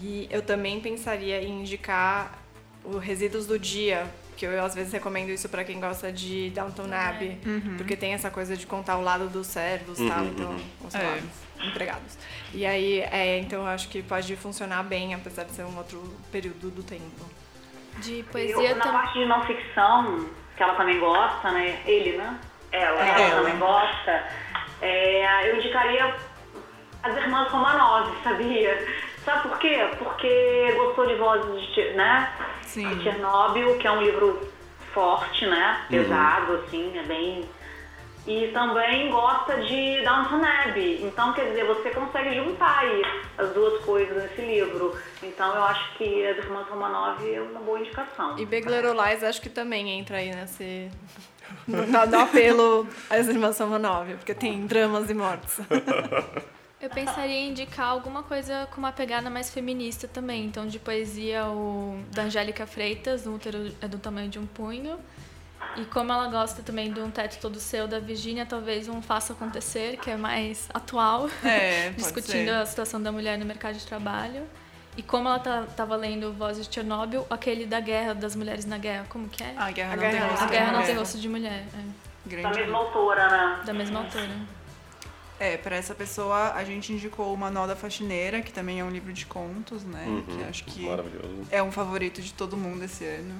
E 0.00 0.28
eu 0.30 0.42
também 0.42 0.80
pensaria 0.80 1.42
em 1.42 1.60
indicar 1.60 2.38
o 2.84 2.98
Resíduos 2.98 3.46
do 3.46 3.58
Dia, 3.58 4.06
que 4.36 4.44
eu 4.46 4.64
às 4.64 4.74
vezes 4.74 4.92
recomendo 4.92 5.30
isso 5.30 5.48
para 5.48 5.64
quem 5.64 5.78
gosta 5.80 6.10
de 6.12 6.50
Downton 6.50 6.92
Abbey, 6.92 7.38
porque 7.76 7.96
tem 7.96 8.12
essa 8.14 8.30
coisa 8.30 8.56
de 8.56 8.66
contar 8.66 8.96
o 8.98 9.02
lado 9.02 9.28
dos 9.28 9.46
servos 9.46 9.98
e 10.00 10.08
tal, 10.08 10.24
então, 10.24 10.56
os 10.84 10.94
É. 10.94 11.20
empregados. 11.66 12.18
E 12.52 12.66
aí, 12.66 13.00
é, 13.00 13.38
então 13.38 13.60
eu 13.62 13.66
acho 13.68 13.88
que 13.88 14.02
pode 14.02 14.34
funcionar 14.36 14.82
bem, 14.82 15.14
apesar 15.14 15.44
de 15.44 15.52
ser 15.52 15.62
um 15.64 15.76
outro 15.76 16.00
período 16.32 16.70
do 16.70 16.82
tempo. 16.82 17.24
De 17.98 18.18
Eu, 18.18 18.24
poesia 18.24 18.74
na 18.74 18.82
também. 18.84 19.00
parte 19.00 19.18
de 19.18 19.24
não 19.26 19.42
ficção, 19.46 20.28
que 20.56 20.62
ela 20.62 20.74
também 20.74 20.98
gosta, 20.98 21.50
né? 21.52 21.80
Ele, 21.86 22.16
né? 22.18 22.38
Ela, 22.72 23.00
ela, 23.06 23.20
Ela. 23.20 23.36
também 23.40 23.56
gosta. 23.58 24.24
É, 24.82 25.48
eu 25.50 25.56
indicaria 25.56 26.14
as 27.04 27.16
irmãs 27.16 27.48
Romanov, 27.50 28.12
sabia? 28.24 28.84
Sabe 29.24 29.48
por 29.48 29.58
quê? 29.58 29.88
Porque 29.98 30.72
gostou 30.76 31.06
de 31.06 31.14
Vozes 31.14 31.74
de, 31.74 31.92
né? 31.94 32.32
Sim. 32.62 32.88
de 32.88 33.02
Chernobyl, 33.02 33.78
que 33.78 33.86
é 33.86 33.90
um 33.90 34.02
livro 34.02 34.52
forte, 34.92 35.46
né? 35.46 35.84
Pesado, 35.88 36.54
assim, 36.54 36.96
é 36.98 37.02
bem. 37.02 37.48
E 38.26 38.48
também 38.54 39.10
gosta 39.10 39.60
de 39.62 40.02
Downton 40.02 40.42
Abbey. 40.42 41.04
Então, 41.04 41.32
quer 41.34 41.48
dizer, 41.48 41.66
você 41.66 41.90
consegue 41.90 42.34
juntar 42.34 42.78
aí 42.78 43.02
as 43.36 43.50
duas 43.52 43.84
coisas 43.84 44.22
nesse 44.22 44.40
livro. 44.40 44.96
Então, 45.22 45.54
eu 45.54 45.64
acho 45.64 45.94
que 45.96 46.26
as 46.26 46.38
Irmãs 46.38 46.66
Romanov 46.68 47.22
é 47.22 47.40
uma 47.40 47.60
boa 47.60 47.80
indicação. 47.80 48.38
E 48.38 48.46
Big 48.46 48.66
Little 48.66 48.94
Lies 48.94 49.22
acho 49.22 49.42
que 49.42 49.50
também 49.50 49.90
entra 49.98 50.18
aí 50.18 50.34
nesse. 50.34 50.90
No 51.68 52.20
apelo 52.20 52.88
às 53.10 53.28
irmãs 53.28 53.60
Romanov, 53.60 54.14
porque 54.14 54.34
tem 54.34 54.66
dramas 54.66 55.10
e 55.10 55.14
mortes. 55.14 55.60
Eu 56.84 56.90
pensaria 56.90 57.34
em 57.34 57.48
indicar 57.48 57.86
alguma 57.86 58.22
coisa 58.22 58.68
com 58.70 58.78
uma 58.78 58.92
pegada 58.92 59.30
mais 59.30 59.48
feminista 59.48 60.06
também. 60.06 60.44
Então, 60.44 60.66
de 60.66 60.78
poesia, 60.78 61.46
o 61.46 61.98
da 62.10 62.24
Angélica 62.24 62.66
Freitas, 62.66 63.24
O 63.24 63.36
útero 63.36 63.74
é 63.80 63.88
do 63.88 63.98
tamanho 63.98 64.28
de 64.28 64.38
um 64.38 64.44
punho. 64.44 64.98
E 65.78 65.86
como 65.86 66.12
ela 66.12 66.28
gosta 66.28 66.62
também 66.62 66.92
de 66.92 67.00
um 67.00 67.10
teto 67.10 67.40
todo 67.40 67.58
seu 67.58 67.88
da 67.88 67.98
Virgínia, 67.98 68.44
talvez 68.44 68.86
um 68.86 69.00
Faça 69.00 69.32
Acontecer, 69.32 69.96
que 69.96 70.10
é 70.10 70.16
mais 70.16 70.68
atual, 70.74 71.30
É, 71.42 71.88
discutindo 71.96 72.48
ser. 72.50 72.54
a 72.54 72.66
situação 72.66 73.00
da 73.00 73.10
mulher 73.10 73.38
no 73.38 73.46
mercado 73.46 73.76
de 73.78 73.86
trabalho. 73.86 74.42
E 74.94 75.02
como 75.02 75.26
ela 75.26 75.38
tá, 75.38 75.64
tava 75.74 75.96
lendo 75.96 76.34
Vozes 76.34 76.68
de 76.68 76.74
Chernobyl, 76.74 77.26
aquele 77.30 77.64
da 77.64 77.80
guerra, 77.80 78.12
das 78.14 78.36
mulheres 78.36 78.66
na 78.66 78.76
guerra, 78.76 79.06
como 79.08 79.26
que 79.26 79.42
é? 79.42 79.54
A 79.56 79.70
guerra 79.70 79.94
A 79.94 79.96
não 79.96 80.02
guerra 80.02 80.12
tem 80.12 80.20
não 80.20 80.28
rosto 80.28 80.44
a 80.44 80.46
guerra 80.48 80.72
não 80.72 80.82
tem 80.82 80.94
rosto 80.96 81.18
de 81.18 81.28
mulher, 81.30 81.64
é. 81.72 82.42
Da 82.42 82.50
mesma 82.50 82.78
autora, 82.78 83.28
né? 83.30 83.60
da 83.64 83.72
mesma 83.72 84.00
autora. 84.00 84.28
É, 85.38 85.56
pra 85.56 85.74
essa 85.76 85.94
pessoa 85.94 86.52
a 86.52 86.64
gente 86.64 86.92
indicou 86.92 87.34
uma 87.34 87.50
Nó 87.50 87.66
da 87.66 87.74
Faxineira, 87.74 88.40
que 88.40 88.52
também 88.52 88.80
é 88.80 88.84
um 88.84 88.90
livro 88.90 89.12
de 89.12 89.26
contos, 89.26 89.82
né? 89.84 90.06
que 90.28 90.44
acho 90.44 90.64
que 90.64 90.86
é 91.50 91.62
um 91.62 91.72
favorito 91.72 92.22
de 92.22 92.32
todo 92.32 92.56
mundo 92.56 92.84
esse 92.84 93.04
ano. 93.04 93.34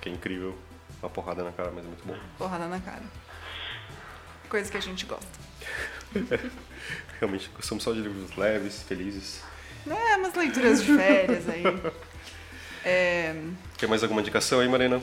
Que 0.00 0.08
é 0.08 0.12
incrível. 0.12 0.56
Uma 1.00 1.10
porrada 1.10 1.44
na 1.44 1.52
cara, 1.52 1.70
mas 1.74 1.84
é 1.84 1.88
muito 1.88 2.04
bom. 2.06 2.16
Porrada 2.38 2.66
na 2.66 2.80
cara. 2.80 3.02
Coisa 4.48 4.70
que 4.70 4.76
a 4.76 4.80
gente 4.80 5.06
gosta. 5.06 5.26
Realmente, 7.20 7.50
gostamos 7.54 7.84
só 7.84 7.92
de 7.92 8.00
livros 8.00 8.36
leves, 8.36 8.82
felizes. 8.82 9.42
É, 9.86 10.16
umas 10.16 10.34
leituras 10.34 10.82
de 10.82 10.96
férias 10.96 11.48
aí. 11.48 11.62
É, 12.88 13.34
Quer 13.76 13.88
mais 13.88 14.04
alguma 14.04 14.20
indicação 14.20 14.60
aí, 14.60 14.68
Marina? 14.68 15.02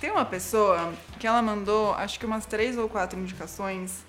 tem 0.00 0.10
uma 0.10 0.24
pessoa 0.24 0.92
que 1.16 1.28
ela 1.28 1.40
mandou, 1.40 1.94
acho 1.94 2.18
que 2.18 2.26
umas 2.26 2.44
três 2.44 2.76
ou 2.76 2.88
quatro 2.88 3.16
indicações, 3.16 4.02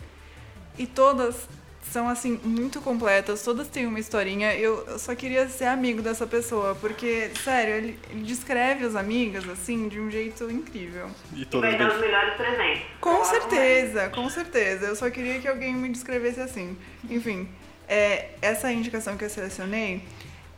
e 0.82 0.88
todas 0.88 1.47
são, 1.91 2.07
assim, 2.07 2.39
muito 2.43 2.79
completas, 2.82 3.43
todas 3.43 3.67
têm 3.67 3.86
uma 3.86 3.99
historinha. 3.99 4.55
Eu, 4.55 4.86
eu 4.88 4.97
só 4.97 5.13
queria 5.13 5.47
ser 5.49 5.65
amigo 5.65 6.01
dessa 6.01 6.25
pessoa, 6.25 6.73
porque, 6.73 7.29
sério, 7.43 7.73
ele, 7.75 7.99
ele 8.09 8.23
descreve 8.23 8.86
as 8.86 8.95
amigas, 8.95 9.47
assim, 9.49 9.89
de 9.89 9.99
um 9.99 10.09
jeito 10.09 10.49
incrível. 10.49 11.09
E 11.34 11.41
E 11.41 11.45
todas 11.45 11.69
vai 11.69 11.77
dar 11.77 11.93
os 11.93 12.01
melhores 12.01 12.36
presentes. 12.36 12.84
Com 12.99 13.25
certeza, 13.25 14.09
com 14.09 14.29
certeza. 14.29 14.86
Eu 14.88 14.95
só 14.95 15.09
queria 15.09 15.39
que 15.39 15.47
alguém 15.47 15.73
me 15.75 15.89
descrevesse 15.89 16.39
assim. 16.39 16.77
Enfim, 17.09 17.49
é, 17.88 18.29
essa 18.41 18.71
indicação 18.71 19.17
que 19.17 19.25
eu 19.25 19.29
selecionei 19.29 20.01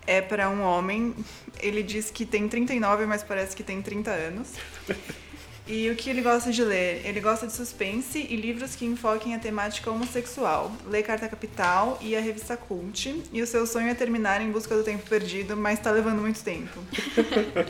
é 0.06 0.22
para 0.22 0.50
um 0.50 0.62
homem. 0.62 1.16
Ele 1.60 1.82
diz 1.82 2.12
que 2.12 2.26
tem 2.26 2.48
39, 2.48 3.06
mas 3.08 3.24
parece 3.24 3.56
que 3.56 3.64
tem 3.64 3.82
30 3.82 4.12
anos. 4.12 4.54
E 5.66 5.90
o 5.90 5.96
que 5.96 6.10
ele 6.10 6.22
gosta 6.22 6.52
de 6.52 6.62
ler? 6.62 7.02
Ele 7.06 7.22
gosta 7.22 7.48
de 7.48 7.54
suspense 7.54 8.20
e 8.20 8.36
livros 8.36 8.76
que 8.76 8.86
enfoquem 8.86 9.34
a 9.34 9.40
temática 9.40 9.90
homossexual. 9.90 10.70
Lê 10.86 11.02
Carta 11.02 11.30
Capital 11.30 11.98
e 12.02 12.18
a 12.18 12.20
revista 12.20 12.58
Cult. 12.58 13.24
E 13.32 13.42
o 13.42 13.48
seu 13.48 13.66
sonho 13.66 13.88
é 13.88 13.94
terminar 13.94 14.42
em 14.42 14.52
busca 14.52 14.76
do 14.76 14.84
tempo 14.84 15.08
perdido, 15.08 15.56
mas 15.56 15.80
tá 15.80 15.90
levando 15.90 16.20
muito 16.20 16.44
tempo. 16.44 16.80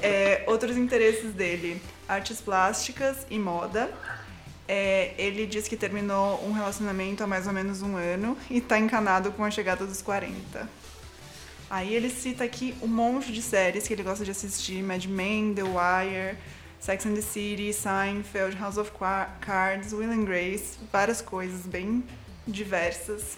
É, 0.01 0.43
outros 0.47 0.75
interesses 0.75 1.33
dele: 1.33 1.79
artes 2.07 2.41
plásticas 2.41 3.27
e 3.29 3.37
moda. 3.37 3.91
É, 4.67 5.13
ele 5.17 5.45
diz 5.45 5.67
que 5.67 5.77
terminou 5.77 6.43
um 6.45 6.51
relacionamento 6.51 7.23
há 7.23 7.27
mais 7.27 7.47
ou 7.47 7.53
menos 7.53 7.81
um 7.81 7.95
ano 7.95 8.37
e 8.49 8.59
tá 8.59 8.79
encanado 8.79 9.31
com 9.31 9.43
a 9.43 9.51
chegada 9.51 9.85
dos 9.85 10.01
40. 10.01 10.67
Aí 11.69 11.93
ele 11.93 12.09
cita 12.09 12.43
aqui 12.43 12.73
um 12.81 12.87
monte 12.87 13.31
de 13.31 13.41
séries 13.41 13.87
que 13.87 13.93
ele 13.93 14.03
gosta 14.03 14.25
de 14.25 14.31
assistir: 14.31 14.81
Mad 14.81 15.05
Men, 15.05 15.53
The 15.53 15.63
Wire, 15.63 16.37
Sex 16.83 17.05
and 17.05 17.15
the 17.15 17.21
City, 17.21 17.69
Seinfeld, 17.69 18.55
House 18.55 18.75
of 18.77 18.91
Cards, 19.39 19.93
Will 19.93 20.11
and 20.11 20.25
Grace, 20.25 20.77
várias 20.91 21.21
coisas 21.21 21.65
bem 21.65 22.03
diversas. 22.45 23.37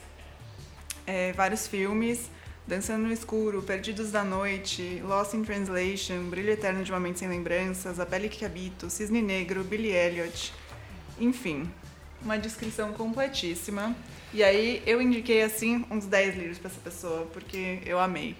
É, 1.06 1.32
vários 1.34 1.68
filmes, 1.68 2.32
Dançando 2.66 3.06
no 3.06 3.14
Escuro, 3.14 3.62
Perdidos 3.62 4.10
da 4.10 4.24
Noite, 4.24 5.00
Lost 5.06 5.36
in 5.36 5.44
Translation, 5.44 6.24
Brilho 6.28 6.50
Eterno 6.50 6.84
de 6.84 6.92
uma 6.92 7.00
Mente 7.00 7.20
Sem 7.20 7.28
Lembranças, 7.28 8.00
A 8.00 8.06
Pele 8.08 8.30
que 8.30 8.44
Habito, 8.44 8.90
Cisne 8.90 9.22
Negro, 9.22 9.64
Billy 9.64 9.92
Elliot. 9.92 10.52
Enfim, 11.20 11.70
uma 12.24 12.40
descrição 12.40 12.94
completíssima. 12.94 13.96
E 14.34 14.44
aí 14.44 14.82
eu 14.88 15.00
indiquei 15.00 15.44
assim 15.44 15.86
uns 15.92 16.08
10 16.08 16.36
livros 16.36 16.58
pra 16.58 16.72
essa 16.72 16.80
pessoa, 16.80 17.28
porque 17.32 17.78
eu 17.86 18.00
amei. 18.00 18.36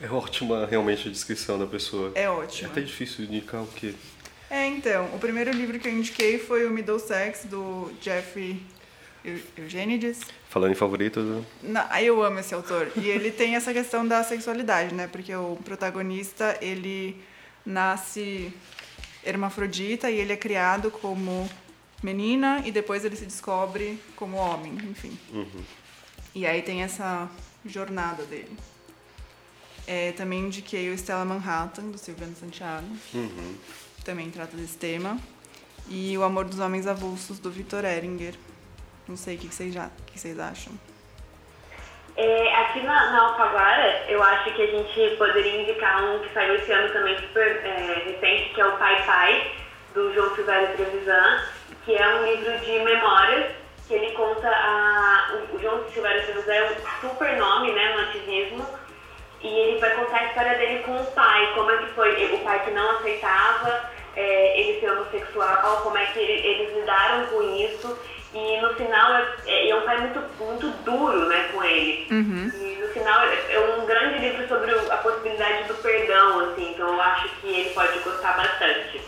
É 0.00 0.10
ótima 0.10 0.64
realmente 0.64 1.08
a 1.08 1.10
descrição 1.10 1.58
da 1.58 1.66
pessoa. 1.66 2.12
É 2.14 2.22
É 2.22 2.30
ótimo. 2.30 2.70
até 2.70 2.80
difícil 2.80 3.26
indicar 3.26 3.62
o 3.62 3.66
quê? 3.66 3.94
É, 4.50 4.66
então, 4.66 5.06
o 5.14 5.18
primeiro 5.18 5.50
livro 5.52 5.78
que 5.78 5.86
eu 5.86 5.92
indiquei 5.92 6.38
foi 6.38 6.66
o 6.66 6.70
Middle 6.70 6.98
Sex, 6.98 7.44
do 7.44 7.92
Jeffrey 8.00 8.60
Eu- 9.24 9.38
Eugenides. 9.56 10.20
Falando 10.48 10.72
em 10.72 10.74
favoritos, 10.74 11.24
né? 11.62 11.86
Aí 11.90 12.06
eu 12.06 12.22
amo 12.24 12.38
esse 12.40 12.52
autor. 12.54 12.90
E 12.96 13.06
ele 13.08 13.30
tem 13.32 13.54
essa 13.54 13.72
questão 13.72 14.06
da 14.06 14.24
sexualidade, 14.24 14.94
né? 14.94 15.06
Porque 15.06 15.32
o 15.34 15.56
protagonista, 15.64 16.58
ele 16.60 17.22
nasce 17.64 18.52
hermafrodita 19.24 20.10
e 20.10 20.18
ele 20.18 20.32
é 20.32 20.36
criado 20.36 20.90
como 20.90 21.48
menina 22.02 22.62
e 22.64 22.72
depois 22.72 23.04
ele 23.04 23.14
se 23.14 23.26
descobre 23.26 24.00
como 24.16 24.36
homem, 24.38 24.72
enfim. 24.90 25.16
E 26.34 26.46
aí 26.46 26.62
tem 26.62 26.82
essa 26.82 27.28
jornada 27.66 28.24
dele. 28.24 28.56
É, 29.86 30.12
também 30.12 30.40
indiquei 30.46 30.88
o 30.90 30.94
Stella 30.94 31.24
Manhattan, 31.24 31.90
do 31.90 31.98
Silviano 31.98 32.34
Santiago. 32.36 32.86
Também 34.04 34.30
trata 34.30 34.56
desse 34.56 34.78
tema. 34.78 35.18
E 35.88 36.16
O 36.16 36.22
Amor 36.22 36.44
dos 36.44 36.60
Homens 36.60 36.86
Avulsos, 36.86 37.38
do 37.38 37.50
Victor 37.50 37.84
Eringer. 37.84 38.34
Não 39.08 39.16
sei 39.16 39.36
o 39.36 39.38
que 39.38 39.46
vocês, 39.48 39.74
já, 39.74 39.86
o 39.86 40.04
que 40.06 40.18
vocês 40.18 40.38
acham. 40.38 40.72
É, 42.16 42.56
aqui 42.56 42.80
na, 42.82 43.12
na 43.12 43.28
Alfaguara, 43.28 44.04
eu 44.08 44.22
acho 44.22 44.54
que 44.54 44.62
a 44.62 44.66
gente 44.66 45.16
poderia 45.16 45.62
indicar 45.62 46.04
um 46.04 46.18
que 46.18 46.32
saiu 46.34 46.54
esse 46.56 46.70
ano 46.70 46.92
também 46.92 47.16
super 47.18 47.64
é, 47.64 48.04
recente, 48.04 48.54
que 48.54 48.60
é 48.60 48.66
o 48.66 48.76
Pai 48.76 49.04
Pai, 49.06 49.52
do 49.94 50.12
João 50.12 50.34
Silvério 50.34 50.76
Trevisan, 50.76 51.42
que 51.84 51.96
é 51.96 52.06
um 52.14 52.24
livro 52.26 52.58
de 52.58 52.78
memórias 52.80 53.52
que 53.88 53.94
ele 53.94 54.12
conta 54.12 54.48
a. 54.48 55.32
O, 55.32 55.56
o 55.56 55.60
João 55.60 55.82
Silvério 55.90 56.22
Trevisan 56.24 56.52
é 56.52 56.70
um 56.70 57.08
super 57.08 57.36
nome 57.36 57.72
né, 57.72 57.94
no 57.94 58.02
ativismo, 58.02 58.66
e 59.42 59.48
ele 59.48 59.78
vai 59.78 59.94
contar 59.96 60.18
a 60.18 60.26
história 60.26 60.58
dele 60.58 60.82
com 60.82 60.96
o 60.96 61.04
pai, 61.12 61.52
como 61.54 61.70
é 61.70 61.78
que 61.78 61.86
foi 61.94 62.34
o 62.34 62.38
pai 62.38 62.62
que 62.64 62.70
não 62.70 62.90
aceitava 62.98 63.90
é, 64.16 64.60
ele 64.60 64.80
ser 64.80 64.90
homossexual, 64.90 65.80
como 65.82 65.96
é 65.96 66.06
que 66.06 66.18
ele, 66.18 66.46
eles 66.46 66.74
lidaram 66.76 67.26
com 67.26 67.42
isso. 67.56 67.98
E 68.32 68.60
no 68.60 68.72
final 68.74 69.14
é, 69.14 69.26
é, 69.46 69.70
é, 69.70 69.76
um 69.76 69.82
pai 69.82 69.98
muito, 69.98 70.22
muito 70.38 70.68
duro 70.84 71.26
né, 71.26 71.48
com 71.52 71.64
ele. 71.64 72.06
Uhum. 72.10 72.52
E 72.54 72.80
no 72.80 72.88
final 72.88 73.24
é, 73.24 73.54
é 73.54 73.60
um 73.76 73.86
grande 73.86 74.18
livro 74.18 74.46
sobre 74.46 74.72
a 74.72 74.96
possibilidade 74.98 75.64
do 75.64 75.74
perdão, 75.74 76.50
assim, 76.50 76.70
então 76.72 76.94
eu 76.94 77.00
acho 77.00 77.28
que 77.40 77.48
ele 77.48 77.70
pode 77.70 77.98
gostar 78.00 78.36
bastante. 78.36 79.00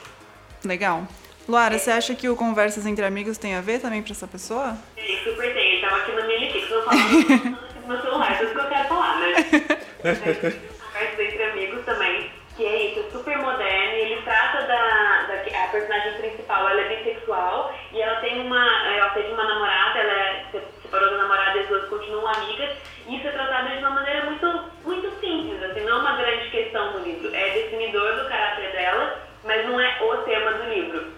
Legal. 0.64 1.06
Luara, 1.48 1.78
você 1.78 1.90
acha 1.90 2.14
que 2.14 2.28
o 2.28 2.36
Conversas 2.36 2.86
Entre 2.86 3.04
Amigos 3.04 3.36
tem 3.36 3.54
a 3.54 3.60
ver 3.60 3.80
também 3.80 4.02
pra 4.02 4.12
essa 4.12 4.26
pessoa? 4.26 4.76
Sim, 4.96 5.18
super 5.24 5.52
tem. 5.52 5.72
Ele 5.72 5.80
tava 5.80 5.96
aqui 5.96 6.12
na 6.12 6.24
minha 6.24 6.38
lista, 6.38 6.58
eu 6.58 6.84
falando 6.84 7.58
no 7.82 7.88
meu 7.88 8.00
celular, 8.00 8.38
tudo 8.38 8.52
que 8.52 8.58
eu 8.58 8.68
quero 8.68 8.88
falar, 8.88 9.18
né? 9.18 9.34
Conversas 10.02 11.20
Entre 11.20 11.44
Amigos 11.44 11.84
também, 11.84 12.30
que 12.56 12.66
é 12.66 12.86
isso, 12.86 13.10
super 13.12 13.38
moderno, 13.38 13.94
ele 13.94 14.20
trata 14.22 14.62
da, 14.62 15.22
da 15.28 15.64
a 15.64 15.68
personagem 15.68 16.12
principal, 16.14 16.68
ela 16.68 16.80
é 16.80 16.96
bissexual, 16.96 17.72
e 17.92 18.02
ela 18.02 18.20
tem 18.20 18.40
uma, 18.40 18.88
ela 18.88 19.10
teve 19.10 19.32
uma 19.32 19.44
namorada, 19.44 19.98
ela 20.00 20.12
é, 20.12 20.44
se 20.50 20.82
separou 20.82 21.10
da 21.10 21.18
namorada 21.18 21.56
e 21.56 21.60
as 21.60 21.68
duas 21.68 21.88
continuam 21.88 22.26
amigas, 22.26 22.76
e 23.06 23.16
isso 23.16 23.28
é 23.28 23.30
tratado 23.30 23.68
de 23.68 23.78
uma 23.78 23.90
maneira 23.90 24.24
muito, 24.24 24.64
muito 24.84 25.08
simples, 25.20 25.62
assim, 25.62 25.80
não 25.82 25.98
é 25.98 26.00
uma 26.00 26.16
grande 26.16 26.50
questão 26.50 26.92
no 26.92 27.04
livro, 27.04 27.34
é 27.34 27.50
definidor 27.50 28.16
do 28.16 28.28
caráter 28.28 28.72
dela, 28.72 29.22
mas 29.44 29.66
não 29.66 29.80
é 29.80 29.98
o 30.02 30.16
tema 30.18 30.52
do 30.52 30.68
livro. 30.68 31.12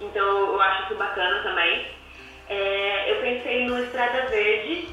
Então 0.00 0.54
eu 0.54 0.60
acho 0.60 0.84
isso 0.84 0.94
bacana 0.94 1.42
também. 1.42 1.86
É, 2.48 3.12
eu 3.12 3.20
pensei 3.20 3.66
no 3.66 3.78
Estrada 3.84 4.26
Verde, 4.28 4.88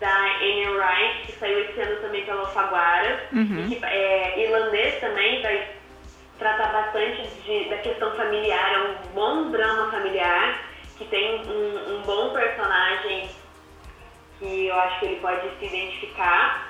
da 0.00 0.14
Anne 0.40 0.66
Wright, 0.68 1.26
que 1.26 1.32
saiu 1.32 1.58
esse 1.60 1.80
ano 1.80 1.96
também 2.00 2.24
pela 2.24 2.40
Alfaguara, 2.42 3.26
Uhum. 3.32 3.66
e 3.70 3.76
que 3.76 3.84
é 3.84 4.44
irlandês 4.44 5.00
também, 5.00 5.40
vai 5.42 5.68
tratar 6.38 6.72
bastante 6.72 7.22
de, 7.44 7.68
da 7.70 7.78
questão 7.78 8.14
familiar, 8.14 8.72
é 8.74 8.78
um 8.78 8.94
bom 9.14 9.50
drama 9.50 9.90
familiar, 9.90 10.60
que 10.98 11.04
tem 11.06 11.40
um, 11.46 11.94
um 11.96 12.02
bom 12.02 12.30
personagem 12.30 13.28
que 14.38 14.66
eu 14.66 14.78
acho 14.80 14.98
que 15.00 15.06
ele 15.06 15.20
pode 15.20 15.48
se 15.58 15.64
identificar. 15.64 16.68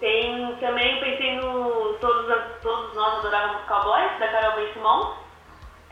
Tem 0.00 0.56
também, 0.56 0.98
pensei 1.00 1.36
no 1.36 1.94
Todos, 2.00 2.26
Todos 2.60 2.94
Nós 2.94 3.18
Adorávamos 3.20 3.62
Cowboys, 3.66 4.18
da 4.18 4.28
Carol 4.28 4.56
Ben 4.56 4.72
Simon. 4.72 5.14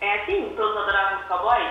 É 0.00 0.14
assim? 0.14 0.52
Todos 0.56 0.76
Adorávamos 0.76 1.24
Cowboys? 1.26 1.70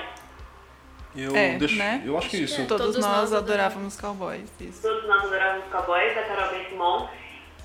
Eu, 1.15 1.35
É, 1.35 1.57
deixo, 1.57 1.75
né? 1.75 2.01
eu 2.05 2.17
acho 2.17 2.29
que 2.29 2.37
isso. 2.37 2.65
Todos, 2.67 2.85
Todos 2.87 2.97
nós, 3.05 3.29
nós 3.31 3.33
adorávamos 3.33 3.95
cowboys. 3.99 4.49
Isso. 4.59 4.81
Todos 4.81 5.07
Nós 5.07 5.23
Adorávamos 5.25 5.65
Cowboys, 5.71 6.15
da 6.15 6.23
Carol 6.23 6.49
Ben 6.51 6.65
Simon. 6.69 7.09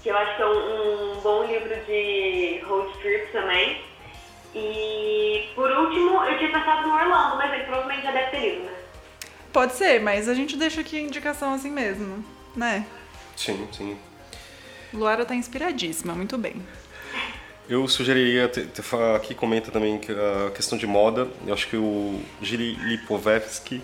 Que 0.02 0.08
eu 0.10 0.16
acho 0.18 0.36
que 0.36 0.42
é 0.42 0.46
um, 0.46 1.12
um 1.12 1.20
bom 1.20 1.44
livro 1.44 1.68
de 1.86 2.60
road 2.66 2.92
trip 2.98 3.30
também. 3.32 3.80
E 4.54 5.48
por 5.54 5.70
último, 5.70 6.24
eu 6.24 6.38
tinha 6.38 6.50
pensado 6.50 6.88
no 6.88 6.94
Orlando, 6.94 7.36
mas 7.36 7.52
ele 7.52 7.64
provavelmente 7.64 8.02
já 8.02 8.10
deve 8.12 8.30
ter 8.30 8.40
lido, 8.40 8.64
né? 8.64 8.72
Pode 9.52 9.72
ser, 9.74 10.00
mas 10.00 10.28
a 10.28 10.34
gente 10.34 10.56
deixa 10.56 10.80
aqui 10.80 10.96
a 10.98 11.00
indicação 11.00 11.54
assim 11.54 11.70
mesmo, 11.70 12.24
né? 12.54 12.86
Sim, 13.36 13.68
sim. 13.72 13.98
Luara 14.92 15.24
tá 15.24 15.34
inspiradíssima, 15.34 16.14
muito 16.14 16.38
bem. 16.38 16.54
Eu 17.68 17.86
sugeriria, 17.88 18.46
te- 18.48 18.64
te 18.66 18.80
fa- 18.80 19.16
aqui 19.16 19.34
comenta 19.34 19.70
também 19.72 19.98
que 19.98 20.12
a 20.12 20.50
questão 20.52 20.78
de 20.78 20.86
moda, 20.86 21.26
eu 21.46 21.52
acho 21.52 21.66
que 21.68 21.76
o 21.76 22.20
Gili 22.40 22.74
Lipovetsky, 22.76 23.82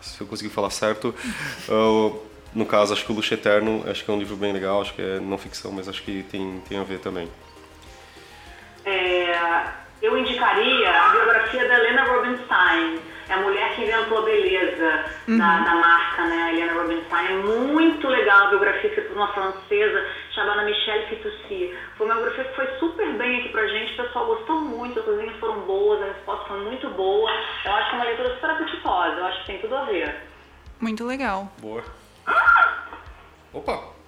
se 0.00 0.20
eu 0.20 0.26
conseguir 0.26 0.50
falar 0.50 0.70
certo, 0.70 1.12
uh, 1.68 2.22
no 2.54 2.64
caso 2.64 2.92
acho 2.92 3.04
que 3.04 3.10
o 3.10 3.14
Luxo 3.14 3.34
Eterno, 3.34 3.84
acho 3.90 4.04
que 4.04 4.10
é 4.10 4.14
um 4.14 4.18
livro 4.18 4.36
bem 4.36 4.52
legal, 4.52 4.80
acho 4.80 4.94
que 4.94 5.02
é 5.02 5.18
não 5.18 5.36
ficção, 5.36 5.72
mas 5.72 5.88
acho 5.88 6.02
que 6.02 6.22
tem, 6.30 6.62
tem 6.68 6.78
a 6.78 6.84
ver 6.84 7.00
também. 7.00 7.28
É, 8.84 9.36
eu 10.00 10.16
indicaria 10.16 10.88
a 10.90 11.08
biografia 11.10 11.66
da 11.68 11.74
Helena 11.74 12.04
Rubinstein, 12.04 13.00
é 13.28 13.34
a 13.34 13.36
mulher 13.38 13.74
que 13.74 13.82
inventou 13.82 14.18
a 14.18 14.22
beleza 14.22 15.04
da, 15.26 15.58
da 15.60 15.74
marca, 15.74 16.24
né? 16.24 16.44
A 16.44 16.52
Helena 16.54 16.72
Rubinstein. 16.80 17.26
É 17.26 17.34
muito 17.42 18.08
legal 18.08 18.46
a 18.46 18.50
biografia 18.50 18.90
feita 18.94 19.02
por 19.02 19.16
uma 19.18 19.30
francesa 19.34 20.06
chamada 20.38 20.62
Michelle 20.62 21.06
Fitoussi. 21.08 21.74
Foi 21.96 22.06
uma 22.06 22.14
biografia 22.14 22.44
que 22.44 22.54
foi 22.54 22.78
super 22.78 23.18
bem 23.18 23.40
aqui 23.40 23.48
pra 23.48 23.66
gente, 23.66 23.92
o 23.92 24.04
pessoal 24.04 24.26
gostou 24.26 24.60
muito, 24.60 25.00
as 25.00 25.04
coisinhas 25.04 25.36
foram 25.40 25.60
boas, 25.62 26.00
a 26.00 26.12
resposta 26.12 26.46
foi 26.46 26.60
muito 26.60 26.88
boa. 26.90 27.30
Eu 27.64 27.72
acho 27.72 27.90
que 27.90 27.96
é 27.96 27.98
uma 27.98 28.04
leitura 28.04 28.34
super 28.34 28.50
apetitosa, 28.50 29.16
eu 29.16 29.24
acho 29.24 29.40
que 29.40 29.46
tem 29.46 29.60
tudo 29.60 29.76
a 29.76 29.84
ver. 29.84 30.22
Muito 30.80 31.04
legal. 31.04 31.50
Boa. 31.58 31.82
Opa! 33.52 33.98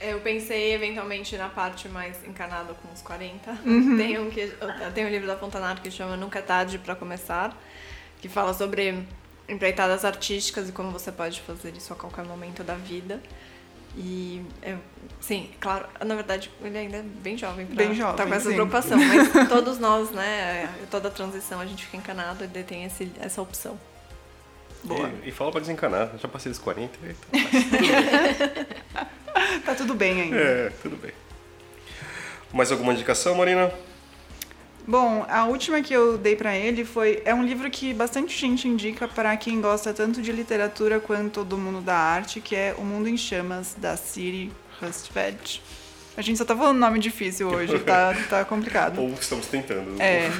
Eu 0.00 0.20
pensei 0.20 0.74
eventualmente 0.74 1.36
na 1.36 1.48
parte 1.48 1.88
mais 1.88 2.26
encanada 2.26 2.74
com 2.74 2.92
os 2.92 3.00
40. 3.02 3.56
Tem, 3.96 4.18
um 4.18 4.28
que, 4.30 4.52
tem 4.92 5.06
um 5.06 5.08
livro 5.08 5.28
da 5.28 5.36
Fontanaro 5.36 5.80
que 5.80 5.92
chama 5.92 6.16
Nunca 6.16 6.40
é 6.40 6.42
Tarde 6.42 6.76
para 6.78 6.96
Começar, 6.96 7.56
que 8.20 8.28
fala 8.28 8.52
sobre 8.52 9.06
empreitadas 9.48 10.04
artísticas 10.04 10.68
e 10.68 10.72
como 10.72 10.90
você 10.90 11.12
pode 11.12 11.40
fazer 11.42 11.76
isso 11.76 11.92
a 11.92 11.96
qualquer 11.96 12.24
momento 12.24 12.64
da 12.64 12.74
vida. 12.74 13.22
E, 13.96 14.42
eu, 14.62 14.78
sim, 15.20 15.50
claro, 15.60 15.86
na 16.04 16.14
verdade, 16.14 16.50
ele 16.62 16.78
ainda 16.78 16.96
é 16.98 17.02
bem 17.02 17.36
jovem 17.36 17.66
pra 17.66 17.76
Bem 17.76 17.94
jovem, 17.94 18.16
tá 18.16 18.26
com 18.26 18.34
essa 18.34 18.48
sim. 18.48 18.54
preocupação, 18.54 18.98
mas 18.98 19.28
todos 19.48 19.78
nós, 19.78 20.10
né, 20.10 20.72
toda 20.90 21.10
transição 21.10 21.60
a 21.60 21.66
gente 21.66 21.84
fica 21.84 21.98
encanado 21.98 22.44
e 22.44 22.62
tem 22.62 22.84
esse, 22.84 23.12
essa 23.20 23.42
opção. 23.42 23.78
Boa. 24.82 25.10
E, 25.22 25.28
e 25.28 25.32
fala 25.32 25.50
pra 25.50 25.60
desencanar, 25.60 26.10
já 26.18 26.26
passei 26.26 26.50
dos 26.50 26.58
40, 26.58 26.98
eita. 27.06 27.26
Tá 29.64 29.74
tudo 29.74 29.94
bem 29.94 30.22
ainda. 30.22 30.36
É, 30.36 30.72
tudo 30.82 30.96
bem. 30.96 31.12
Mais 32.52 32.70
alguma 32.70 32.92
indicação, 32.92 33.34
Marina? 33.34 33.72
Bom, 34.86 35.24
a 35.28 35.44
última 35.44 35.80
que 35.80 35.94
eu 35.94 36.18
dei 36.18 36.34
pra 36.34 36.56
ele 36.56 36.84
foi 36.84 37.22
é 37.24 37.32
um 37.32 37.44
livro 37.44 37.70
que 37.70 37.94
bastante 37.94 38.36
gente 38.36 38.66
indica 38.66 39.06
para 39.06 39.36
quem 39.36 39.60
gosta 39.60 39.94
tanto 39.94 40.20
de 40.20 40.32
literatura 40.32 40.98
quanto 40.98 41.44
do 41.44 41.56
mundo 41.56 41.80
da 41.80 41.96
arte, 41.96 42.40
que 42.40 42.56
é 42.56 42.74
O 42.76 42.82
Mundo 42.82 43.08
em 43.08 43.16
Chamas 43.16 43.74
da 43.78 43.96
Siri 43.96 44.52
Hustvedt. 44.80 45.62
A 46.16 46.20
gente 46.20 46.36
só 46.36 46.44
tá 46.44 46.54
falando 46.56 46.78
nome 46.78 46.98
difícil 46.98 47.48
hoje, 47.48 47.78
tá, 47.78 48.14
tá 48.28 48.44
complicado. 48.44 49.00
Ou 49.00 49.10
estamos 49.14 49.46
tentando. 49.46 50.00
É. 50.02 50.30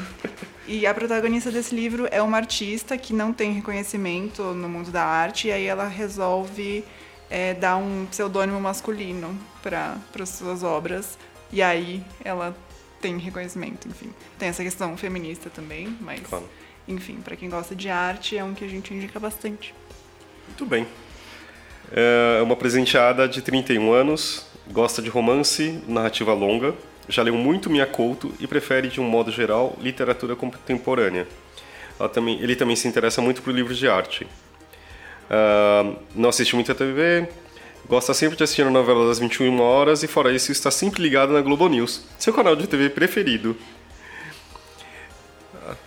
E 0.66 0.86
a 0.86 0.92
protagonista 0.92 1.50
desse 1.50 1.74
livro 1.74 2.06
é 2.10 2.20
uma 2.20 2.36
artista 2.36 2.98
que 2.98 3.12
não 3.14 3.32
tem 3.32 3.52
reconhecimento 3.52 4.42
no 4.42 4.68
mundo 4.68 4.90
da 4.90 5.04
arte, 5.04 5.48
e 5.48 5.52
aí 5.52 5.66
ela 5.66 5.86
resolve 5.86 6.84
é, 7.30 7.54
dar 7.54 7.76
um 7.76 8.06
pseudônimo 8.10 8.60
masculino 8.60 9.38
para 9.62 9.96
as 10.20 10.28
suas 10.28 10.62
obras, 10.62 11.16
e 11.50 11.62
aí 11.62 12.04
ela 12.22 12.54
tem 13.02 13.18
reconhecimento, 13.18 13.88
enfim. 13.88 14.10
Tem 14.38 14.48
essa 14.48 14.62
questão 14.62 14.96
feminista 14.96 15.50
também, 15.50 15.94
mas, 16.00 16.20
Claro. 16.20 16.48
enfim, 16.88 17.16
para 17.22 17.34
quem 17.36 17.50
gosta 17.50 17.74
de 17.74 17.88
arte, 17.90 18.38
é 18.38 18.44
um 18.44 18.54
que 18.54 18.64
a 18.64 18.68
gente 18.68 18.94
indica 18.94 19.18
bastante. 19.20 19.74
Muito 20.46 20.64
bem. 20.64 20.86
É 21.90 22.40
uma 22.42 22.56
presenteada 22.56 23.28
de 23.28 23.42
31 23.42 23.92
anos, 23.92 24.46
gosta 24.70 25.02
de 25.02 25.10
romance, 25.10 25.82
narrativa 25.86 26.32
longa, 26.32 26.74
já 27.08 27.22
leu 27.22 27.34
muito 27.34 27.68
Mia 27.68 27.84
Couto 27.84 28.32
e 28.38 28.46
prefere, 28.46 28.88
de 28.88 29.00
um 29.00 29.04
modo 29.04 29.30
geral, 29.30 29.76
literatura 29.80 30.36
contemporânea. 30.36 31.26
Ela 31.98 32.08
também, 32.08 32.40
ele 32.40 32.54
também 32.56 32.76
se 32.76 32.86
interessa 32.88 33.20
muito 33.20 33.42
por 33.42 33.52
livros 33.52 33.76
de 33.76 33.88
arte. 33.88 34.26
Ah, 35.28 35.92
não 36.14 36.28
assiste 36.28 36.54
muito 36.54 36.70
a 36.70 36.74
TV, 36.74 37.28
gosta 37.88 38.14
sempre 38.14 38.36
de 38.36 38.44
assistir 38.44 38.62
a 38.62 38.70
novela 38.70 39.06
das 39.06 39.18
21 39.18 39.60
horas 39.60 40.02
e, 40.02 40.08
fora 40.08 40.32
isso, 40.32 40.52
está 40.52 40.70
sempre 40.70 41.02
ligado 41.02 41.32
na 41.32 41.40
Globo 41.40 41.68
News, 41.68 42.02
seu 42.18 42.32
canal 42.32 42.56
de 42.56 42.66
TV 42.66 42.90
preferido. 42.90 43.56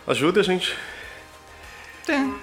Ajuda 0.08 0.43
gente. 0.43 0.76
Então, 2.04 2.39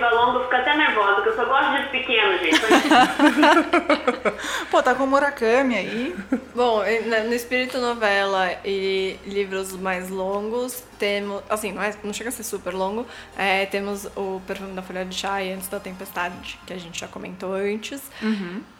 narrativa 0.00 0.10
longa, 0.10 0.38
eu 0.38 0.42
fico 0.44 0.54
até 0.56 0.76
nervosa, 0.76 1.14
porque 1.14 1.28
eu 1.30 1.36
só 1.36 1.44
gosto 1.44 1.64
de 1.70 1.76
livros 1.76 1.90
pequenos, 1.90 2.40
gente. 2.40 2.60
Pô, 4.70 4.82
tá 4.82 4.94
com 4.94 5.04
o 5.04 5.06
Murakami 5.06 5.76
aí. 5.76 6.16
Bom, 6.54 6.82
no 7.26 7.34
espírito 7.34 7.78
novela 7.78 8.50
e 8.64 9.16
livros 9.26 9.72
mais 9.72 10.08
longos, 10.10 10.82
temos. 10.98 11.42
Assim, 11.48 11.72
não, 11.72 11.82
é- 11.82 11.94
não 12.02 12.12
chega 12.12 12.28
a 12.28 12.32
ser 12.32 12.42
super 12.44 12.74
longo. 12.74 13.06
é, 13.36 13.66
temos 13.66 14.06
o 14.16 14.40
Perfume 14.46 14.72
da 14.72 14.82
Folha 14.82 15.04
de 15.04 15.14
Chá 15.14 15.42
e 15.42 15.52
Antes 15.52 15.68
da 15.68 15.80
Tempestade, 15.80 16.58
que 16.66 16.72
a 16.72 16.78
gente 16.78 16.98
já 17.00 17.08
comentou 17.08 17.52
antes. 17.52 18.02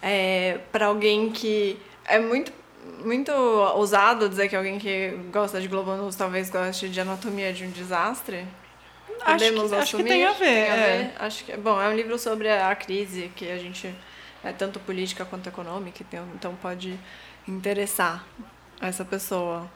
É, 0.02 0.58
para 0.72 0.86
alguém 0.86 1.30
que 1.30 1.78
é 2.06 2.18
muito. 2.18 2.52
Muito 3.02 3.32
ousado 3.32 4.28
dizer 4.28 4.46
que 4.48 4.54
alguém 4.54 4.78
que 4.78 5.18
gosta 5.32 5.58
de 5.58 5.68
Globo 5.68 5.94
News 5.96 6.16
talvez 6.16 6.50
goste 6.50 6.86
de 6.86 7.00
Anatomia 7.00 7.50
de 7.50 7.64
um 7.64 7.70
Desastre. 7.70 8.46
Acho 9.20 9.32
Podemos 9.32 9.70
que- 9.70 9.76
acho 9.76 9.96
que 9.96 10.02
assumir? 10.02 10.08
tem 10.08 10.26
a 10.26 10.32
ver, 10.32 10.46
é. 10.46 10.74
ver? 10.76 11.12
Acho 11.24 11.44
que, 11.44 11.56
bom, 11.56 11.80
é 11.80 11.88
um 11.88 11.94
livro 11.94 12.18
sobre 12.18 12.50
a 12.50 12.74
crise 12.74 13.30
que 13.34 13.50
a 13.50 13.56
gente 13.58 13.94
é 14.44 14.52
tanto 14.52 14.78
política 14.80 15.24
quanto 15.24 15.48
econômica, 15.48 16.02
então- 16.02 16.28
então 16.34 16.54
pode 16.56 16.98
interessar 17.48 18.24
essa 18.82 19.04
pessoa. 19.04 19.66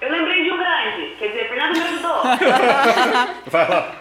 Eu 0.00 0.10
lembrei 0.10 0.42
de 0.44 0.50
um 0.50 0.56
grande, 0.56 1.14
quer 1.18 1.28
dizer, 1.28 1.48
Fernando 1.48 1.76
me 1.76 1.82
ajudou. 1.82 2.22
Vai 3.46 3.68
lá. 3.68 3.94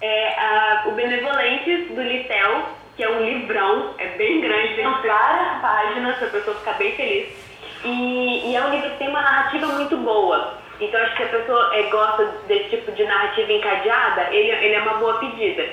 É 0.00 0.38
a- 0.38 0.84
o 0.88 0.92
Benevolentes, 0.92 1.88
do 1.94 2.02
Litel, 2.02 2.68
que 2.96 3.02
é 3.04 3.08
um 3.08 3.24
livrão, 3.24 3.94
é 3.98 4.08
bem 4.16 4.40
grande, 4.40 4.74
tem 4.74 4.84
várias 4.84 5.60
páginas 5.62 6.16
pra 6.18 6.28
pessoa 6.28 6.56
ficar 6.58 6.72
bem 6.74 6.94
feliz. 6.96 7.28
E, 7.84 8.50
e 8.50 8.56
é 8.56 8.64
um 8.64 8.70
livro 8.70 8.90
que 8.90 8.96
tem 8.98 9.08
uma 9.08 9.22
narrativa 9.22 9.66
muito 9.66 9.96
boa. 9.98 10.58
Então 10.80 11.00
acho 11.00 11.16
que 11.16 11.28
se 11.28 11.34
a 11.34 11.38
pessoa 11.38 11.70
é, 11.74 11.82
gosta 11.84 12.24
desse 12.48 12.70
tipo 12.70 12.92
de 12.92 13.04
narrativa 13.04 13.52
encadeada, 13.52 14.28
ele, 14.32 14.50
ele 14.50 14.74
é 14.74 14.82
uma 14.82 14.94
boa 14.94 15.18
pedida. 15.18 15.68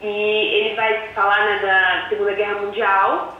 E 0.00 0.06
ele 0.06 0.74
vai 0.74 1.08
falar 1.08 1.44
né, 1.44 1.58
da 1.58 2.08
Segunda 2.08 2.32
Guerra 2.32 2.60
Mundial. 2.60 3.36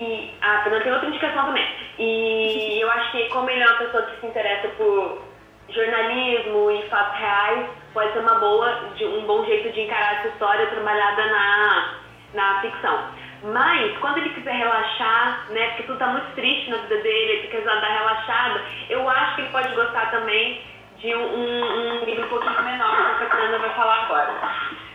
E 0.00 0.34
a 0.40 0.62
Fernanda 0.62 0.84
tem 0.84 0.92
outra 0.92 1.08
indicação 1.08 1.46
também. 1.46 1.66
E 1.98 2.80
eu 2.80 2.90
acho 2.90 3.12
que 3.12 3.28
como 3.28 3.48
ele 3.50 3.62
é 3.62 3.66
uma 3.66 3.78
pessoa 3.78 4.02
que 4.04 4.20
se 4.20 4.26
interessa 4.26 4.68
por 4.68 5.22
jornalismo 5.68 6.70
e 6.70 6.88
fatos 6.88 7.18
reais, 7.18 7.68
pode 7.92 8.12
ser 8.12 8.20
uma 8.20 8.34
boa, 8.36 8.90
um 9.00 9.22
bom 9.22 9.44
jeito 9.44 9.72
de 9.72 9.82
encarar 9.82 10.18
essa 10.18 10.28
história 10.28 10.66
trabalhada 10.66 11.26
na, 11.26 11.94
na 12.34 12.60
ficção. 12.60 12.98
Mas, 13.42 13.96
quando 13.98 14.18
ele 14.18 14.30
quiser 14.30 14.52
relaxar, 14.52 15.46
né, 15.50 15.68
porque 15.68 15.84
tudo 15.84 15.98
tá 15.98 16.08
muito 16.08 16.34
triste 16.34 16.70
na 16.70 16.76
vida 16.78 16.96
dele, 16.96 17.32
ele 17.32 17.48
quer 17.48 17.62
dar 17.62 17.80
relaxada, 17.80 18.60
eu 18.90 19.08
acho 19.08 19.34
que 19.34 19.40
ele 19.42 19.50
pode 19.50 19.74
gostar 19.74 20.10
também 20.10 20.60
de 20.98 21.14
um, 21.14 21.22
um, 21.22 22.04
livro 22.04 22.26
um 22.26 22.28
pouquinho 22.28 22.62
menor, 22.62 23.18
que 23.18 23.24
a 23.24 23.30
Fernanda 23.30 23.58
vai 23.58 23.70
falar 23.70 24.04
agora. 24.04 24.34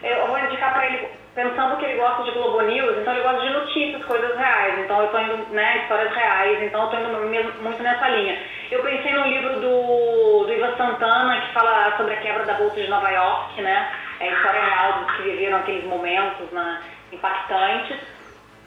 Eu 0.04 0.28
vou 0.28 0.38
indicar 0.38 0.74
pra 0.74 0.86
ele, 0.86 1.10
pensando 1.34 1.78
que 1.78 1.86
ele 1.86 1.98
gosta 1.98 2.22
de 2.22 2.32
Globo 2.32 2.62
News, 2.62 3.00
então 3.00 3.14
ele 3.14 3.24
gosta 3.24 3.42
de 3.42 3.50
notícias, 3.50 4.06
coisas 4.06 4.38
reais, 4.38 4.78
então 4.78 5.02
eu 5.02 5.08
tô 5.08 5.18
indo, 5.18 5.38
né, 5.52 5.80
histórias 5.80 6.14
reais, 6.14 6.62
então 6.62 6.84
eu 6.84 6.90
tô 6.90 6.98
indo 6.98 7.64
muito 7.64 7.82
nessa 7.82 8.08
linha. 8.10 8.40
Eu 8.70 8.84
pensei 8.84 9.14
no 9.14 9.28
livro 9.28 9.60
do, 9.60 10.46
do 10.46 10.54
Ivan 10.54 10.78
Santana, 10.78 11.42
que 11.42 11.54
fala 11.54 11.98
sobre 11.98 12.14
a 12.14 12.18
quebra 12.18 12.46
da 12.46 12.54
Bolsa 12.54 12.80
de 12.80 12.88
Nova 12.88 13.10
York, 13.10 13.60
né, 13.60 13.92
é 14.20 14.32
história 14.32 14.62
real 14.62 14.94
dos 15.00 15.16
que 15.16 15.24
viveram 15.24 15.58
aqueles 15.58 15.86
momentos 15.86 16.52
né, 16.52 16.82
impactantes 17.12 18.15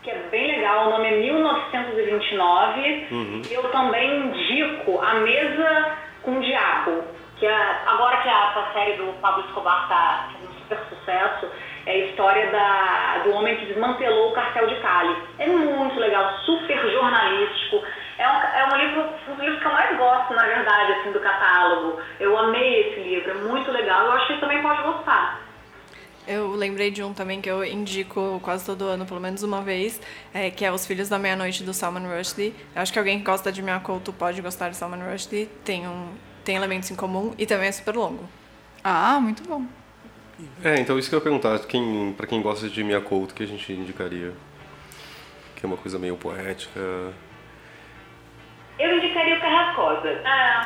que 0.08 0.10
é 0.10 0.28
bem 0.30 0.56
legal, 0.56 0.86
o 0.86 0.90
nome 0.90 1.06
é 1.06 1.16
1929. 1.18 3.06
E 3.50 3.52
eu 3.52 3.62
também 3.70 4.20
indico 4.20 4.98
A 5.00 5.14
Mesa 5.14 5.98
com 6.22 6.38
o 6.38 6.40
Diabo, 6.40 7.04
que 7.36 7.46
é, 7.46 7.82
agora 7.86 8.16
que 8.16 8.28
a, 8.28 8.50
essa 8.50 8.72
série 8.72 8.94
do 8.94 9.12
Pablo 9.20 9.44
Escobar 9.44 9.82
está 9.82 10.30
fazendo 10.32 10.54
super 10.60 10.78
sucesso, 10.88 11.50
é 11.84 11.92
a 11.92 11.98
história 12.06 12.50
da, 12.50 13.22
do 13.24 13.32
homem 13.34 13.56
que 13.56 13.66
desmantelou 13.66 14.30
o 14.30 14.32
cartel 14.32 14.66
de 14.66 14.76
Cali. 14.76 15.14
É 15.38 15.46
muito 15.46 16.00
legal, 16.00 16.32
super 16.46 16.90
jornalístico. 16.90 17.82
É 18.18 18.28
um, 18.28 18.32
é 18.32 18.68
um 18.72 18.76
livro, 18.78 19.00
um 19.28 19.34
dos 19.34 19.44
livros 19.44 19.60
que 19.60 19.66
eu 19.66 19.72
mais 19.72 19.96
gosto, 19.96 20.34
na 20.34 20.44
verdade, 20.44 20.92
assim, 20.92 21.12
do 21.12 21.20
catálogo. 21.20 22.00
Eu 22.18 22.36
amei 22.36 22.80
esse 22.80 23.00
livro, 23.00 23.30
é 23.30 23.34
muito 23.34 23.70
legal. 23.70 24.06
Eu 24.06 24.12
acho 24.12 24.26
que 24.26 24.34
você 24.34 24.40
também 24.40 24.62
pode 24.62 24.82
gostar. 24.82 25.47
Eu 26.28 26.50
lembrei 26.54 26.90
de 26.90 27.02
um 27.02 27.14
também 27.14 27.40
que 27.40 27.50
eu 27.50 27.64
indico 27.64 28.38
quase 28.42 28.62
todo 28.62 28.84
ano, 28.84 29.06
pelo 29.06 29.18
menos 29.18 29.42
uma 29.42 29.62
vez, 29.62 29.98
é, 30.34 30.50
que 30.50 30.62
é 30.62 30.70
Os 30.70 30.84
Filhos 30.84 31.08
da 31.08 31.18
Meia-Noite, 31.18 31.64
do 31.64 31.72
Salman 31.72 32.06
Rushdie. 32.06 32.54
Eu 32.76 32.82
acho 32.82 32.92
que 32.92 32.98
alguém 32.98 33.18
que 33.18 33.24
gosta 33.24 33.50
de 33.50 33.62
Miyakoto 33.62 34.12
pode 34.12 34.42
gostar 34.42 34.68
de 34.68 34.76
Salman 34.76 35.10
Rushdie, 35.10 35.48
tem, 35.64 35.88
um, 35.88 36.08
tem 36.44 36.54
elementos 36.54 36.90
em 36.90 36.94
comum 36.94 37.32
e 37.38 37.46
também 37.46 37.68
é 37.68 37.72
super 37.72 37.96
longo. 37.96 38.28
Ah, 38.84 39.18
muito 39.18 39.42
bom. 39.42 39.64
É, 40.62 40.78
então 40.78 40.98
isso 40.98 41.08
que 41.08 41.14
eu 41.14 41.18
ia 41.18 41.22
perguntar, 41.22 41.58
quem, 41.60 42.12
pra 42.14 42.26
quem 42.26 42.42
gosta 42.42 42.68
de 42.68 42.84
Miyakoto, 42.84 43.32
que 43.32 43.42
a 43.42 43.46
gente 43.46 43.72
indicaria? 43.72 44.34
Que 45.56 45.64
é 45.64 45.66
uma 45.66 45.78
coisa 45.78 45.98
meio 45.98 46.16
poética. 46.18 46.78
Eu 48.78 48.96
indicaria 48.96 49.36
o 49.36 49.40
Carrascosa. 49.40 50.20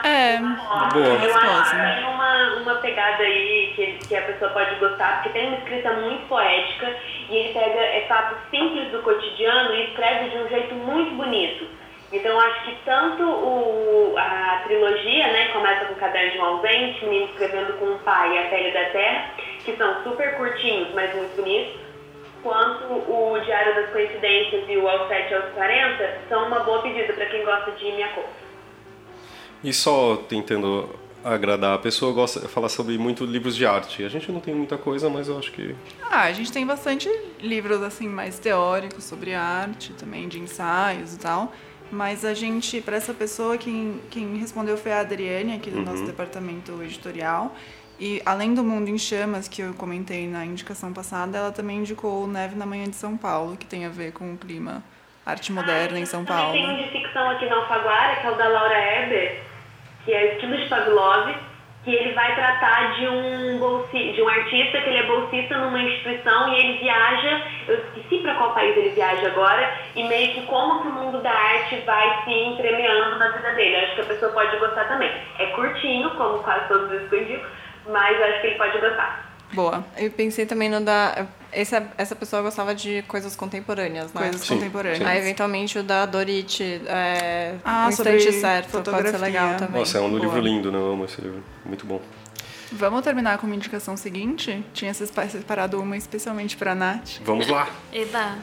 É, 0.04 0.36
Boa. 0.38 1.04
Eu 1.04 1.14
acho 1.14 1.40
que 1.40 1.46
Carrascosa. 1.46 1.94
tem 1.94 2.04
uma, 2.04 2.54
uma 2.56 2.74
pegada 2.76 3.22
aí 3.22 3.72
que, 3.74 4.06
que 4.06 4.16
a 4.16 4.22
pessoa 4.22 4.50
pode 4.50 4.74
gostar, 4.74 5.22
porque 5.22 5.30
tem 5.30 5.48
uma 5.48 5.58
escrita 5.58 5.92
muito 5.94 6.28
poética 6.28 6.94
e 7.30 7.36
ele 7.36 7.54
pega 7.54 7.80
é, 7.80 8.04
fatos 8.08 8.38
simples 8.50 8.90
do 8.90 9.02
cotidiano 9.02 9.74
e 9.74 9.84
escreve 9.84 10.30
de 10.30 10.38
um 10.38 10.48
jeito 10.48 10.74
muito 10.74 11.14
bonito. 11.14 11.66
Então 12.12 12.32
eu 12.32 12.40
acho 12.40 12.64
que 12.64 12.76
tanto 12.84 13.22
o, 13.22 14.14
a 14.18 14.60
trilogia, 14.64 15.28
né, 15.28 15.48
começa 15.48 15.86
com 15.86 15.94
o 15.94 15.96
Caderno 15.96 16.32
de 16.32 16.38
um 16.38 16.44
Ausente, 16.44 17.04
Menino 17.06 17.30
Escrevendo 17.30 17.72
com 17.78 17.86
o 17.86 17.98
Pai 18.00 18.34
e 18.34 18.38
A 18.38 18.50
Pele 18.50 18.70
da 18.70 18.84
Terra, 18.90 19.30
que 19.64 19.74
são 19.76 20.02
super 20.02 20.36
curtinhos, 20.36 20.92
mas 20.92 21.14
muito 21.14 21.34
bonitos, 21.34 21.80
quanto 22.42 22.84
o 22.84 23.38
Diário 23.44 23.74
das 23.74 23.90
Coincidências 23.90 24.64
e 24.68 24.76
o 24.76 24.88
Aos 24.88 25.08
7 25.08 25.34
aos 25.34 25.52
40 25.54 26.18
são 26.28 26.46
uma 26.46 26.60
boa 26.60 26.82
pedida 26.82 27.12
para 27.12 27.26
quem 27.26 27.44
gosta 27.44 27.70
de 27.72 27.84
Miyako. 27.84 28.22
E 29.62 29.72
só 29.72 30.16
tentando 30.28 30.88
agradar 31.24 31.74
a 31.74 31.78
pessoa, 31.78 32.12
gosta 32.12 32.40
de 32.40 32.48
falar 32.48 32.68
sobre 32.68 32.98
muito 32.98 33.24
livros 33.24 33.54
de 33.54 33.64
arte. 33.64 34.04
A 34.04 34.08
gente 34.08 34.30
não 34.30 34.40
tem 34.40 34.54
muita 34.54 34.76
coisa, 34.76 35.08
mas 35.08 35.28
eu 35.28 35.38
acho 35.38 35.52
que. 35.52 35.74
Ah, 36.10 36.22
a 36.22 36.32
gente 36.32 36.52
tem 36.52 36.66
bastante 36.66 37.08
livros 37.40 37.80
assim 37.82 38.08
mais 38.08 38.38
teóricos 38.38 39.04
sobre 39.04 39.34
arte, 39.34 39.92
também 39.92 40.28
de 40.28 40.38
ensaios 40.38 41.14
e 41.14 41.18
tal. 41.18 41.52
Mas 41.90 42.24
a 42.24 42.32
gente, 42.32 42.80
para 42.80 42.96
essa 42.96 43.12
pessoa, 43.12 43.58
quem, 43.58 44.00
quem 44.10 44.36
respondeu 44.38 44.78
foi 44.78 44.92
a 44.92 45.00
Adriane, 45.00 45.54
aqui 45.54 45.70
do 45.70 45.82
nosso 45.82 46.04
departamento 46.04 46.82
editorial. 46.82 47.54
E 48.04 48.20
além 48.26 48.52
do 48.52 48.64
Mundo 48.64 48.88
em 48.90 48.98
Chamas, 48.98 49.46
que 49.46 49.62
eu 49.62 49.72
comentei 49.74 50.26
na 50.26 50.44
indicação 50.44 50.92
passada, 50.92 51.38
ela 51.38 51.52
também 51.52 51.76
indicou 51.76 52.24
o 52.24 52.26
Neve 52.26 52.56
na 52.56 52.66
Manhã 52.66 52.86
de 52.86 52.96
São 52.96 53.16
Paulo, 53.16 53.56
que 53.56 53.64
tem 53.64 53.86
a 53.86 53.88
ver 53.88 54.12
com 54.12 54.34
o 54.34 54.36
clima 54.36 54.82
arte 55.24 55.52
moderna 55.52 56.00
em 56.00 56.04
São 56.04 56.24
Paulo. 56.24 56.50
Tem 56.50 56.68
um 56.68 56.82
de 56.82 56.88
ficção 56.90 57.30
aqui 57.30 57.46
na 57.46 57.54
Alfaguara, 57.54 58.16
que 58.16 58.26
é 58.26 58.30
o 58.32 58.34
da 58.34 58.48
Laura 58.48 58.76
Eber, 58.76 59.42
que 60.04 60.12
é 60.12 60.34
Estilo 60.34 60.56
de 60.56 60.68
Pavlov, 60.68 61.32
que 61.84 61.94
ele 61.94 62.12
vai 62.12 62.34
tratar 62.34 62.92
de 62.96 63.06
um, 63.06 63.58
de 63.92 64.20
um 64.20 64.28
artista 64.28 64.80
que 64.80 64.88
ele 64.88 64.98
é 64.98 65.06
bolsista 65.06 65.58
numa 65.58 65.80
instituição 65.80 66.52
e 66.52 66.58
ele 66.58 66.78
viaja, 66.78 67.42
eu 67.68 67.84
esqueci 67.86 68.18
para 68.18 68.34
qual 68.34 68.52
país 68.52 68.76
ele 68.76 68.88
viaja 68.88 69.28
agora, 69.28 69.78
e 69.94 70.02
meio 70.02 70.34
que 70.34 70.42
como 70.46 70.82
que 70.82 70.88
o 70.88 70.92
mundo 70.92 71.22
da 71.22 71.30
arte 71.30 71.76
vai 71.86 72.24
se 72.24 72.32
entremeando 72.32 73.16
na 73.20 73.28
vida 73.28 73.52
dele. 73.52 73.76
Acho 73.76 73.94
que 73.94 74.00
a 74.00 74.06
pessoa 74.06 74.32
pode 74.32 74.56
gostar 74.56 74.88
também. 74.88 75.12
É 75.38 75.46
curtinho, 75.54 76.10
como 76.16 76.42
quase 76.42 76.66
todos 76.66 76.90
os 76.90 77.08
que 77.08 77.14
eu 77.14 77.22
indico, 77.22 77.61
mas 77.88 78.20
acho 78.22 78.40
que 78.40 78.46
ele 78.48 78.56
pode 78.58 78.78
gostar. 78.80 79.32
Boa. 79.52 79.84
Eu 79.96 80.10
pensei 80.10 80.46
também 80.46 80.68
no 80.70 80.80
da. 80.80 81.26
Essa, 81.52 81.86
essa 81.98 82.16
pessoa 82.16 82.40
gostava 82.40 82.74
de 82.74 83.02
coisas 83.02 83.36
contemporâneas, 83.36 84.10
né? 84.14 84.22
Coisas 84.22 84.40
Sim, 84.40 84.54
contemporâneas. 84.54 85.06
Aí, 85.06 85.18
eventualmente, 85.18 85.78
o 85.78 85.82
da 85.82 86.06
Dorit, 86.06 86.62
é, 86.86 87.56
Ah, 87.62 87.84
o 87.86 87.90
instante 87.90 88.32
certo, 88.32 88.70
pode 88.70 88.84
fotografia. 88.84 89.10
ser 89.12 89.18
legal 89.18 89.56
também. 89.58 89.80
Nossa, 89.80 89.98
é 89.98 90.00
um 90.00 90.08
Boa. 90.08 90.20
livro 90.22 90.40
lindo, 90.40 90.72
né? 90.72 90.78
Eu 90.78 90.92
amo 90.92 91.04
esse 91.04 91.20
livro. 91.20 91.44
Muito 91.66 91.84
bom. 91.84 92.00
Vamos 92.72 93.02
terminar 93.02 93.36
com 93.36 93.46
uma 93.46 93.54
indicação 93.54 93.98
seguinte? 93.98 94.64
Tinha 94.72 94.94
separado 94.94 95.78
uma 95.78 95.94
especialmente 95.94 96.56
para 96.56 96.74
Nath. 96.74 97.20
Vamos 97.22 97.46
lá! 97.48 97.68
Eba. 97.92 98.38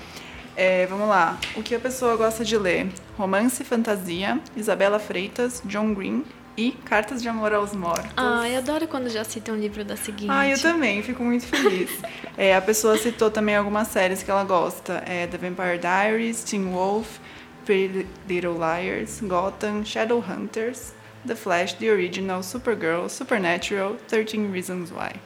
É, 0.55 0.85
vamos 0.85 1.09
lá. 1.09 1.39
O 1.55 1.63
que 1.63 1.73
a 1.73 1.79
pessoa 1.79 2.15
gosta 2.15 2.45
de 2.45 2.55
ler? 2.55 2.89
Romance 3.17 3.63
e 3.63 3.65
fantasia, 3.65 4.39
Isabela 4.55 4.99
Freitas, 4.99 5.63
John 5.65 5.95
Green 5.95 6.23
e 6.57 6.71
Cartas 6.71 7.21
de 7.21 7.29
Amor 7.29 7.53
aos 7.53 7.73
Mortos. 7.73 8.11
Ai, 8.17 8.55
adoro 8.55 8.87
quando 8.87 9.09
já 9.09 9.23
cita 9.23 9.51
um 9.51 9.55
livro 9.55 9.83
da 9.83 9.95
seguinte. 9.95 10.31
Ah, 10.31 10.47
eu 10.47 10.59
também, 10.59 11.01
fico 11.01 11.23
muito 11.23 11.45
feliz. 11.45 11.89
É, 12.37 12.55
a 12.55 12.61
pessoa 12.61 12.97
citou 12.97 13.29
também 13.29 13.53
algumas 13.53 13.89
séries 13.89 14.23
que 14.23 14.31
ela 14.31 14.45
gosta. 14.45 15.03
É 15.05 15.27
The 15.27 15.37
Vampire 15.37 15.77
Diaries, 15.77 16.41
Teen 16.41 16.71
Wolf, 16.71 17.17
Pretty 17.65 18.07
Little 18.29 18.53
Liars, 18.53 19.19
Gotham, 19.21 19.83
Shadowhunters, 19.83 20.93
The 21.27 21.35
Flash, 21.35 21.73
The 21.73 21.91
Original, 21.91 22.41
Supergirl, 22.41 23.09
Supernatural, 23.09 23.97
13 24.07 24.47
Reasons 24.47 24.89
Why. 24.89 25.19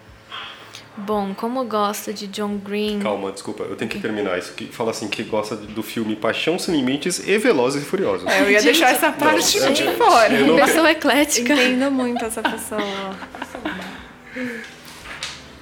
Bom, 0.96 1.34
como 1.34 1.64
gosta 1.66 2.14
de 2.14 2.28
John 2.28 2.58
Green. 2.58 3.00
Calma, 3.00 3.32
desculpa, 3.32 3.64
eu 3.64 3.76
tenho 3.76 3.90
que 3.90 4.00
terminar 4.00 4.38
isso. 4.38 4.54
Que 4.54 4.68
fala 4.68 4.92
assim 4.92 5.08
que 5.08 5.24
gosta 5.24 5.56
do 5.56 5.82
filme 5.82 6.16
Paixão 6.16 6.60
Sem 6.60 6.76
Limites 6.76 7.28
e 7.28 7.36
Velozes 7.40 7.82
e 7.82 7.86
Furiosos. 7.86 8.28
É, 8.28 8.42
eu 8.42 8.52
ia 8.52 8.60
Gente, 8.60 8.74
deixar 8.78 8.92
essa 8.92 9.12
parte 9.12 9.58
eu- 9.58 9.74
de 9.74 9.84
eu- 9.84 9.98
fora. 9.98 10.30
não- 10.46 10.56
Pessoa 10.56 10.92
eclética. 10.92 11.54
Entendo 11.54 11.90
muito 11.90 12.24
essa 12.24 12.44
pessoa. 12.44 12.82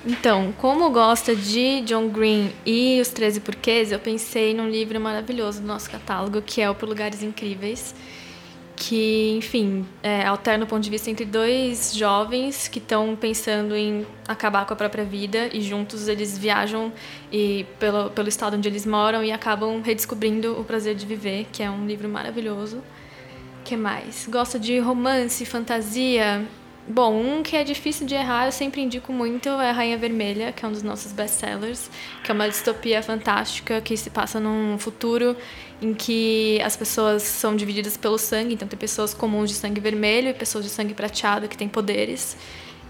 Então, 0.05 0.51
como 0.57 0.89
gosta 0.89 1.36
de 1.36 1.82
John 1.82 2.07
Green 2.09 2.51
e 2.65 2.99
os 2.99 3.09
13 3.09 3.39
Porquês, 3.39 3.91
eu 3.91 3.99
pensei 3.99 4.53
num 4.53 4.67
livro 4.67 4.99
maravilhoso 4.99 5.61
do 5.61 5.67
nosso 5.67 5.89
catálogo, 5.89 6.41
que 6.41 6.59
é 6.59 6.69
o 6.69 6.73
Por 6.73 6.89
Lugares 6.89 7.21
Incríveis, 7.21 7.93
que, 8.82 9.36
enfim, 9.38 9.86
é, 10.01 10.25
alterna 10.25 10.65
o 10.65 10.67
ponto 10.67 10.82
de 10.82 10.89
vista 10.89 11.11
entre 11.11 11.23
dois 11.23 11.93
jovens 11.93 12.67
que 12.67 12.79
estão 12.79 13.15
pensando 13.15 13.75
em 13.75 14.07
acabar 14.27 14.65
com 14.65 14.73
a 14.73 14.75
própria 14.75 15.05
vida 15.05 15.51
e 15.53 15.61
juntos 15.61 16.07
eles 16.07 16.36
viajam 16.36 16.91
e 17.32 17.63
pelo, 17.79 18.09
pelo 18.09 18.27
estado 18.27 18.57
onde 18.57 18.67
eles 18.67 18.84
moram 18.84 19.23
e 19.23 19.32
acabam 19.32 19.82
redescobrindo 19.84 20.59
o 20.59 20.63
prazer 20.63 20.95
de 20.95 21.05
viver, 21.05 21.45
que 21.51 21.61
é 21.61 21.69
um 21.69 21.86
livro 21.86 22.09
maravilhoso. 22.09 22.82
que 23.63 23.77
mais? 23.77 24.27
Gosta 24.27 24.57
de 24.57 24.79
romance, 24.79 25.45
fantasia? 25.45 26.47
Bom, 26.88 27.13
um 27.13 27.43
que 27.43 27.55
é 27.55 27.63
difícil 27.63 28.07
de 28.07 28.15
errar, 28.15 28.47
eu 28.47 28.51
sempre 28.51 28.82
indico 28.82 29.13
muito, 29.13 29.47
é 29.47 29.69
a 29.69 29.71
Rainha 29.71 29.97
Vermelha, 29.97 30.51
que 30.51 30.65
é 30.65 30.67
um 30.67 30.71
dos 30.71 30.82
nossos 30.82 31.11
best-sellers, 31.11 31.91
que 32.23 32.32
é 32.32 32.34
uma 32.34 32.49
distopia 32.49 33.03
fantástica 33.03 33.79
que 33.79 33.95
se 33.95 34.09
passa 34.09 34.39
num 34.39 34.79
futuro 34.79 35.38
em 35.79 35.93
que 35.93 36.59
as 36.63 36.75
pessoas 36.75 37.21
são 37.21 37.55
divididas 37.55 37.97
pelo 37.97 38.17
sangue, 38.17 38.55
então 38.55 38.67
tem 38.67 38.77
pessoas 38.77 39.13
comuns 39.13 39.49
de 39.49 39.55
sangue 39.55 39.79
vermelho 39.79 40.29
e 40.29 40.34
pessoas 40.34 40.65
de 40.65 40.71
sangue 40.71 40.95
prateado 40.95 41.47
que 41.47 41.55
têm 41.55 41.69
poderes. 41.69 42.36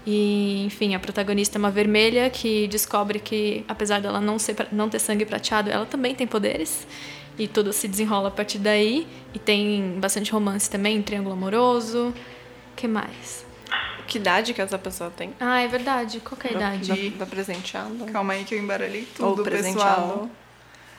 E, 0.06 0.64
enfim, 0.64 0.94
a 0.94 0.98
protagonista 0.98 1.58
é 1.58 1.60
uma 1.60 1.70
vermelha 1.70 2.28
que 2.30 2.66
descobre 2.68 3.20
que, 3.20 3.62
apesar 3.68 4.00
dela 4.00 4.20
não, 4.20 4.38
ser, 4.38 4.56
não 4.72 4.88
ter 4.88 4.98
sangue 4.98 5.24
prateado, 5.24 5.70
ela 5.70 5.86
também 5.86 6.14
tem 6.14 6.26
poderes. 6.26 6.86
E 7.38 7.46
tudo 7.46 7.72
se 7.72 7.86
desenrola 7.86 8.28
a 8.28 8.30
partir 8.30 8.58
daí. 8.58 9.06
E 9.32 9.38
tem 9.38 9.98
bastante 10.00 10.32
romance 10.32 10.68
também, 10.68 11.00
triângulo 11.02 11.34
amoroso. 11.34 12.12
Que 12.74 12.88
mais? 12.88 13.51
Que 14.06 14.18
idade 14.18 14.52
que 14.52 14.60
essa 14.60 14.78
pessoa 14.78 15.10
tem? 15.10 15.32
Ah, 15.40 15.60
é 15.60 15.68
verdade. 15.68 16.20
Qual 16.20 16.38
que 16.38 16.48
é 16.48 16.50
a 16.50 16.54
idade? 16.54 17.10
Da, 17.10 17.24
da 17.24 17.26
presenteada? 17.26 18.04
Calma 18.12 18.34
aí 18.34 18.44
que 18.44 18.54
eu 18.54 18.58
embaralhei 18.58 19.06
Ou 19.18 19.30
tudo, 19.30 19.42
presenteado. 19.42 20.02
pessoal. 20.02 20.30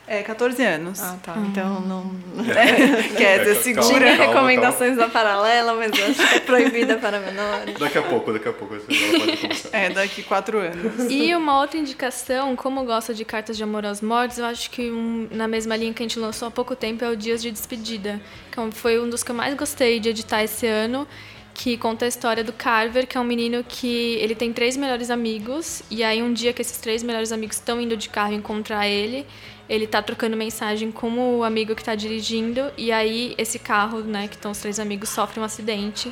É, 0.05 0.21
14 0.21 0.61
anos. 0.65 1.01
Ah, 1.01 1.17
tá. 1.23 1.33
Então 1.37 1.79
não. 1.79 2.11
Quer 3.15 3.39
dizer, 3.45 3.73
Calma, 3.73 3.89
segura. 3.89 4.17
Calma, 4.17 4.25
recomendações 4.33 4.97
da 4.97 5.07
paralela, 5.07 5.75
mas 5.75 5.97
eu 5.97 6.05
acho 6.07 6.27
que 6.27 6.35
é 6.35 6.39
proibida 6.41 6.97
para 6.97 7.19
menores. 7.21 7.79
Daqui 7.79 7.97
a 7.97 8.01
pouco, 8.01 8.33
daqui 8.33 8.49
a 8.49 8.51
pouco. 8.51 8.75
Ela 8.75 8.83
pode 8.83 9.37
começar. 9.37 9.69
É, 9.71 9.89
daqui 9.91 10.21
4 10.21 10.57
anos. 10.57 11.09
E 11.09 11.33
uma 11.33 11.57
outra 11.61 11.77
indicação, 11.79 12.53
como 12.53 12.83
gosta 12.83 13.13
de 13.13 13.23
cartas 13.23 13.55
de 13.55 13.63
amor 13.63 13.85
aos 13.85 14.01
mortos, 14.01 14.39
eu 14.39 14.45
acho 14.45 14.69
que 14.71 14.91
um, 14.91 15.29
na 15.31 15.47
mesma 15.47 15.75
linha 15.77 15.93
que 15.93 16.03
a 16.03 16.05
gente 16.05 16.19
lançou 16.19 16.49
há 16.49 16.51
pouco 16.51 16.75
tempo 16.75 17.05
é 17.05 17.09
o 17.09 17.15
Dias 17.15 17.41
de 17.41 17.49
Despedida, 17.49 18.19
que 18.51 18.59
é 18.59 18.71
foi 18.71 18.99
um 18.99 19.09
dos 19.09 19.23
que 19.23 19.31
eu 19.31 19.35
mais 19.35 19.53
gostei 19.55 20.01
de 20.01 20.09
editar 20.09 20.43
esse 20.43 20.67
ano, 20.67 21.07
que 21.53 21.77
conta 21.77 22.05
a 22.05 22.07
história 22.07 22.43
do 22.43 22.51
Carver, 22.51 23.07
que 23.07 23.17
é 23.17 23.21
um 23.21 23.23
menino 23.23 23.63
que 23.63 24.15
ele 24.15 24.33
tem 24.33 24.51
três 24.51 24.75
melhores 24.75 25.09
amigos, 25.09 25.83
e 25.89 26.03
aí 26.03 26.21
um 26.21 26.33
dia 26.33 26.51
que 26.51 26.61
esses 26.61 26.77
três 26.77 27.03
melhores 27.03 27.31
amigos 27.31 27.57
estão 27.57 27.79
indo 27.79 27.95
de 27.95 28.09
carro 28.09 28.33
encontrar 28.33 28.87
ele, 28.87 29.25
ele 29.69 29.85
tá 29.85 30.01
trocando 30.01 30.35
mensagem 30.35 30.91
com 30.91 31.37
o 31.37 31.43
amigo 31.43 31.75
que 31.75 31.83
tá 31.83 31.95
dirigindo, 31.95 32.71
e 32.77 32.91
aí 32.91 33.35
esse 33.37 33.59
carro, 33.59 33.99
né, 34.01 34.27
que 34.27 34.35
estão 34.35 34.51
os 34.51 34.57
três 34.57 34.79
amigos, 34.79 35.09
sofre 35.09 35.39
um 35.39 35.43
acidente. 35.43 36.11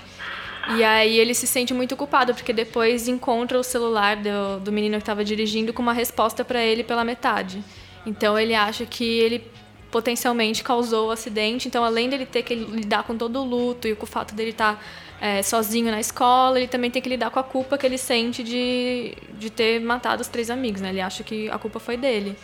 E 0.77 0.83
aí 0.83 1.17
ele 1.17 1.33
se 1.33 1.47
sente 1.47 1.73
muito 1.73 1.97
culpado, 1.97 2.35
porque 2.35 2.53
depois 2.53 3.07
encontra 3.07 3.59
o 3.59 3.63
celular 3.63 4.15
do, 4.17 4.59
do 4.63 4.71
menino 4.71 4.97
que 4.97 5.01
estava 5.01 5.25
dirigindo 5.25 5.73
com 5.73 5.81
uma 5.81 5.93
resposta 5.93 6.45
para 6.45 6.63
ele 6.63 6.83
pela 6.83 7.03
metade. 7.03 7.63
Então 8.05 8.37
ele 8.37 8.53
acha 8.53 8.85
que 8.85 9.03
ele 9.03 9.43
potencialmente 9.91 10.63
causou 10.63 11.09
o 11.09 11.11
acidente. 11.11 11.67
Então, 11.67 11.83
além 11.83 12.09
dele 12.09 12.25
ter 12.25 12.43
que 12.43 12.55
lidar 12.55 13.03
com 13.03 13.17
todo 13.17 13.41
o 13.41 13.45
luto 13.45 13.87
e 13.87 13.95
com 13.95 14.05
o 14.05 14.07
fato 14.07 14.33
dele 14.33 14.51
estar 14.51 14.81
é, 15.21 15.43
sozinho 15.43 15.91
na 15.91 15.99
escola, 15.99 16.57
ele 16.57 16.67
também 16.67 16.89
tem 16.89 16.99
que 16.99 17.07
lidar 17.07 17.29
com 17.29 17.37
a 17.37 17.43
culpa 17.43 17.77
que 17.77 17.85
ele 17.85 17.99
sente 17.99 18.43
de, 18.43 19.15
de 19.37 19.51
ter 19.51 19.79
matado 19.79 20.23
os 20.23 20.27
três 20.27 20.49
amigos. 20.49 20.81
Né? 20.81 20.89
Ele 20.89 20.99
acha 20.99 21.23
que 21.23 21.47
a 21.49 21.59
culpa 21.59 21.79
foi 21.79 21.95
dele. 21.95 22.35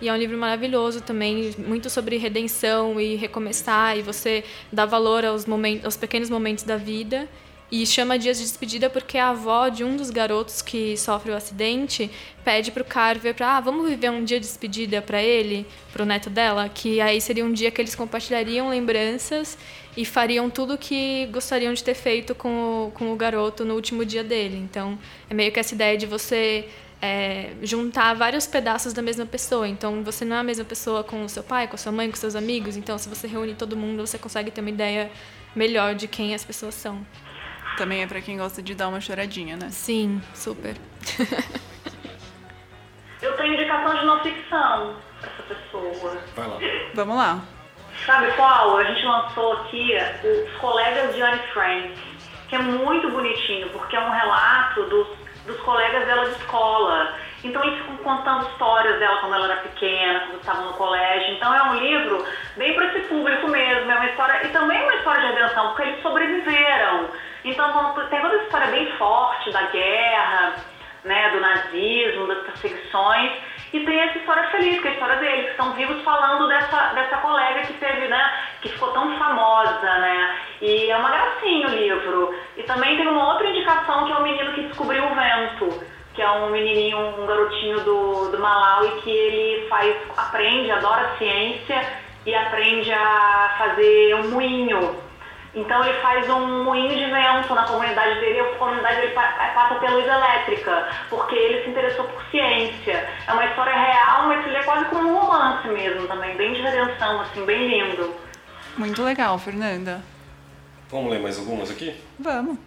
E 0.00 0.08
é 0.08 0.12
um 0.12 0.16
livro 0.16 0.36
maravilhoso 0.36 1.00
também, 1.00 1.54
muito 1.56 1.88
sobre 1.88 2.16
redenção 2.16 3.00
e 3.00 3.14
recomeçar 3.14 3.96
e 3.96 4.02
você 4.02 4.42
dar 4.72 4.86
valor 4.86 5.24
aos, 5.24 5.46
momentos, 5.46 5.84
aos 5.84 5.96
pequenos 5.96 6.28
momentos 6.28 6.64
da 6.64 6.76
vida. 6.76 7.28
E 7.70 7.84
chama 7.86 8.18
Dias 8.18 8.38
de 8.38 8.44
Despedida 8.44 8.90
porque 8.90 9.18
a 9.18 9.30
avó 9.30 9.68
de 9.68 9.82
um 9.82 9.96
dos 9.96 10.10
garotos 10.10 10.62
que 10.62 10.96
sofre 10.96 11.32
o 11.32 11.34
acidente 11.34 12.10
pede 12.44 12.70
pro 12.70 12.84
Carver 12.84 13.34
para, 13.34 13.56
ah, 13.56 13.60
vamos 13.60 13.88
viver 13.88 14.10
um 14.10 14.22
dia 14.22 14.38
de 14.38 14.46
despedida 14.46 15.02
para 15.02 15.20
ele, 15.20 15.66
pro 15.92 16.04
neto 16.04 16.30
dela, 16.30 16.68
que 16.68 17.00
aí 17.00 17.20
seria 17.20 17.44
um 17.44 17.52
dia 17.52 17.72
que 17.72 17.80
eles 17.80 17.94
compartilhariam 17.94 18.68
lembranças 18.68 19.58
e 19.96 20.04
fariam 20.04 20.50
tudo 20.50 20.74
o 20.74 20.78
que 20.78 21.26
gostariam 21.32 21.72
de 21.72 21.82
ter 21.82 21.94
feito 21.94 22.34
com 22.34 22.86
o, 22.86 22.90
com 22.90 23.12
o 23.12 23.16
garoto 23.16 23.64
no 23.64 23.74
último 23.74 24.04
dia 24.04 24.22
dele. 24.22 24.58
Então, 24.58 24.98
é 25.30 25.34
meio 25.34 25.50
que 25.50 25.58
essa 25.58 25.74
ideia 25.74 25.96
de 25.96 26.04
você 26.04 26.68
é, 27.00 27.52
juntar 27.62 28.14
vários 28.14 28.46
pedaços 28.46 28.92
da 28.92 29.00
mesma 29.00 29.24
pessoa. 29.24 29.66
Então, 29.66 30.02
você 30.02 30.24
não 30.24 30.36
é 30.36 30.40
a 30.40 30.42
mesma 30.42 30.64
pessoa 30.64 31.02
com 31.02 31.24
o 31.24 31.28
seu 31.28 31.42
pai, 31.42 31.66
com 31.66 31.74
a 31.76 31.78
sua 31.78 31.92
mãe, 31.92 32.10
com 32.10 32.16
seus 32.16 32.36
amigos. 32.36 32.76
Então, 32.76 32.98
se 32.98 33.08
você 33.08 33.26
reúne 33.26 33.54
todo 33.54 33.76
mundo, 33.76 34.06
você 34.06 34.18
consegue 34.18 34.50
ter 34.50 34.60
uma 34.60 34.70
ideia 34.70 35.10
melhor 35.54 35.94
de 35.94 36.06
quem 36.06 36.34
as 36.34 36.44
pessoas 36.44 36.74
são. 36.74 37.06
Também 37.78 38.02
é 38.02 38.06
pra 38.06 38.20
quem 38.20 38.36
gosta 38.36 38.62
de 38.62 38.74
dar 38.74 38.88
uma 38.88 39.00
choradinha, 39.00 39.56
né? 39.56 39.70
Sim, 39.70 40.20
super. 40.34 40.76
Eu 43.22 43.34
tenho 43.36 43.54
indicação 43.54 43.98
de 43.98 44.04
não 44.04 44.22
ficção 44.22 44.96
pra 45.20 45.30
essa 45.30 45.42
pessoa. 45.42 46.20
Vai 46.34 46.48
lá. 46.48 46.58
Vamos 46.94 47.16
lá. 47.16 47.55
Sabe 48.04 48.30
qual? 48.32 48.76
A 48.76 48.84
gente 48.84 49.04
lançou 49.04 49.52
aqui 49.54 49.96
Os 50.22 50.56
Colegas 50.58 51.14
de 51.14 51.22
Anne 51.22 51.38
Frank, 51.52 51.94
que 52.48 52.54
é 52.54 52.58
muito 52.58 53.10
bonitinho, 53.10 53.68
porque 53.70 53.96
é 53.96 54.00
um 54.00 54.10
relato 54.10 54.82
dos, 54.84 55.08
dos 55.46 55.58
colegas 55.60 56.06
dela 56.06 56.24
de 56.26 56.32
escola. 56.32 57.14
Então 57.42 57.62
eles 57.64 57.78
ficam 57.80 57.96
contando 57.98 58.48
histórias 58.48 58.98
dela 58.98 59.18
quando 59.18 59.34
ela 59.34 59.52
era 59.52 59.62
pequena, 59.62 60.20
quando 60.20 60.40
estavam 60.40 60.66
no 60.66 60.72
colégio. 60.74 61.34
Então 61.34 61.54
é 61.54 61.62
um 61.64 61.74
livro 61.76 62.24
bem 62.56 62.74
para 62.74 62.86
esse 62.86 63.00
público 63.08 63.48
mesmo. 63.48 63.90
É 63.90 63.94
uma 63.94 64.06
história, 64.06 64.46
e 64.46 64.48
também 64.50 64.78
é 64.78 64.82
uma 64.82 64.94
história 64.94 65.20
de 65.20 65.34
redenção, 65.34 65.68
porque 65.68 65.82
eles 65.82 66.02
sobreviveram. 66.02 67.08
Então 67.44 67.94
tem 68.10 68.20
toda 68.20 68.34
essa 68.34 68.44
história 68.44 68.66
bem 68.68 68.90
forte 68.96 69.50
da 69.52 69.62
guerra, 69.62 70.54
né, 71.04 71.30
do 71.30 71.40
nazismo, 71.40 72.26
das 72.26 72.38
perseguições. 72.44 73.32
E 73.76 73.84
tem 73.84 74.00
essa 74.00 74.16
história 74.16 74.44
feliz, 74.44 74.80
que 74.80 74.88
é 74.88 74.90
a 74.90 74.94
história 74.94 75.16
deles, 75.16 75.44
que 75.44 75.50
estão 75.50 75.72
vivos 75.74 76.02
falando 76.02 76.48
dessa, 76.48 76.94
dessa 76.94 77.18
colega 77.18 77.60
que 77.66 77.74
teve, 77.74 78.08
né, 78.08 78.32
que 78.62 78.70
ficou 78.70 78.90
tão 78.92 79.18
famosa, 79.18 79.98
né? 79.98 80.38
E 80.62 80.90
é 80.90 80.96
uma 80.96 81.10
gracinha 81.10 81.66
o 81.66 81.70
livro. 81.70 82.34
E 82.56 82.62
também 82.62 82.96
tem 82.96 83.06
uma 83.06 83.34
outra 83.34 83.46
indicação 83.46 84.06
que 84.06 84.12
é 84.12 84.16
o 84.16 84.22
menino 84.22 84.54
que 84.54 84.62
descobriu 84.62 85.04
o 85.04 85.14
vento, 85.14 85.84
que 86.14 86.22
é 86.22 86.30
um 86.30 86.48
menininho, 86.48 87.20
um 87.20 87.26
garotinho 87.26 87.80
do, 87.80 88.30
do 88.30 88.38
Malawi 88.38 88.92
que 89.02 89.10
ele 89.10 89.68
faz, 89.68 89.94
aprende, 90.16 90.70
adora 90.70 91.14
ciência 91.18 91.78
e 92.24 92.34
aprende 92.34 92.90
a 92.90 93.56
fazer 93.58 94.14
um 94.14 94.30
moinho. 94.30 95.05
Então 95.56 95.82
ele 95.82 95.98
faz 96.00 96.28
um 96.28 96.64
moinho 96.64 96.94
de 96.94 97.06
vento 97.10 97.54
na 97.54 97.64
comunidade 97.64 98.20
dele 98.20 98.36
e 98.36 98.40
a 98.40 98.54
comunidade 98.56 99.00
dele 99.00 99.12
pa- 99.14 99.52
passa 99.54 99.74
a 99.74 99.78
ter 99.78 99.90
luz 99.90 100.06
elétrica, 100.06 100.86
porque 101.08 101.34
ele 101.34 101.64
se 101.64 101.70
interessou 101.70 102.04
por 102.04 102.22
ciência. 102.30 103.08
É 103.26 103.32
uma 103.32 103.44
história 103.46 103.72
real, 103.72 104.28
mas 104.28 104.46
ele 104.46 104.56
é 104.56 104.62
quase 104.62 104.84
como 104.90 105.08
um 105.08 105.18
romance 105.18 105.66
mesmo 105.68 106.06
também, 106.06 106.36
bem 106.36 106.52
de 106.52 106.60
redenção, 106.60 107.22
assim, 107.22 107.44
bem 107.46 107.68
lindo. 107.68 108.14
Muito 108.76 109.02
legal, 109.02 109.38
Fernanda. 109.38 110.02
Vamos 110.90 111.10
ler 111.10 111.20
mais 111.20 111.38
algumas 111.38 111.70
aqui? 111.70 111.94
Vamos. 112.18 112.58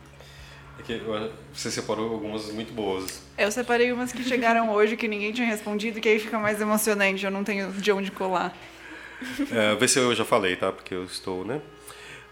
É 0.90 1.30
você 1.54 1.70
separou 1.70 2.12
algumas 2.14 2.52
muito 2.52 2.74
boas. 2.74 3.24
Eu 3.38 3.52
separei 3.52 3.92
umas 3.92 4.12
que 4.12 4.24
chegaram 4.24 4.70
hoje 4.74 4.98
que 4.98 5.08
ninguém 5.08 5.32
tinha 5.32 5.46
respondido, 5.46 6.02
que 6.02 6.10
aí 6.10 6.18
fica 6.20 6.40
mais 6.40 6.60
emocionante, 6.60 7.24
eu 7.24 7.30
não 7.30 7.44
tenho 7.44 7.72
de 7.72 7.92
onde 7.92 8.10
colar. 8.10 8.52
É, 9.52 9.76
vê 9.76 9.88
se 9.88 10.00
eu 10.00 10.16
já 10.16 10.26
falei, 10.26 10.56
tá? 10.56 10.72
Porque 10.72 10.96
eu 10.96 11.04
estou, 11.04 11.46
né? 11.46 11.62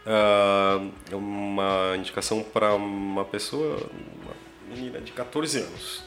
Ah, 0.06 0.80
é 1.10 1.14
uma 1.16 1.94
indicação 1.96 2.42
para 2.42 2.74
uma 2.74 3.24
pessoa, 3.24 3.76
uma 4.22 4.34
menina 4.74 5.00
de 5.00 5.12
14 5.12 5.58
anos. 5.58 6.02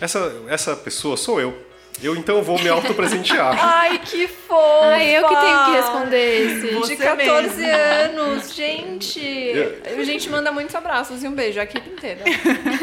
Essa, 0.00 0.32
essa 0.48 0.76
pessoa 0.76 1.16
sou 1.16 1.40
eu. 1.40 1.70
Eu 2.02 2.16
então 2.16 2.42
vou 2.42 2.58
me 2.58 2.68
autopresentear. 2.68 3.52
Ai, 3.60 3.98
que 3.98 4.26
fofa! 4.26 4.86
Ai, 4.86 5.18
eu 5.18 5.28
que 5.28 5.36
tenho 5.36 5.64
que 5.66 5.70
responder 5.72 6.46
esse. 6.46 6.74
Você 6.74 6.96
De 6.96 7.02
14 7.02 7.56
mesmo. 7.56 8.20
anos, 8.20 8.54
gente! 8.54 9.52
A 9.84 10.02
gente 10.04 10.30
manda 10.30 10.50
muitos 10.50 10.74
abraços 10.74 11.22
e 11.22 11.28
um 11.28 11.32
beijo, 11.32 11.60
a 11.60 11.64
equipe 11.64 11.90
inteira. 11.90 12.22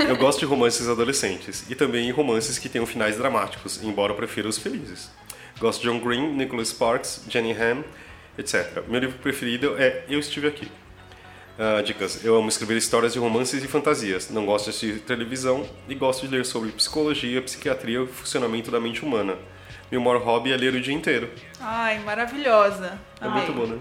Eu 0.07 0.17
gosto 0.17 0.39
de 0.39 0.45
romances 0.45 0.87
adolescentes 0.87 1.65
e 1.67 1.73
também 1.73 2.11
romances 2.11 2.59
que 2.59 2.69
tenham 2.69 2.85
finais 2.85 3.17
dramáticos, 3.17 3.81
embora 3.81 4.11
eu 4.11 4.15
prefira 4.15 4.47
os 4.47 4.57
felizes. 4.57 5.09
Gosto 5.59 5.81
de 5.81 5.87
John 5.87 5.99
Green, 5.99 6.33
Nicholas 6.33 6.67
Sparks, 6.67 7.21
Jenny 7.27 7.53
Han, 7.53 7.83
etc. 8.37 8.83
Meu 8.87 8.99
livro 8.99 9.17
preferido 9.19 9.75
é 9.77 10.03
Eu 10.09 10.19
Estive 10.19 10.47
Aqui. 10.47 10.71
Ah, 11.59 11.81
dicas: 11.81 12.23
Eu 12.23 12.35
amo 12.35 12.49
escrever 12.49 12.77
histórias 12.77 13.13
de 13.13 13.19
romances 13.19 13.63
e 13.63 13.67
fantasias. 13.67 14.29
Não 14.29 14.45
gosto 14.45 14.65
de 14.65 14.69
assistir 14.71 14.99
televisão 15.01 15.67
e 15.89 15.95
gosto 15.95 16.27
de 16.27 16.35
ler 16.35 16.45
sobre 16.45 16.71
psicologia, 16.71 17.41
psiquiatria 17.41 17.95
e 17.95 17.99
o 17.99 18.07
funcionamento 18.07 18.69
da 18.69 18.79
mente 18.79 19.03
humana. 19.03 19.35
Meu 19.91 20.01
maior 20.01 20.21
hobby 20.21 20.51
é 20.51 20.57
ler 20.57 20.75
o 20.75 20.81
dia 20.81 20.93
inteiro. 20.93 21.29
Ai, 21.59 21.99
maravilhosa. 21.99 22.99
É 23.19 23.25
Amei. 23.25 23.41
muito 23.41 23.53
bom, 23.53 23.65
né? 23.65 23.79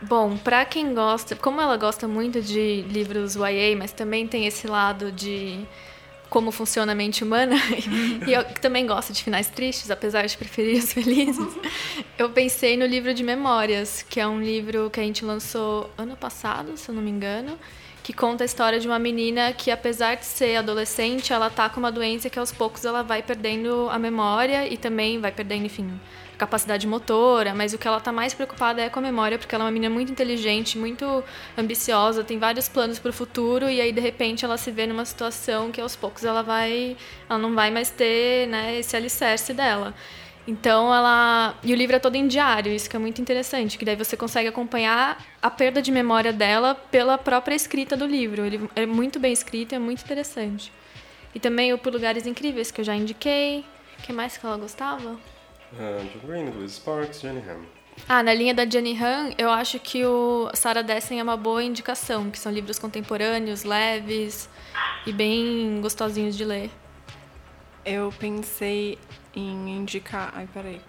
Bom, 0.00 0.36
pra 0.36 0.64
quem 0.64 0.94
gosta, 0.94 1.36
como 1.36 1.60
ela 1.60 1.76
gosta 1.76 2.08
muito 2.08 2.40
de 2.40 2.82
livros 2.82 3.34
YA, 3.34 3.76
mas 3.76 3.92
também 3.92 4.26
tem 4.26 4.46
esse 4.46 4.66
lado 4.66 5.12
de 5.12 5.66
como 6.28 6.50
funciona 6.50 6.92
a 6.92 6.94
mente 6.94 7.24
humana, 7.24 7.56
e 8.26 8.32
eu 8.32 8.44
que 8.44 8.60
também 8.60 8.86
gosto 8.86 9.12
de 9.12 9.22
finais 9.22 9.48
tristes, 9.48 9.90
apesar 9.90 10.26
de 10.26 10.36
preferir 10.36 10.78
os 10.78 10.92
felizes, 10.92 11.46
eu 12.18 12.30
pensei 12.30 12.76
no 12.76 12.86
livro 12.86 13.14
de 13.14 13.22
memórias, 13.22 14.04
que 14.08 14.20
é 14.20 14.26
um 14.26 14.40
livro 14.40 14.90
que 14.90 15.00
a 15.00 15.02
gente 15.02 15.24
lançou 15.24 15.90
ano 15.96 16.16
passado, 16.16 16.76
se 16.76 16.88
eu 16.88 16.94
não 16.94 17.02
me 17.02 17.10
engano, 17.10 17.58
que 18.02 18.12
conta 18.12 18.44
a 18.44 18.46
história 18.46 18.80
de 18.80 18.86
uma 18.86 18.98
menina 18.98 19.52
que, 19.52 19.70
apesar 19.70 20.16
de 20.16 20.24
ser 20.24 20.56
adolescente, 20.56 21.32
ela 21.32 21.50
tá 21.50 21.68
com 21.68 21.78
uma 21.78 21.92
doença 21.92 22.30
que 22.30 22.38
aos 22.38 22.50
poucos 22.52 22.84
ela 22.84 23.02
vai 23.02 23.22
perdendo 23.22 23.88
a 23.90 23.98
memória 23.98 24.66
e 24.66 24.76
também 24.76 25.20
vai 25.20 25.30
perdendo, 25.30 25.66
enfim, 25.66 25.90
capacidade 26.38 26.86
motora, 26.86 27.52
mas 27.52 27.74
o 27.74 27.78
que 27.78 27.86
ela 27.86 28.00
tá 28.00 28.12
mais 28.12 28.32
preocupada 28.32 28.80
é 28.80 28.88
com 28.88 29.00
a 29.00 29.02
memória, 29.02 29.36
porque 29.36 29.54
ela 29.54 29.64
é 29.64 29.66
uma 29.66 29.72
menina 29.72 29.92
muito 29.92 30.12
inteligente, 30.12 30.78
muito 30.78 31.24
ambiciosa, 31.56 32.22
tem 32.22 32.38
vários 32.38 32.68
planos 32.68 32.98
para 33.00 33.10
o 33.10 33.12
futuro 33.12 33.68
e 33.68 33.80
aí 33.80 33.92
de 33.92 34.00
repente 34.00 34.44
ela 34.44 34.56
se 34.56 34.70
vê 34.70 34.86
numa 34.86 35.04
situação 35.04 35.72
que 35.72 35.80
aos 35.80 35.96
poucos 35.96 36.24
ela 36.24 36.42
vai, 36.42 36.96
ela 37.28 37.38
não 37.38 37.54
vai 37.54 37.70
mais 37.70 37.90
ter, 37.90 38.46
né, 38.46 38.78
esse 38.78 38.96
alicerce 38.96 39.52
dela. 39.52 39.92
Então 40.46 40.94
ela. 40.94 41.58
E 41.62 41.74
o 41.74 41.76
livro 41.76 41.96
é 41.96 41.98
todo 41.98 42.14
em 42.14 42.26
diário, 42.26 42.72
isso 42.72 42.88
que 42.88 42.96
é 42.96 42.98
muito 42.98 43.20
interessante, 43.20 43.76
que 43.76 43.84
daí 43.84 43.96
você 43.96 44.16
consegue 44.16 44.48
acompanhar 44.48 45.22
a 45.42 45.50
perda 45.50 45.82
de 45.82 45.92
memória 45.92 46.32
dela 46.32 46.74
pela 46.74 47.18
própria 47.18 47.54
escrita 47.54 47.94
do 47.94 48.06
livro. 48.06 48.46
Ele 48.46 48.70
é 48.74 48.86
muito 48.86 49.20
bem 49.20 49.30
escrito, 49.30 49.74
é 49.74 49.78
muito 49.78 50.02
interessante. 50.02 50.72
E 51.34 51.40
também 51.40 51.74
o 51.74 51.78
Por 51.78 51.92
Lugares 51.92 52.26
Incríveis, 52.26 52.70
que 52.70 52.80
eu 52.80 52.84
já 52.84 52.94
indiquei. 52.94 53.62
O 53.98 54.02
que 54.02 54.12
mais 54.12 54.38
que 54.38 54.46
ela 54.46 54.56
gostava? 54.56 55.18
Uh, 55.72 56.02
John 56.02 56.26
Green, 56.26 56.50
Louise 56.50 56.74
Sparks, 56.74 57.20
Jenny 57.20 57.40
Han. 57.40 57.62
Ah, 58.08 58.22
na 58.22 58.32
linha 58.32 58.54
da 58.54 58.64
Jenny 58.64 58.96
Han, 58.96 59.30
eu 59.36 59.50
acho 59.50 59.78
que 59.80 60.04
o 60.04 60.50
Sarah 60.54 60.82
Dessen 60.82 61.18
é 61.18 61.22
uma 61.22 61.36
boa 61.36 61.62
indicação, 61.62 62.30
que 62.30 62.38
são 62.38 62.52
livros 62.52 62.78
contemporâneos, 62.78 63.64
leves 63.64 64.48
e 65.06 65.12
bem 65.12 65.80
gostosinhos 65.80 66.36
de 66.36 66.44
ler. 66.44 66.70
Eu 67.84 68.12
pensei 68.18 68.98
em 69.34 69.76
indicar. 69.76 70.32
Ai, 70.34 70.48
peraí. 70.52 70.80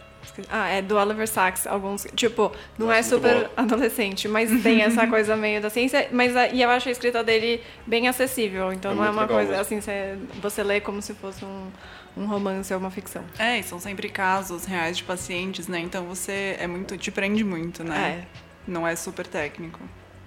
Ah, 0.50 0.68
é 0.68 0.82
do 0.82 0.96
Oliver 0.98 1.28
Sacks, 1.28 1.66
alguns. 1.66 2.06
Tipo, 2.16 2.52
não 2.78 2.88
Nossa, 2.88 3.00
é 3.00 3.04
super 3.04 3.50
adolescente, 3.58 4.28
mas 4.28 4.62
tem 4.62 4.82
essa 4.84 5.08
coisa 5.08 5.36
meio 5.36 5.62
da 5.62 5.70
ciência. 5.70 6.08
Mas, 6.12 6.34
e 6.54 6.62
eu 6.62 6.70
acho 6.70 6.90
a 6.90 6.92
escrita 6.92 7.24
dele 7.24 7.64
bem 7.86 8.08
acessível. 8.08 8.72
Então 8.72 8.92
é 8.92 8.96
não 8.96 9.06
é 9.06 9.10
uma 9.10 9.28
coisa 9.28 9.52
mesmo. 9.52 9.62
assim, 9.62 9.82
você, 9.82 10.18
você 10.42 10.64
lê 10.64 10.80
como 10.80 11.02
se 11.02 11.14
fosse 11.14 11.44
um, 11.44 11.72
um 12.16 12.26
romance 12.26 12.74
ou 12.74 12.80
uma 12.80 12.92
ficção. 12.92 13.24
É, 13.38 13.60
e 13.60 13.64
são 13.64 13.80
sempre 13.80 14.10
casos 14.10 14.66
reais 14.66 14.98
de 14.98 15.04
pacientes, 15.04 15.68
né? 15.68 15.80
Então 15.80 16.06
você 16.06 16.58
é 16.60 16.68
muito. 16.68 16.98
te 16.98 17.12
prende 17.12 17.44
muito, 17.44 17.84
né? 17.84 18.26
É. 18.26 18.40
Não 18.68 18.88
é 18.88 18.96
super 18.96 19.26
técnico. 19.26 19.80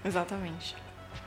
Exatamente. 0.05 0.75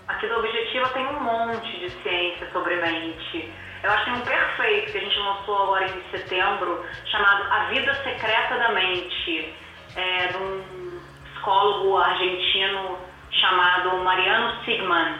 Aqui 0.08 0.28
do 0.28 0.36
Objetiva 0.36 0.90
tem 0.90 1.06
um 1.08 1.24
monte 1.24 1.80
de 1.80 1.90
ciência 2.04 2.50
sobre 2.52 2.76
mente 2.82 3.52
eu 3.86 3.92
acho 3.92 4.06
que 4.06 4.12
tem 4.12 4.20
um 4.20 4.26
perfeito 4.26 4.92
que 4.92 4.98
a 4.98 5.02
gente 5.02 5.20
lançou 5.20 5.62
agora 5.62 5.86
em 5.86 6.02
setembro, 6.10 6.84
chamado 7.06 7.44
A 7.52 7.66
Vida 7.66 7.94
Secreta 7.94 8.58
da 8.58 8.72
Mente, 8.72 9.54
é, 9.96 10.28
de 10.28 10.38
um 10.38 11.00
psicólogo 11.26 11.96
argentino 11.96 12.98
chamado 13.30 13.98
Mariano 13.98 14.64
Sigman. 14.66 15.20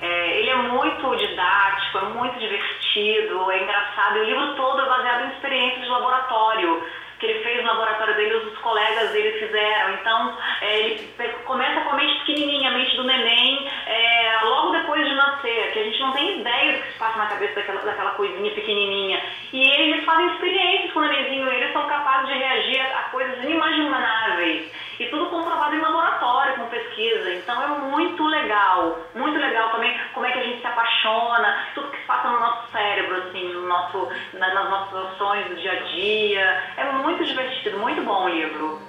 É, 0.00 0.38
ele 0.38 0.50
é 0.50 0.56
muito 0.56 1.16
didático, 1.16 1.98
é 1.98 2.02
muito 2.02 2.38
divertido, 2.38 3.50
é 3.50 3.62
engraçado. 3.62 4.18
E 4.18 4.20
o 4.20 4.24
livro 4.24 4.54
todo 4.54 4.82
é 4.82 4.88
baseado 4.88 5.24
em 5.24 5.30
experiências 5.30 5.82
de 5.82 5.88
laboratório 5.88 6.82
que 7.24 7.30
ele 7.30 7.42
fez 7.42 7.62
no 7.62 7.68
laboratório 7.68 8.14
dele, 8.16 8.34
os 8.34 8.58
colegas 8.58 9.10
dele 9.12 9.38
fizeram. 9.38 9.94
Então, 9.94 10.36
é, 10.60 10.78
ele 10.78 11.12
começa 11.44 11.80
com 11.80 11.90
a 11.90 11.94
mente 11.94 12.18
pequenininha, 12.20 12.70
a 12.70 12.74
mente 12.74 12.96
do 12.96 13.04
neném, 13.04 13.66
é, 13.86 14.40
logo 14.44 14.72
depois 14.72 15.06
de 15.06 15.14
nascer, 15.14 15.72
que 15.72 15.78
a 15.78 15.84
gente 15.84 16.00
não 16.00 16.12
tem 16.12 16.40
ideia 16.40 16.72
do 16.72 16.82
que 16.82 16.92
se 16.92 16.98
passa 16.98 17.18
na 17.18 17.26
cabeça 17.26 17.54
daquela, 17.54 17.80
daquela 17.80 18.10
coisinha 18.10 18.50
pequenininha. 18.52 19.22
E 19.52 19.70
eles 19.70 20.04
fazem 20.04 20.26
experiências 20.34 20.92
com 20.92 21.00
o 21.00 21.02
nenenzinho, 21.02 21.48
eles 21.48 21.72
são 21.72 21.86
capazes 21.86 22.28
de 22.28 22.34
reagir 22.34 22.80
a 22.80 23.02
coisas 23.04 23.42
inimagináveis. 23.42 24.70
E 24.98 25.06
tudo 25.06 25.26
comprovado 25.26 25.74
em 25.74 25.80
laboratório, 25.80 26.56
com 26.56 26.66
pesquisa. 26.66 27.34
Então 27.34 27.62
é 27.62 27.66
muito 27.90 28.22
legal, 28.24 28.98
muito 29.14 29.38
legal 29.38 29.70
também 29.70 29.98
como 30.12 30.26
é 30.26 30.32
que 30.32 30.38
a 30.38 30.42
gente 30.42 30.60
se 30.60 30.66
apaixona, 30.66 31.66
tudo 31.74 31.90
que 31.90 31.98
se 31.98 32.04
passa 32.04 32.30
no 32.30 32.40
nosso 32.40 32.70
cérebro, 32.70 33.16
assim, 33.22 33.52
no 33.52 33.66
nosso, 33.66 34.08
nas 34.34 34.54
nossas 34.54 35.12
ações 35.12 35.48
do 35.48 35.56
dia 35.56 35.72
a 35.72 35.82
dia. 35.84 36.62
É 36.76 36.92
muito 36.92 37.24
divertido, 37.24 37.78
muito 37.78 38.02
bom 38.02 38.24
o 38.24 38.28
livro. 38.28 38.80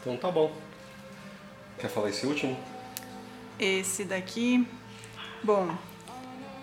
Então 0.00 0.16
tá 0.16 0.30
bom. 0.30 0.52
Quer 1.78 1.88
falar 1.88 2.08
esse 2.08 2.26
último? 2.26 2.58
Esse 3.58 4.04
daqui, 4.04 4.66
bom, 5.42 5.76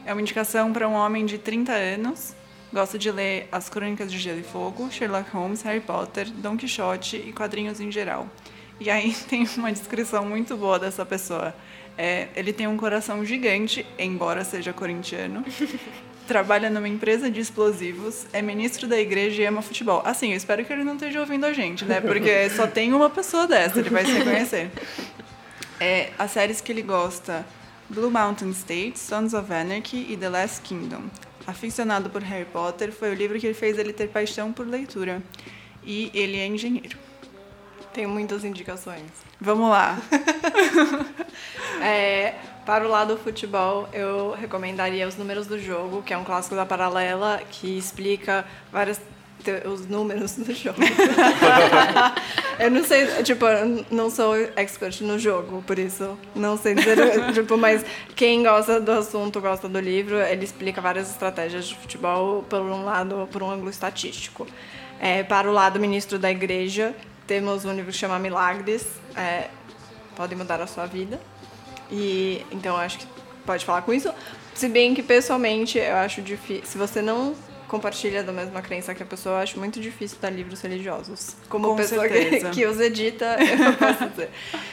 é 0.06 0.14
uma 0.14 0.22
indicação 0.22 0.72
para 0.72 0.88
um 0.88 0.94
homem 0.94 1.26
de 1.26 1.38
30 1.38 1.72
anos 1.72 2.36
Gosta 2.76 3.00
de 3.00 3.10
ler 3.10 3.48
As 3.54 3.70
Crônicas 3.70 4.12
de 4.12 4.20
Gelo 4.20 4.42
e 4.42 4.44
Fogo, 4.44 4.92
Sherlock 4.92 5.32
Holmes, 5.32 5.62
Harry 5.62 5.80
Potter, 5.80 6.30
Don 6.30 6.58
Quixote 6.58 7.16
e 7.16 7.32
quadrinhos 7.32 7.80
em 7.80 7.90
geral. 7.90 8.28
E 8.82 8.90
aí 8.90 9.16
tem 9.30 9.48
uma 9.56 9.72
descrição 9.72 10.26
muito 10.26 10.58
boa 10.58 10.78
dessa 10.78 11.06
pessoa. 11.06 11.56
É, 11.98 12.28
ele 12.36 12.52
tem 12.52 12.68
um 12.68 12.76
coração 12.76 13.24
gigante, 13.24 13.86
embora 13.98 14.44
seja 14.44 14.74
corintiano. 14.74 15.46
trabalha 16.28 16.70
numa 16.70 16.90
empresa 16.90 17.32
de 17.32 17.40
explosivos, 17.40 18.26
é 18.34 18.42
ministro 18.42 18.90
da 18.90 19.00
igreja 19.00 19.42
e 19.42 19.46
ama 19.46 19.62
futebol. 19.62 20.02
Assim, 20.04 20.32
eu 20.32 20.38
espero 20.38 20.66
que 20.66 20.74
ele 20.74 20.84
não 20.84 20.96
esteja 20.96 21.22
ouvindo 21.22 21.46
a 21.46 21.54
gente, 21.54 21.86
né? 21.86 22.02
Porque 22.02 22.50
só 22.52 22.68
tem 22.68 22.94
uma 22.94 23.10
pessoa 23.10 23.48
dessa, 23.48 23.80
ele 23.80 23.90
vai 23.90 24.04
se 24.04 24.12
reconhecer. 24.12 24.70
É, 25.80 26.10
as 26.20 26.30
séries 26.32 26.60
que 26.60 26.74
ele 26.74 26.82
gosta: 26.82 27.46
Blue 27.90 28.12
Mountain 28.12 28.50
State, 28.50 29.00
Sons 29.00 29.34
of 29.34 29.54
Anarchy 29.54 30.08
e 30.10 30.18
The 30.18 30.28
Last 30.28 30.62
Kingdom. 30.62 31.04
Aficionado 31.48 32.10
por 32.10 32.24
Harry 32.24 32.46
Potter, 32.46 32.92
foi 32.92 33.12
o 33.12 33.14
livro 33.14 33.40
que 33.40 33.54
fez 33.54 33.78
ele 33.78 33.94
ter 33.94 34.08
paixão 34.10 34.52
por 34.52 34.68
leitura. 34.68 35.22
E 35.84 36.10
ele 36.14 36.38
é 36.38 36.48
engenheiro. 36.48 36.98
Tenho 37.94 38.10
muitas 38.10 38.44
indicações. 38.44 39.10
Vamos 39.40 39.70
lá. 39.70 39.98
é, 41.82 42.34
para 42.66 42.86
o 42.86 42.90
lado 42.90 43.16
do 43.16 43.22
futebol, 43.22 43.88
eu 43.94 44.32
recomendaria 44.32 45.08
Os 45.08 45.16
Números 45.16 45.46
do 45.46 45.60
Jogo, 45.60 46.02
que 46.02 46.14
é 46.14 46.18
um 46.18 46.24
clássico 46.24 46.56
da 46.56 46.66
Paralela, 46.66 47.42
que 47.52 47.78
explica 47.78 48.44
várias 48.72 49.00
os 49.66 49.88
números 49.88 50.34
do 50.34 50.54
jogo. 50.54 50.80
eu 52.60 52.72
não 52.72 52.84
sei, 52.84 53.06
tipo, 53.24 53.46
não 53.92 54.10
sou 54.10 54.36
expert 54.56 55.02
no 55.02 55.18
jogo, 55.20 55.64
por 55.66 55.80
isso 55.80 56.18
não 56.36 56.58
sei 56.58 56.76
dizer, 56.76 56.98
tipo, 57.34 57.58
mas 57.58 57.86
quem 58.16 58.44
gosta 58.44 58.80
do 58.80 58.92
assunto, 58.92 59.40
gosta 59.42 59.68
do 59.68 59.80
livro, 59.80 60.18
ele 60.18 60.44
explica 60.44 60.82
várias 60.82 61.10
estratégias 61.10 61.68
de 61.68 61.76
futebol 61.76 62.44
por 62.44 62.62
um 62.62 62.84
lado, 62.86 63.28
por 63.32 63.44
um 63.44 63.50
ângulo 63.50 63.70
estatístico. 63.70 64.48
É, 65.00 65.24
para 65.24 65.50
o 65.50 65.54
lado 65.54 65.80
ministro 65.80 66.18
da 66.18 66.32
igreja, 66.32 66.96
temos 67.28 67.66
um 67.66 67.74
livro 67.74 67.92
que 67.92 67.98
chama 67.98 68.18
Milagres, 68.20 68.86
é, 69.16 69.50
pode 70.16 70.36
mudar 70.36 70.62
a 70.62 70.68
sua 70.68 70.86
vida. 70.86 71.20
E 71.92 72.46
então 72.52 72.76
acho 72.78 73.00
que 73.00 73.08
pode 73.46 73.66
falar 73.66 73.82
com 73.82 73.94
isso. 73.94 74.12
Se 74.54 74.70
bem 74.70 74.94
que 74.94 75.04
pessoalmente 75.04 75.78
eu 75.78 75.96
acho 75.98 76.22
difícil, 76.22 76.66
se 76.66 76.78
você 76.78 77.02
não 77.02 77.36
compartilha 77.68 78.24
da 78.24 78.32
mesma 78.32 78.62
crença 78.62 78.94
que 78.94 79.04
a 79.04 79.06
pessoa, 79.06 79.36
eu 79.36 79.40
acho 79.40 79.60
muito 79.60 79.80
difícil 79.80 80.18
dar 80.22 80.30
livros 80.30 80.62
religiosos. 80.62 81.36
Como 81.50 81.70
Com 81.70 81.76
pessoa 81.76 82.08
que, 82.08 82.50
que, 82.52 82.66
os 82.66 82.80
edita, 82.80 83.38
eu 83.40 83.74
posso 83.74 84.10
dizer. 84.10 84.30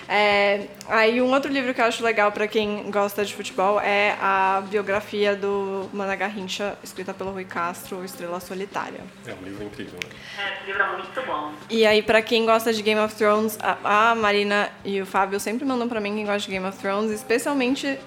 É, 0.09 0.67
aí 0.89 1.21
um 1.21 1.33
outro 1.33 1.51
livro 1.51 1.73
que 1.75 1.81
eu 1.81 1.85
acho 1.85 2.03
legal 2.05 2.31
para 2.33 2.47
quem 2.47 2.91
gosta 2.91 3.25
de 3.25 3.35
futebol 3.35 3.81
é 3.81 4.17
a 4.21 4.63
biografia 4.69 5.35
do 5.35 5.89
Mana 5.93 6.15
Garrincha, 6.17 6.77
escrita 6.83 7.13
pelo 7.13 7.33
Rui 7.33 7.45
Castro, 7.45 8.05
Estrela 8.05 8.41
Solitária. 8.41 9.01
É 9.27 9.35
um 9.35 9.45
livro 9.45 9.65
incrível, 9.65 9.99
né? 10.05 10.11
É, 10.39 10.55
esse 10.55 10.67
livro 10.67 10.83
é 10.83 10.97
muito 10.97 11.23
bom. 11.27 11.53
E 11.71 11.87
aí, 11.87 12.03
para 12.03 12.23
quem 12.23 12.45
gosta 12.45 12.73
de 12.73 12.83
Game 12.83 13.01
of 13.01 13.15
Thrones, 13.15 13.59
a, 13.61 14.11
a 14.11 14.15
Marina 14.15 14.71
e 14.85 15.01
o 15.01 15.07
Fábio 15.07 15.41
sempre 15.41 15.65
mandam 15.65 15.89
para 15.89 16.01
mim 16.01 16.15
quem 16.15 16.25
gosta 16.25 16.41
de 16.41 16.51
Game 16.51 16.67
of 16.67 16.79
Thrones, 16.79 17.11
especialmente 17.11 17.99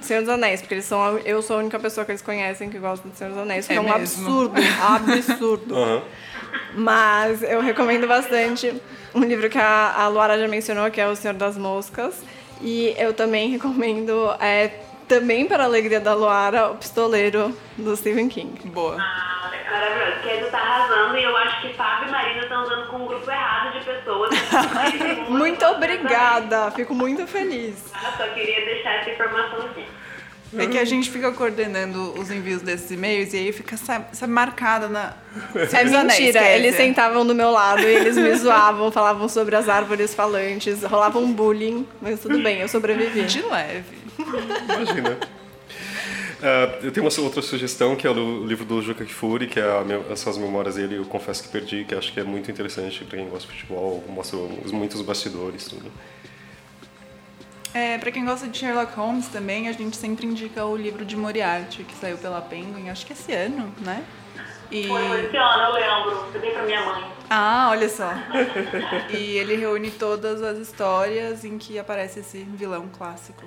Senhor 0.00 0.20
dos 0.20 0.28
Anéis, 0.28 0.60
porque 0.60 0.74
eles 0.74 0.84
são, 0.84 1.18
eu 1.18 1.42
sou 1.42 1.56
a 1.56 1.58
única 1.60 1.78
pessoa 1.78 2.04
que 2.04 2.12
eles 2.12 2.22
conhecem 2.22 2.70
que 2.70 2.78
gosta 2.78 3.08
de 3.08 3.16
Senhor 3.16 3.30
dos 3.30 3.38
Anéis, 3.38 3.66
que 3.66 3.72
é, 3.72 3.76
é 3.76 3.80
um 3.80 3.84
mesmo. 3.84 3.96
absurdo 3.96 4.39
absurdo, 4.46 5.12
absurdo. 5.12 5.74
Uhum. 5.74 6.02
Mas 6.74 7.42
eu 7.42 7.60
recomendo 7.60 8.06
bastante 8.06 8.80
um 9.14 9.24
livro 9.24 9.48
que 9.48 9.58
a, 9.58 9.94
a 9.96 10.08
Luara 10.08 10.38
já 10.38 10.48
mencionou, 10.48 10.90
que 10.90 11.00
é 11.00 11.06
O 11.06 11.16
Senhor 11.16 11.34
das 11.34 11.56
Moscas. 11.56 12.22
E 12.60 12.94
eu 12.98 13.14
também 13.14 13.50
recomendo, 13.50 14.34
é, 14.38 14.68
também 15.08 15.46
para 15.46 15.62
a 15.62 15.66
alegria 15.66 16.00
da 16.00 16.14
Luara, 16.14 16.70
O 16.70 16.76
Pistoleiro, 16.76 17.56
do 17.76 17.96
Stephen 17.96 18.28
King. 18.28 18.68
Boa. 18.68 18.96
Ah, 19.00 19.50
maravilhoso. 19.70 20.22
Kedo 20.22 20.50
tá 20.50 20.58
arrasando 20.58 21.16
e 21.16 21.24
eu 21.24 21.36
acho 21.36 21.62
que 21.62 21.72
Fábio 21.72 22.08
e 22.08 22.10
Marina 22.10 22.42
estão 22.42 22.62
andando 22.62 22.88
com 22.88 22.96
um 22.98 23.06
grupo 23.06 23.30
errado 23.30 23.78
de 23.78 23.84
pessoas. 23.84 24.30
muito 25.28 25.64
obrigada, 25.64 26.70
fico 26.72 26.94
muito 26.94 27.26
feliz. 27.26 27.90
Ah, 27.94 28.12
só 28.16 28.26
queria 28.28 28.64
deixar 28.66 28.96
essa 28.96 29.10
informação 29.10 29.60
aqui. 29.60 29.86
É 30.56 30.66
que 30.66 30.78
a 30.78 30.84
gente 30.84 31.10
fica 31.10 31.30
coordenando 31.30 32.12
os 32.18 32.30
envios 32.30 32.60
desses 32.60 32.90
e-mails 32.90 33.32
e 33.32 33.36
aí 33.36 33.52
fica 33.52 33.76
sabe, 33.76 34.06
marcada 34.26 34.88
na. 34.88 35.14
É 35.54 35.84
mentira, 35.84 36.48
eles 36.50 36.74
sentavam 36.74 37.24
do 37.24 37.34
meu 37.34 37.50
lado 37.50 37.82
e 37.82 37.94
eles 37.94 38.16
me 38.16 38.34
zoavam, 38.34 38.90
falavam 38.90 39.28
sobre 39.28 39.54
as 39.54 39.68
árvores 39.68 40.12
falantes, 40.12 40.82
rolava 40.82 41.18
um 41.18 41.32
bullying, 41.32 41.86
mas 42.02 42.20
tudo 42.20 42.42
bem, 42.42 42.58
eu 42.58 42.68
sobrevivi. 42.68 43.22
De 43.22 43.42
leve. 43.42 43.98
Imagina. 44.18 45.18
Uh, 46.40 46.86
eu 46.86 46.90
tenho 46.90 47.06
uma 47.06 47.22
outra 47.22 47.42
sugestão 47.42 47.94
que 47.94 48.06
é 48.06 48.10
o 48.10 48.46
livro 48.46 48.64
do 48.64 48.80
Juca 48.80 49.04
Kifuri, 49.04 49.46
que 49.46 49.60
é 49.60 49.62
a, 49.62 49.84
essas 50.10 50.38
memórias 50.38 50.76
dele, 50.76 50.96
eu 50.96 51.04
confesso 51.04 51.42
que 51.42 51.50
perdi, 51.50 51.84
que 51.84 51.94
acho 51.94 52.12
que 52.12 52.18
é 52.18 52.24
muito 52.24 52.50
interessante 52.50 53.04
para 53.04 53.18
quem 53.18 53.28
gosta 53.28 53.46
de 53.46 53.60
futebol, 53.60 54.02
mostra 54.08 54.38
muitos 54.72 55.02
bastidores, 55.02 55.66
tudo. 55.66 55.92
É, 57.72 57.98
para 57.98 58.10
quem 58.10 58.24
gosta 58.24 58.48
de 58.48 58.58
Sherlock 58.58 58.94
Holmes 58.94 59.28
também, 59.28 59.68
a 59.68 59.72
gente 59.72 59.96
sempre 59.96 60.26
indica 60.26 60.64
o 60.64 60.76
livro 60.76 61.04
de 61.04 61.16
Moriarty, 61.16 61.84
que 61.84 61.94
saiu 61.94 62.18
pela 62.18 62.40
Penguin, 62.40 62.90
acho 62.90 63.06
que 63.06 63.12
esse 63.12 63.32
ano, 63.32 63.72
né? 63.78 64.04
E... 64.70 64.86
Foi, 64.86 65.24
esse 65.24 65.36
ano, 65.36 65.62
eu 65.62 65.72
lembro. 65.72 66.30
Eu 66.34 66.40
dei 66.40 66.50
pra 66.50 66.62
minha 66.62 66.84
mãe. 66.84 67.12
Ah, 67.28 67.68
olha 67.70 67.88
só. 67.88 68.10
e 69.10 69.38
ele 69.38 69.56
reúne 69.56 69.90
todas 69.90 70.42
as 70.42 70.58
histórias 70.58 71.44
em 71.44 71.58
que 71.58 71.78
aparece 71.78 72.20
esse 72.20 72.38
vilão 72.42 72.88
clássico. 72.88 73.44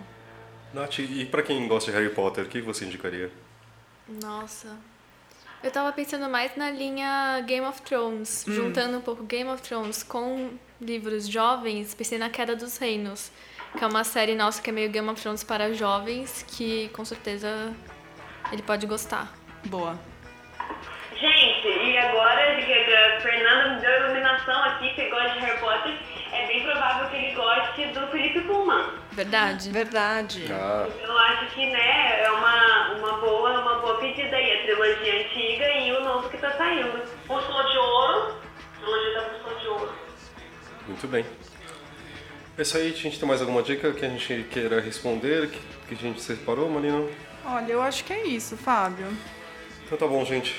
Nath, 0.74 1.00
e 1.00 1.26
pra 1.26 1.44
quem 1.44 1.68
gosta 1.68 1.92
de 1.92 1.98
Harry 1.98 2.14
Potter, 2.14 2.46
o 2.46 2.48
que 2.48 2.62
você 2.62 2.86
indicaria? 2.86 3.32
Nossa. 4.22 4.78
Eu 5.64 5.72
tava 5.72 5.94
pensando 5.94 6.30
mais 6.30 6.56
na 6.58 6.70
linha 6.70 7.42
Game 7.46 7.66
of 7.66 7.82
Thrones, 7.84 8.44
juntando 8.46 8.98
um 8.98 9.02
pouco 9.02 9.24
Game 9.24 9.50
of 9.50 9.62
Thrones 9.62 10.04
com 10.04 10.52
livros 10.82 11.26
jovens, 11.26 11.94
pensei 11.94 12.18
na 12.18 12.30
Queda 12.30 12.54
dos 12.54 12.78
Reinos, 12.78 13.32
que 13.78 13.84
é 13.84 13.88
uma 13.88 14.04
série 14.04 14.36
nossa 14.36 14.62
que 14.62 14.70
é 14.70 14.74
meio 14.74 14.90
Game 14.90 15.10
of 15.10 15.22
Thrones 15.22 15.44
para 15.44 15.74
jovens, 15.74 16.46
que 16.48 16.90
com 16.90 17.04
certeza 17.04 17.74
ele 18.52 18.62
pode 18.62 18.86
gostar. 18.86 19.32
Boa. 19.66 19.98
Gente, 21.16 21.68
e 21.68 21.98
agora 21.98 22.56
que 22.62 22.74
a 22.74 23.22
Fernanda 23.22 23.76
me 23.76 23.82
deu 23.82 23.92
a 23.92 23.98
iluminação 24.00 24.64
aqui, 24.66 24.90
que 24.94 25.10
gosta 25.10 25.30
de 25.30 25.40
Harry 25.40 25.60
Potter, 25.60 25.94
é 26.34 26.48
bem 26.48 26.64
provável 26.64 27.10
que 27.10 27.16
ele 27.16 27.34
goste 27.36 27.86
do 27.88 28.08
Felipe 28.08 28.42
Pullman. 28.42 28.84
Verdade? 29.14 29.70
Verdade. 29.70 30.46
Ah, 30.52 30.88
Eu 31.02 31.18
acho 31.18 31.46
que, 31.54 31.66
né, 31.68 32.24
é 32.24 32.32
uma, 32.32 32.94
uma, 32.98 33.18
boa, 33.20 33.60
uma 33.62 33.76
boa 33.80 33.98
pedida 34.00 34.36
aí, 34.36 34.60
a 34.60 34.64
trilogia 34.64 35.22
antiga 35.24 35.68
e 35.78 35.92
o 35.94 36.04
novo 36.04 36.30
que 36.30 36.38
tá 36.38 36.52
saindo. 36.58 37.02
Bússola 37.26 37.64
de 37.72 37.78
Ouro, 37.78 38.36
trilogia 38.80 39.14
da 39.14 39.22
Bússola 39.30 39.60
de 39.60 39.68
Ouro. 39.68 39.94
muito 40.88 41.08
bem. 41.08 41.26
É 42.58 42.62
isso 42.62 42.78
aí, 42.78 42.90
a 42.92 42.96
gente 42.96 43.18
tem 43.20 43.28
mais 43.28 43.42
alguma 43.42 43.64
dica 43.64 43.92
que 43.94 44.06
a 44.06 44.10
gente 44.10 44.46
queira 44.52 44.80
responder, 44.80 45.50
que, 45.50 45.60
que 45.88 45.94
a 45.96 45.98
gente 45.98 46.22
separou, 46.22 46.70
Marina? 46.70 47.04
Olha, 47.46 47.72
eu 47.74 47.82
acho 47.82 48.04
que 48.04 48.14
é 48.14 48.26
isso, 48.28 48.56
Fábio. 48.56 49.08
Então 49.86 49.98
tá 49.98 50.08
bom, 50.08 50.24
gente. 50.24 50.56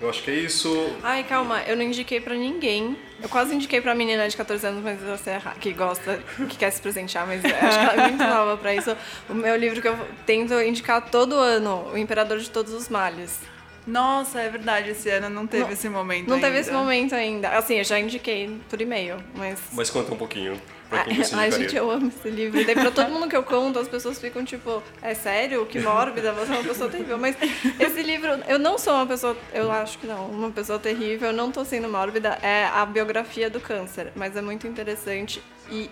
Eu 0.00 0.08
acho 0.08 0.22
que 0.22 0.30
é 0.30 0.34
isso. 0.34 0.96
Ai, 1.02 1.22
calma, 1.24 1.62
eu 1.64 1.76
não 1.76 1.82
indiquei 1.84 2.20
pra 2.20 2.34
ninguém. 2.34 2.96
Eu 3.22 3.28
quase 3.28 3.54
indiquei 3.54 3.80
pra 3.82 3.94
menina 3.94 4.26
de 4.28 4.36
14 4.36 4.66
anos, 4.66 4.82
mas 4.82 4.98
você 4.98 5.30
é 5.30 5.34
erra- 5.34 5.54
que 5.60 5.72
gosta, 5.74 6.18
que 6.48 6.56
quer 6.56 6.70
se 6.70 6.80
presentear, 6.80 7.26
mas 7.26 7.44
acho 7.44 7.52
que 7.54 7.84
ela 7.84 8.04
é 8.06 8.08
muito 8.08 8.24
nova 8.24 8.56
pra 8.56 8.74
isso. 8.74 8.96
O 9.28 9.34
meu 9.34 9.54
livro 9.56 9.80
que 9.80 9.88
eu 9.88 9.96
tento 10.26 10.54
indicar 10.60 11.10
todo 11.10 11.34
ano, 11.34 11.90
O 11.92 11.98
Imperador 11.98 12.38
de 12.38 12.50
Todos 12.50 12.72
os 12.72 12.88
Males. 12.88 13.38
Nossa, 13.86 14.40
é 14.40 14.48
verdade, 14.48 14.90
esse 14.90 15.08
ano 15.10 15.28
não 15.30 15.46
teve 15.46 15.64
Não- 15.64 15.70
esse 15.72 15.88
momento 15.88 16.28
Não 16.28 16.36
teve 16.36 16.46
ainda. 16.48 16.60
esse 16.60 16.72
momento 16.72 17.14
ainda. 17.14 17.50
Assim, 17.50 17.76
eu 17.76 17.84
já 17.84 17.98
indiquei 18.00 18.58
por 18.70 18.80
e-mail, 18.80 19.16
mas. 19.34 19.60
Mas 19.72 19.90
conta 19.90 20.12
um 20.12 20.16
pouquinho. 20.16 20.60
Pra 20.90 21.04
quem 21.04 21.22
você 21.22 21.34
Ai, 21.36 21.52
gente, 21.52 21.76
eu 21.76 21.88
amo 21.88 22.08
esse 22.08 22.28
livro. 22.28 22.60
E 22.60 22.64
daí 22.64 22.74
pra 22.74 22.90
todo 22.90 23.08
mundo 23.10 23.28
que 23.28 23.36
eu 23.36 23.44
conto, 23.44 23.78
as 23.78 23.86
pessoas 23.86 24.18
ficam 24.18 24.44
tipo, 24.44 24.82
é 25.00 25.14
sério? 25.14 25.64
Que 25.64 25.78
mórbida, 25.78 26.32
você 26.32 26.52
é 26.52 26.56
uma 26.56 26.64
pessoa 26.64 26.90
terrível. 26.90 27.16
Mas 27.16 27.36
esse 27.78 28.02
livro, 28.02 28.28
eu 28.48 28.58
não 28.58 28.76
sou 28.76 28.94
uma 28.94 29.06
pessoa, 29.06 29.36
eu 29.54 29.70
acho 29.70 29.98
que 29.98 30.06
não, 30.06 30.26
uma 30.26 30.50
pessoa 30.50 30.80
terrível, 30.80 31.28
eu 31.28 31.34
não 31.34 31.52
tô 31.52 31.64
sendo 31.64 31.88
mórbida. 31.88 32.30
É 32.42 32.64
a 32.66 32.84
biografia 32.84 33.48
do 33.48 33.60
câncer, 33.60 34.10
mas 34.16 34.36
é 34.36 34.42
muito 34.42 34.66
interessante 34.66 35.40
e 35.70 35.88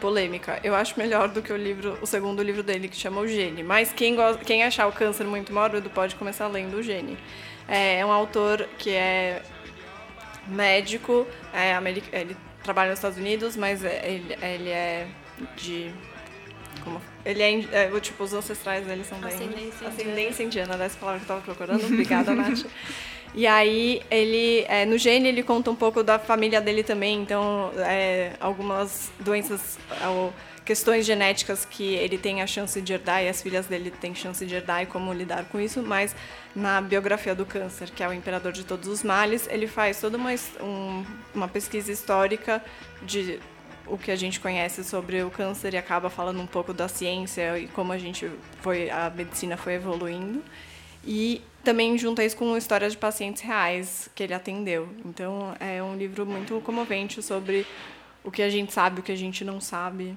polêmica. 0.00 0.58
Eu 0.64 0.74
acho 0.74 0.98
melhor 0.98 1.28
do 1.28 1.40
que 1.40 1.52
o 1.52 1.56
livro, 1.56 1.96
o 2.02 2.06
segundo 2.06 2.42
livro 2.42 2.64
dele, 2.64 2.88
que 2.88 2.96
chama 2.96 3.20
O 3.20 3.28
Gene. 3.28 3.62
Mas 3.62 3.92
quem, 3.92 4.16
gosta, 4.16 4.44
quem 4.44 4.64
achar 4.64 4.88
o 4.88 4.92
câncer 4.92 5.24
muito 5.24 5.52
mórbido 5.52 5.88
pode 5.88 6.16
começar 6.16 6.48
lendo 6.48 6.78
O 6.78 6.82
Gene. 6.82 7.16
É, 7.68 8.00
é 8.00 8.04
um 8.04 8.10
autor 8.10 8.68
que 8.76 8.90
é 8.90 9.40
médico, 10.48 11.26
é, 11.52 11.78
ele 12.12 12.36
trabalha 12.64 12.90
nos 12.90 12.98
Estados 12.98 13.18
Unidos, 13.18 13.56
mas 13.56 13.84
é- 13.84 14.02
ele, 14.10 14.36
ele 14.42 14.70
é 14.70 15.06
de. 15.56 15.92
Como, 16.82 17.00
ele 17.24 17.42
é, 17.42 17.60
é, 17.72 18.00
tipo, 18.00 18.24
os 18.24 18.32
ancestrais 18.34 18.84
dele 18.86 19.04
são 19.04 19.18
bem. 19.18 19.32
Ascendência 19.32 19.88
Ascendência 19.88 20.42
indiana, 20.42 20.76
dessa 20.76 20.98
palavra 20.98 21.20
que 21.20 21.24
eu 21.24 21.28
tava 21.36 21.40
procurando. 21.42 21.84
Obrigada, 21.84 22.34
Nath. 22.34 22.66
E 23.34 23.46
aí, 23.46 24.00
ele, 24.10 24.64
é, 24.68 24.84
no 24.84 24.96
gene, 24.96 25.28
ele 25.28 25.42
conta 25.42 25.70
um 25.70 25.74
pouco 25.74 26.02
da 26.02 26.18
família 26.18 26.60
dele 26.60 26.82
também, 26.84 27.20
então, 27.20 27.72
é, 27.78 28.32
algumas 28.40 29.10
doenças, 29.18 29.78
ou 30.08 30.32
questões 30.64 31.04
genéticas 31.04 31.64
que 31.64 31.94
ele 31.94 32.16
tem 32.16 32.40
a 32.42 32.46
chance 32.46 32.80
de 32.80 32.92
herdar 32.92 33.22
e 33.22 33.28
as 33.28 33.42
filhas 33.42 33.66
dele 33.66 33.90
têm 33.90 34.14
chance 34.14 34.44
de 34.46 34.54
herdar 34.54 34.82
e 34.82 34.86
como 34.86 35.12
lidar 35.12 35.44
com 35.46 35.60
isso, 35.60 35.82
mas 35.82 36.14
na 36.54 36.80
biografia 36.80 37.34
do 37.34 37.44
câncer, 37.44 37.90
que 37.90 38.02
é 38.02 38.08
o 38.08 38.12
imperador 38.12 38.52
de 38.52 38.64
todos 38.64 38.88
os 38.88 39.02
males, 39.02 39.48
ele 39.50 39.66
faz 39.66 40.00
toda 40.00 40.16
uma, 40.16 40.30
um- 40.62 41.04
uma 41.34 41.48
pesquisa 41.48 41.90
histórica 41.90 42.62
de 43.02 43.40
o 43.86 43.98
que 43.98 44.10
a 44.10 44.16
gente 44.16 44.40
conhece 44.40 44.82
sobre 44.84 45.22
o 45.22 45.30
câncer 45.30 45.74
e 45.74 45.76
acaba 45.76 46.08
falando 46.08 46.40
um 46.40 46.46
pouco 46.46 46.72
da 46.72 46.88
ciência 46.88 47.58
e 47.58 47.66
como 47.68 47.92
a 47.92 47.98
gente 47.98 48.30
foi 48.62 48.88
a 48.88 49.10
medicina 49.14 49.56
foi 49.56 49.74
evoluindo. 49.74 50.42
E 51.06 51.42
também 51.62 51.98
junta 51.98 52.24
isso 52.24 52.36
com 52.36 52.56
histórias 52.56 52.92
de 52.92 52.98
pacientes 52.98 53.42
reais 53.42 54.08
que 54.14 54.22
ele 54.22 54.32
atendeu. 54.32 54.88
Então 55.04 55.54
é 55.60 55.82
um 55.82 55.96
livro 55.96 56.24
muito 56.24 56.58
comovente 56.62 57.20
sobre 57.22 57.66
o 58.22 58.30
que 58.30 58.40
a 58.40 58.48
gente 58.48 58.72
sabe 58.72 59.00
o 59.00 59.02
que 59.02 59.12
a 59.12 59.16
gente 59.16 59.44
não 59.44 59.60
sabe 59.60 60.14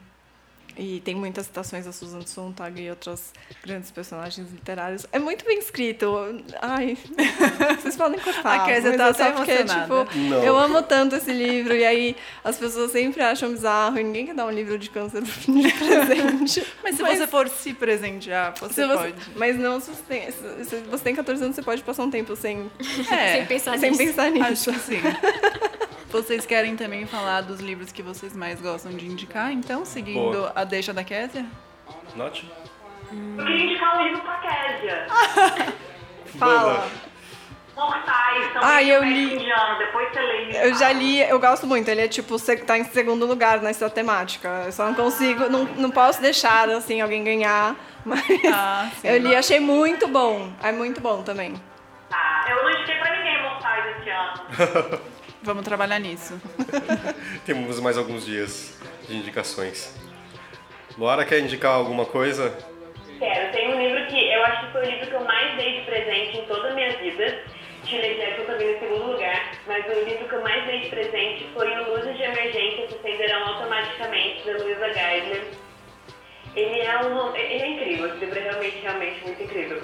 e 0.78 1.00
tem 1.02 1.16
muitas 1.16 1.46
citações 1.48 1.86
da 1.86 1.92
Susan 1.92 2.22
Sontag 2.26 2.80
e 2.82 2.90
outros 2.90 3.32
grandes 3.66 3.90
personagens 3.90 4.50
literários. 4.52 5.06
É 5.12 5.18
muito 5.20 5.44
bem 5.44 5.58
escrito. 5.60 6.16
Ai, 6.62 6.98
vocês 7.82 7.96
podem 7.96 8.20
cortar. 8.20 8.62
A 8.62 8.66
Kézia 8.66 8.90
mas 8.92 8.98
tá 8.98 9.08
até 9.10 9.32
porque, 9.32 9.52
emocionada. 9.52 10.06
tipo, 10.06 10.18
Não. 10.20 10.44
eu 10.44 10.58
amo 10.58 10.84
tanto 10.84 11.16
esse 11.16 11.32
livro. 11.34 11.74
E 11.76 11.84
aí 11.86 12.16
as 12.44 12.58
pessoas 12.58 12.92
sempre 12.92 13.22
acham 13.24 13.52
bizarro 13.52 13.98
e 14.00 14.04
ninguém 14.04 14.28
quer 14.28 14.36
dar 14.36 14.46
um 14.46 14.52
livro 14.52 14.78
de 14.78 14.90
câncer 14.90 15.22
de 15.24 15.32
presente. 15.74 16.66
Mas 16.84 16.96
se 16.96 17.02
você 17.04 17.26
for 17.28 17.50
se 17.50 17.74
presentear, 17.74 18.54
você, 18.60 18.74
Se 18.74 18.86
você- 18.88 18.98
pode. 19.12 19.16
Mas 19.36 19.58
não, 19.58 19.80
se 19.80 19.92
você, 19.92 20.04
tem, 20.08 20.32
se 20.32 20.76
você 20.90 21.04
tem 21.04 21.16
14 21.16 21.44
anos, 21.44 21.56
você 21.56 21.62
pode 21.64 21.82
passar 21.84 22.04
um 22.04 22.12
tempo 22.12 22.36
sem, 22.36 22.70
É, 23.12 23.34
Sem 23.38 23.46
pensar 23.48 23.78
sem 23.80 23.92
nisso. 23.92 24.04
pensar 24.04 24.30
nisso. 24.32 24.70
acho 24.70 24.80
que 24.80 24.80
sim. 24.86 25.02
Vocês 26.10 26.46
querem 26.46 26.76
também 26.76 27.06
falar 27.06 27.42
dos 27.42 27.60
livros 27.60 27.92
que 27.92 28.02
vocês 28.02 28.34
mais 28.36 28.62
gostam 28.62 28.92
de 28.94 29.06
indicar, 29.06 29.52
então, 29.52 29.84
seguindo 29.86 30.32
Boa. 30.32 30.52
a 30.56 30.64
deixa 30.64 30.94
da 30.94 31.04
Kézia? 31.04 31.46
Nath? 32.16 32.44
Eu 33.12 33.46
queria 33.46 33.66
indicar 33.66 34.00
um 34.00 34.04
livro 34.08 34.22
pra 34.22 34.38
Késia. 34.38 35.08
Fala. 36.40 36.88
Mortais, 37.76 38.52
Ah, 38.56 38.82
eu 38.82 39.04
li. 39.04 39.36
indiano. 39.36 39.78
Depois 39.78 40.10
você 40.12 40.20
lê. 40.20 40.68
Eu 40.68 40.74
já 40.76 40.92
li, 40.92 41.20
eu 41.22 41.40
gosto 41.40 41.68
muito. 41.68 41.88
Ele 41.90 42.02
é 42.02 42.08
tipo, 42.08 42.38
tá 42.66 42.78
em 42.78 42.84
segundo 42.86 43.26
lugar 43.26 43.62
nessa 43.62 43.88
temática. 43.90 44.64
Eu 44.66 44.72
só 44.72 44.86
não 44.88 44.96
consigo, 44.96 45.48
não, 45.50 45.66
não 45.66 45.92
posso 45.92 46.20
deixar 46.22 46.68
assim 46.70 47.02
alguém 47.02 47.24
ganhar. 47.24 47.76
Mas 48.04 48.24
Ah, 48.52 48.90
sim. 49.00 49.08
eu 49.10 49.18
li, 49.20 49.36
achei 49.36 49.60
muito 49.60 50.08
bom. 50.08 50.52
É 50.64 50.72
muito 50.72 51.00
bom 51.02 51.22
também. 51.22 51.54
Tá, 52.10 52.46
eu 52.50 52.64
não 52.64 52.72
indiquei 52.72 52.96
pra 52.98 53.16
ninguém 53.18 53.42
Mortais 53.44 53.98
esse 54.00 54.10
ano. 54.10 55.02
Vamos 55.48 55.64
trabalhar 55.64 55.98
nisso. 55.98 56.38
Temos 57.46 57.80
mais 57.80 57.98
alguns 57.98 58.26
dias 58.26 58.78
de 59.08 59.16
indicações. 59.16 59.96
Luara 60.98 61.24
quer 61.24 61.40
indicar 61.40 61.72
alguma 61.72 62.06
coisa? 62.06 62.54
Quero. 63.18 63.54
Tem 63.54 63.74
um 63.74 63.82
livro 63.82 64.06
que 64.08 64.30
eu 64.30 64.44
acho 64.44 64.66
que 64.66 64.72
foi 64.74 64.82
o 64.82 64.90
livro 64.92 65.08
que 65.08 65.14
eu 65.14 65.24
mais 65.24 65.56
dei 65.56 65.80
de 65.80 65.86
presente 65.86 66.38
em 66.40 66.46
toda 66.48 66.68
a 66.68 66.74
minha 66.74 66.92
vida. 66.98 67.40
Chile 67.86 68.16
Jackson 68.16 68.44
também 68.44 68.76
em 68.76 68.80
segundo 68.80 69.12
lugar. 69.14 69.52
Mas 69.66 69.86
o 69.86 70.04
livro 70.04 70.28
que 70.28 70.36
eu 70.36 70.44
mais 70.44 70.66
dei 70.66 70.82
de 70.82 70.90
presente 70.90 71.50
foi 71.54 71.72
o 71.78 71.94
Luzes 71.94 72.18
de 72.18 72.24
Emergência 72.24 72.90
se 72.90 72.96
acenderão 72.96 73.48
automaticamente, 73.48 74.46
da 74.46 74.52
Luisa 74.52 74.94
Geisler. 74.94 75.44
Ele 76.58 76.82
é 76.82 77.00
um 77.06 77.36
ele 77.38 77.54
é 77.54 77.68
incrível, 77.68 78.08
esse 78.08 78.18
livro 78.18 78.38
é 78.38 78.42
realmente, 78.42 78.80
realmente 78.82 79.24
muito 79.24 79.44
incrível. 79.44 79.82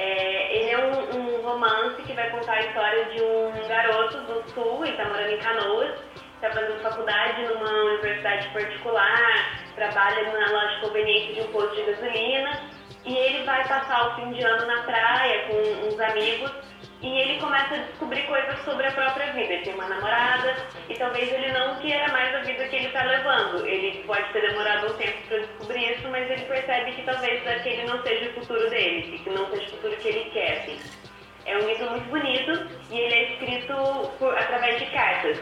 É, 0.00 0.56
ele 0.56 0.70
é 0.70 0.78
um, 0.78 1.18
um 1.18 1.42
romance 1.42 2.00
que 2.02 2.12
vai 2.12 2.30
contar 2.30 2.52
a 2.52 2.60
história 2.60 3.04
de 3.06 3.20
um 3.20 3.68
garoto 3.68 4.16
do 4.20 4.48
sul, 4.50 4.84
ele 4.84 4.92
está 4.92 5.04
morando 5.06 5.32
em 5.32 5.38
Canoas, 5.38 5.98
está 6.36 6.52
fazendo 6.52 6.80
faculdade 6.80 7.42
numa 7.42 7.68
universidade 7.68 8.48
particular, 8.50 9.58
trabalha 9.74 10.22
na 10.22 10.52
loja 10.52 10.76
de 10.76 10.80
conveniência 10.82 11.34
de 11.34 11.40
um 11.40 11.52
posto 11.52 11.74
de 11.74 11.82
gasolina, 11.82 12.60
e 13.04 13.16
ele 13.16 13.44
vai 13.44 13.66
passar 13.66 14.08
o 14.08 14.14
fim 14.14 14.30
de 14.30 14.44
ano 14.44 14.66
na 14.66 14.82
praia 14.84 15.27
com 15.48 15.88
uns 15.88 15.98
amigos 15.98 16.52
e 17.00 17.06
ele 17.20 17.40
começa 17.40 17.74
a 17.74 17.78
descobrir 17.78 18.22
coisas 18.26 18.58
sobre 18.64 18.86
a 18.86 18.92
própria 18.92 19.32
vida. 19.32 19.52
Ele 19.52 19.64
tem 19.64 19.74
uma 19.74 19.88
namorada 19.88 20.56
e 20.88 20.94
talvez 20.94 21.32
ele 21.32 21.52
não 21.52 21.76
queira 21.76 22.08
mais 22.12 22.34
a 22.34 22.40
vida 22.40 22.66
que 22.68 22.76
ele 22.76 22.86
está 22.86 23.02
levando. 23.04 23.66
Ele 23.66 24.02
pode 24.04 24.32
ter 24.32 24.42
demorado 24.48 24.86
um 24.92 24.96
tempo 24.96 25.18
para 25.28 25.38
descobrir 25.38 25.92
isso, 25.94 26.08
mas 26.08 26.30
ele 26.30 26.44
percebe 26.44 26.92
que 26.92 27.02
talvez 27.02 27.46
aquele 27.46 27.84
não 27.84 28.02
seja 28.02 28.30
o 28.30 28.34
futuro 28.34 28.68
dele, 28.70 29.14
e 29.14 29.18
que 29.18 29.30
não 29.30 29.48
seja 29.50 29.66
o 29.66 29.70
futuro 29.70 29.96
que 29.96 30.08
ele 30.08 30.30
quer. 30.30 30.58
Assim. 30.58 30.78
É 31.46 31.56
um 31.56 31.66
livro 31.66 31.90
muito 31.90 32.08
bonito 32.10 32.68
e 32.90 32.98
ele 32.98 33.14
é 33.14 33.32
escrito 33.32 33.74
por- 34.18 34.36
através 34.36 34.78
de 34.78 34.86
cartas. 34.86 35.40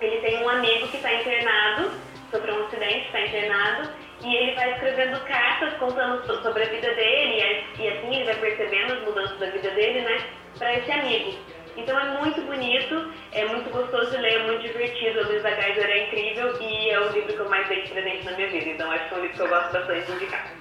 Ele 0.00 0.16
tem 0.22 0.42
um 0.42 0.48
amigo 0.48 0.88
que 0.88 0.96
está 0.96 1.12
internado, 1.12 1.90
sofreu 2.30 2.54
um 2.54 2.66
acidente, 2.66 3.06
está 3.06 3.20
internado, 3.20 3.90
e 4.22 4.36
ele 4.36 4.54
vai 4.54 4.72
escrevendo 4.72 5.20
cartas 5.26 5.72
contando 5.78 6.24
so- 6.26 6.42
sobre 6.42 6.62
a 6.64 6.68
vida 6.68 6.94
dele, 6.94 7.40
e 7.78 7.82
e 7.82 7.88
assim 7.88 8.14
ele 8.14 8.24
vai 8.24 8.34
percebendo 8.36 8.92
as 8.94 9.00
mudanças 9.02 9.38
da 9.38 9.46
vida 9.46 9.70
dele, 9.70 10.00
né, 10.02 10.18
para 10.58 10.74
esse 10.76 10.90
amigo. 10.92 11.38
Então 11.76 11.98
é 11.98 12.04
muito 12.20 12.40
bonito, 12.42 13.12
é 13.32 13.44
muito 13.46 13.70
gostoso 13.70 14.10
de 14.10 14.16
ler, 14.18 14.34
é 14.34 14.38
muito 14.42 14.62
divertido. 14.62 15.20
A 15.20 15.22
Luísa 15.22 15.50
Geiser 15.54 15.88
é 15.88 16.06
incrível 16.06 16.60
e 16.60 16.90
é 16.90 17.00
o 17.00 17.08
livro 17.12 17.32
que 17.32 17.38
eu 17.38 17.48
mais 17.48 17.68
dei 17.68 17.82
de 17.82 17.90
presente 17.90 18.24
na 18.24 18.32
minha 18.32 18.48
vida. 18.48 18.68
Então 18.70 18.90
acho 18.90 19.08
que 19.08 19.14
é 19.14 19.18
um 19.18 19.20
livro 19.22 19.36
que 19.36 19.42
eu 19.42 19.48
gosto 19.48 19.72
bastante 19.72 20.06
de 20.06 20.12
indicar. 20.12 20.52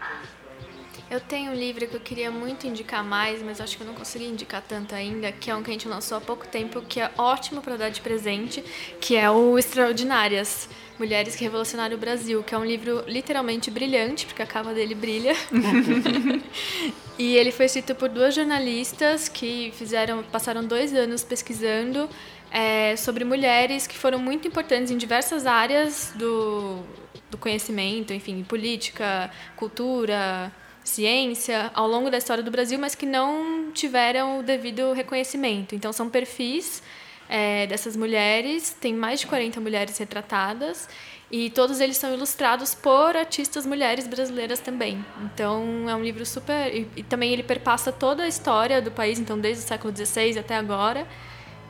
Eu 1.10 1.20
tenho 1.20 1.52
um 1.52 1.56
livro 1.56 1.88
que 1.88 1.96
eu 1.96 2.00
queria 2.00 2.30
muito 2.30 2.68
indicar 2.68 3.04
mais, 3.04 3.42
mas 3.42 3.60
acho 3.60 3.76
que 3.76 3.82
eu 3.82 3.88
não 3.88 3.96
consegui 3.96 4.26
indicar 4.26 4.62
tanto 4.62 4.94
ainda, 4.94 5.32
que 5.32 5.50
é 5.50 5.56
um 5.56 5.64
que 5.64 5.72
a 5.72 5.74
gente 5.74 5.88
lançou 5.88 6.20
há 6.20 6.22
pouco 6.22 6.48
tempo, 6.48 6.82
que 6.82 7.00
é 7.00 7.10
ótimo 7.18 7.62
para 7.62 7.78
dar 7.78 7.90
de 7.90 8.00
presente, 8.00 8.64
que 9.02 9.16
é 9.16 9.30
o 9.30 9.58
Extraordinárias. 9.58 10.70
Mulheres 11.00 11.36
que 11.36 11.44
Revolucionaram 11.44 11.96
o 11.96 12.00
Brasil, 12.00 12.44
que 12.44 12.54
é 12.54 12.58
um 12.58 12.66
livro 12.66 13.04
literalmente 13.08 13.72
brilhante, 13.72 14.28
porque 14.28 14.44
a 14.44 14.46
capa 14.46 14.72
dele 14.72 14.94
brilha. 14.94 15.34
e 17.18 17.38
ele 17.38 17.52
foi 17.52 17.66
escrito 17.66 17.96
por 17.96 18.10
duas 18.10 18.36
jornalistas 18.36 19.28
que 19.28 19.74
fizeram, 19.76 20.22
passaram 20.22 20.64
dois 20.64 20.94
anos 20.94 21.24
pesquisando 21.24 22.08
é, 22.52 22.96
sobre 22.98 23.24
mulheres 23.24 23.88
que 23.88 23.98
foram 23.98 24.20
muito 24.20 24.48
importantes 24.48 24.92
em 24.92 24.98
diversas 24.98 25.48
áreas 25.48 26.12
do, 26.16 26.84
do 27.32 27.38
conhecimento, 27.38 28.14
enfim, 28.14 28.44
política, 28.44 29.32
cultura, 29.56 30.52
ciência, 30.90 31.72
ao 31.74 31.88
longo 31.88 32.10
da 32.10 32.18
história 32.18 32.44
do 32.44 32.52
Brasil, 32.52 32.78
mas 32.78 32.96
que 32.96 33.06
não 33.06 33.72
tiveram 33.72 34.40
o 34.40 34.44
devido 34.44 34.92
reconhecimento. 34.94 35.76
Então, 35.76 35.94
são 35.94 36.10
perfis 36.10 36.84
é, 37.30 37.68
dessas 37.68 37.96
mulheres, 37.96 38.76
tem 38.82 38.94
mais 38.94 39.20
de 39.20 39.28
40 39.28 39.62
mulheres 39.62 39.98
retratadas, 39.98 40.90
e 41.32 41.52
todos 41.52 41.80
eles 41.80 41.96
são 41.96 42.12
ilustrados 42.12 42.74
por 42.74 43.16
artistas 43.16 43.66
mulheres 43.66 44.08
brasileiras 44.08 44.60
também. 44.60 45.06
Então 45.24 45.88
é 45.88 45.96
um 45.96 46.02
livro 46.02 46.26
super. 46.26 46.74
E, 46.74 46.88
e 46.96 47.04
também 47.04 47.32
ele 47.32 47.44
perpassa 47.44 47.92
toda 47.92 48.24
a 48.24 48.28
história 48.28 48.82
do 48.82 48.90
país, 48.90 49.20
então 49.20 49.40
desde 49.40 49.64
o 49.64 49.68
século 49.68 49.96
XVI 49.96 50.40
até 50.40 50.56
agora. 50.56 51.08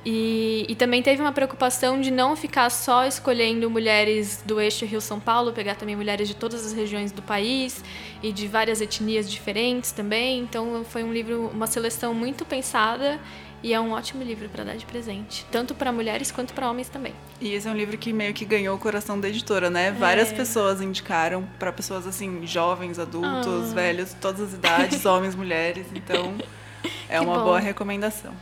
E, 0.05 0.65
e, 0.69 0.75
também 0.75 1.03
teve 1.03 1.21
uma 1.21 1.31
preocupação 1.33 1.99
de 1.99 2.09
não 2.09 2.33
ficar 2.33 2.69
só 2.69 3.05
escolhendo 3.05 3.69
mulheres 3.69 4.41
do 4.45 4.59
eixo 4.61 4.85
Rio-São 4.85 5.19
Paulo, 5.19 5.51
pegar 5.51 5.75
também 5.75 5.93
mulheres 5.93 6.27
de 6.27 6.35
todas 6.35 6.65
as 6.65 6.71
regiões 6.71 7.11
do 7.11 7.21
país 7.21 7.83
e 8.23 8.31
de 8.31 8.47
várias 8.47 8.79
etnias 8.79 9.29
diferentes 9.29 9.91
também. 9.91 10.39
Então 10.39 10.85
foi 10.85 11.03
um 11.03 11.11
livro, 11.11 11.51
uma 11.53 11.67
seleção 11.67 12.13
muito 12.13 12.45
pensada 12.45 13.19
e 13.61 13.73
é 13.73 13.79
um 13.79 13.91
ótimo 13.91 14.23
livro 14.23 14.47
para 14.47 14.63
dar 14.63 14.77
de 14.77 14.85
presente, 14.85 15.45
tanto 15.51 15.75
para 15.75 15.91
mulheres 15.91 16.31
quanto 16.31 16.53
para 16.53 16.69
homens 16.69 16.87
também. 16.87 17.13
E 17.41 17.51
esse 17.51 17.67
é 17.67 17.71
um 17.71 17.75
livro 17.75 17.97
que 17.97 18.13
meio 18.13 18.33
que 18.33 18.45
ganhou 18.45 18.75
o 18.77 18.79
coração 18.79 19.19
da 19.19 19.27
editora, 19.27 19.69
né? 19.69 19.91
Várias 19.91 20.31
é. 20.31 20.35
pessoas 20.35 20.81
indicaram 20.81 21.45
para 21.59 21.73
pessoas 21.73 22.07
assim, 22.07 22.47
jovens, 22.47 22.97
adultos, 22.97 23.71
ah. 23.71 23.75
velhos, 23.75 24.13
todas 24.13 24.39
as 24.41 24.53
idades, 24.53 25.03
homens, 25.05 25.35
mulheres. 25.35 25.87
Então, 25.93 26.35
é 27.09 27.19
uma 27.19 27.39
bom. 27.39 27.43
boa 27.43 27.59
recomendação. 27.59 28.33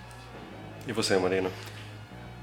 E 0.87 0.93
você, 0.93 1.17
Marina? 1.17 1.51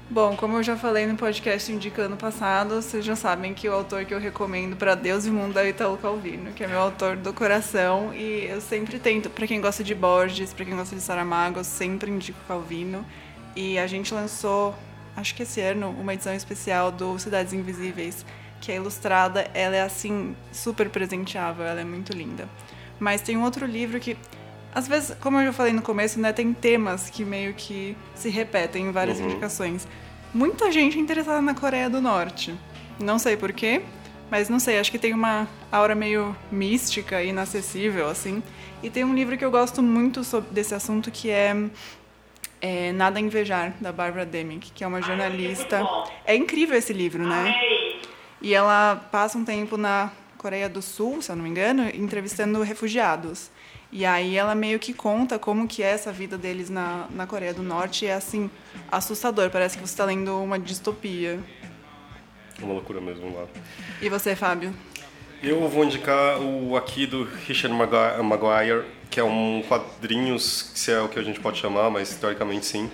Bom, 0.07 0.35
como 0.35 0.57
eu 0.57 0.63
já 0.63 0.77
falei 0.77 1.07
no 1.07 1.15
podcast 1.15 1.71
indicando 1.71 2.15
passado, 2.15 2.75
vocês 2.75 3.03
já 3.03 3.15
sabem 3.15 3.55
que 3.55 3.67
o 3.67 3.73
autor 3.73 4.05
que 4.05 4.13
eu 4.13 4.19
recomendo 4.19 4.75
para 4.75 4.93
Deus 4.93 5.25
e 5.25 5.31
Mundo 5.31 5.57
é 5.57 5.63
o 5.63 5.67
Italo 5.67 5.97
Calvino, 5.97 6.53
que 6.53 6.63
é 6.63 6.67
meu 6.67 6.79
autor 6.79 7.15
do 7.15 7.33
coração 7.33 8.13
e 8.13 8.45
eu 8.45 8.61
sempre 8.61 8.99
tento, 8.99 9.31
para 9.31 9.47
quem 9.47 9.59
gosta 9.59 9.83
de 9.83 9.95
Borges, 9.95 10.53
para 10.53 10.63
quem 10.63 10.75
gosta 10.75 10.95
de 10.95 11.01
Saramago, 11.01 11.59
eu 11.59 11.63
sempre 11.63 12.11
indico 12.11 12.37
Calvino. 12.47 13.03
E 13.55 13.79
a 13.79 13.87
gente 13.87 14.13
lançou, 14.13 14.75
acho 15.17 15.33
que 15.33 15.41
esse 15.41 15.59
ano, 15.59 15.89
uma 15.89 16.13
edição 16.13 16.35
especial 16.35 16.91
do 16.91 17.17
Cidades 17.17 17.51
Invisíveis, 17.51 18.23
que 18.61 18.71
é 18.71 18.75
ilustrada, 18.75 19.49
ela 19.55 19.75
é 19.75 19.81
assim 19.81 20.35
super 20.51 20.87
presenteável, 20.89 21.65
ela 21.65 21.81
é 21.81 21.85
muito 21.85 22.13
linda. 22.13 22.47
Mas 22.99 23.21
tem 23.21 23.35
um 23.37 23.43
outro 23.43 23.65
livro 23.65 23.99
que 23.99 24.15
às 24.75 24.89
vezes, 24.89 25.15
como 25.21 25.39
eu 25.39 25.45
já 25.45 25.53
falei 25.53 25.71
no 25.71 25.81
começo, 25.81 26.19
né, 26.19 26.33
tem 26.33 26.53
temas 26.53 27.09
que 27.09 27.23
meio 27.23 27.53
que 27.53 27.95
se 28.13 28.27
repetem 28.29 28.87
em 28.87 28.91
várias 28.91 29.19
uhum. 29.19 29.27
indicações. 29.27 29.87
Muita 30.33 30.69
gente 30.69 30.97
é 30.97 31.01
interessada 31.01 31.41
na 31.41 31.53
Coreia 31.53 31.89
do 31.89 32.01
Norte. 32.01 32.53
Não 32.99 33.17
sei 33.17 33.37
porquê, 33.37 33.81
mas 34.29 34.49
não 34.49 34.59
sei, 34.59 34.77
acho 34.77 34.91
que 34.91 34.99
tem 34.99 35.13
uma 35.13 35.47
aura 35.71 35.95
meio 35.95 36.35
mística 36.51 37.23
e 37.23 37.29
inacessível, 37.29 38.09
assim. 38.09 38.43
E 38.83 38.89
tem 38.89 39.05
um 39.05 39.15
livro 39.15 39.37
que 39.37 39.45
eu 39.45 39.49
gosto 39.49 39.81
muito 39.81 40.25
sobre, 40.25 40.49
desse 40.51 40.75
assunto 40.75 41.09
que 41.09 41.29
é, 41.29 41.55
é 42.59 42.91
Nada 42.91 43.17
a 43.17 43.21
Invejar, 43.21 43.73
da 43.79 43.93
Barbara 43.93 44.25
Demick, 44.25 44.73
que 44.73 44.83
é 44.83 44.87
uma 44.87 45.01
jornalista. 45.01 45.87
É 46.25 46.35
incrível 46.35 46.77
esse 46.77 46.91
livro, 46.91 47.25
né? 47.25 47.55
E 48.41 48.53
ela 48.53 48.97
passa 49.09 49.37
um 49.37 49.45
tempo 49.45 49.77
na 49.77 50.11
Coreia 50.37 50.67
do 50.67 50.81
Sul, 50.81 51.21
se 51.21 51.31
eu 51.31 51.35
não 51.37 51.43
me 51.43 51.49
engano, 51.49 51.89
entrevistando 51.93 52.61
refugiados. 52.61 53.49
E 53.95 54.05
aí 54.05 54.35
ela 54.35 54.53
meio 54.53 54.77
que 54.77 54.93
conta 54.93 55.39
como 55.39 55.69
que 55.69 55.81
é 55.81 55.85
essa 55.85 56.11
vida 56.11 56.37
deles 56.37 56.69
na, 56.69 57.07
na 57.11 57.25
Coreia 57.25 57.53
do 57.53 57.63
Norte 57.63 58.03
e 58.03 58.09
é 58.09 58.13
assim, 58.13 58.51
assustador. 58.91 59.49
Parece 59.49 59.77
que 59.77 59.87
você 59.87 59.93
está 59.93 60.03
lendo 60.03 60.37
uma 60.37 60.59
distopia. 60.59 61.39
Uma 62.61 62.73
loucura 62.73 62.99
mesmo 62.99 63.33
lá. 63.33 63.45
E 64.01 64.09
você, 64.09 64.35
Fábio? 64.35 64.73
Eu 65.41 65.65
vou 65.69 65.85
indicar 65.85 66.41
o 66.41 66.75
aqui 66.75 67.07
do 67.07 67.23
Richard 67.47 67.73
Maguire, 67.73 68.83
que 69.09 69.17
é 69.17 69.23
um 69.23 69.63
quadrinhos, 69.65 70.71
se 70.75 70.91
é 70.91 70.99
o 70.99 71.07
que 71.07 71.17
a 71.17 71.23
gente 71.23 71.39
pode 71.39 71.57
chamar, 71.57 71.89
mas 71.89 72.15
teoricamente 72.15 72.65
sim. 72.65 72.91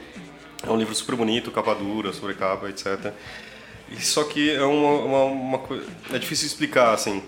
É 0.62 0.70
um 0.70 0.78
livro 0.78 0.94
super 0.94 1.16
bonito, 1.16 1.50
capa 1.50 1.74
dura, 1.74 2.14
sobre 2.14 2.36
capa, 2.36 2.70
etc. 2.70 3.12
E 3.90 4.00
só 4.00 4.24
que 4.24 4.52
é 4.52 4.64
uma, 4.64 4.92
uma, 5.00 5.24
uma. 5.24 5.62
É 6.14 6.20
difícil 6.20 6.46
explicar, 6.46 6.94
assim 6.94 7.24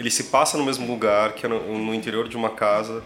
ele 0.00 0.10
se 0.10 0.24
passa 0.24 0.56
no 0.56 0.64
mesmo 0.64 0.86
lugar, 0.86 1.34
que 1.34 1.44
é 1.44 1.48
no, 1.48 1.78
no 1.78 1.94
interior 1.94 2.26
de 2.26 2.34
uma 2.34 2.48
casa, 2.48 3.02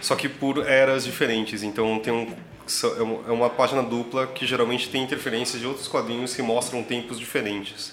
só 0.00 0.16
que 0.16 0.28
por 0.28 0.66
eras 0.68 1.04
diferentes. 1.04 1.62
Então 1.62 2.00
tem 2.00 2.12
um, 2.12 2.26
é, 2.26 3.28
é 3.28 3.32
uma 3.32 3.48
página 3.48 3.80
dupla 3.80 4.26
que 4.26 4.44
geralmente 4.44 4.88
tem 4.88 5.04
interferências 5.04 5.60
de 5.60 5.66
outros 5.68 5.86
quadrinhos 5.86 6.34
que 6.34 6.42
mostram 6.42 6.82
tempos 6.82 7.16
diferentes. 7.16 7.92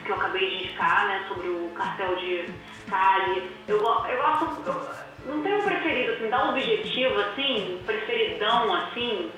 que 0.03 0.11
eu 0.11 0.15
acabei 0.15 0.49
de 0.49 0.55
indicar, 0.55 1.07
né, 1.07 1.25
sobre 1.27 1.47
o 1.47 1.69
cartel 1.75 2.15
de 2.15 2.45
Cali. 2.89 3.49
Eu, 3.67 3.77
eu 3.77 3.83
gosto. 3.83 4.61
Eu, 4.65 4.99
não 5.25 5.43
tenho 5.43 5.59
um 5.59 5.61
preferido, 5.61 6.13
assim, 6.13 6.29
dá 6.29 6.45
um 6.45 6.49
objetivo, 6.49 7.19
assim, 7.19 7.79
preferidão, 7.85 8.73
assim. 8.73 9.31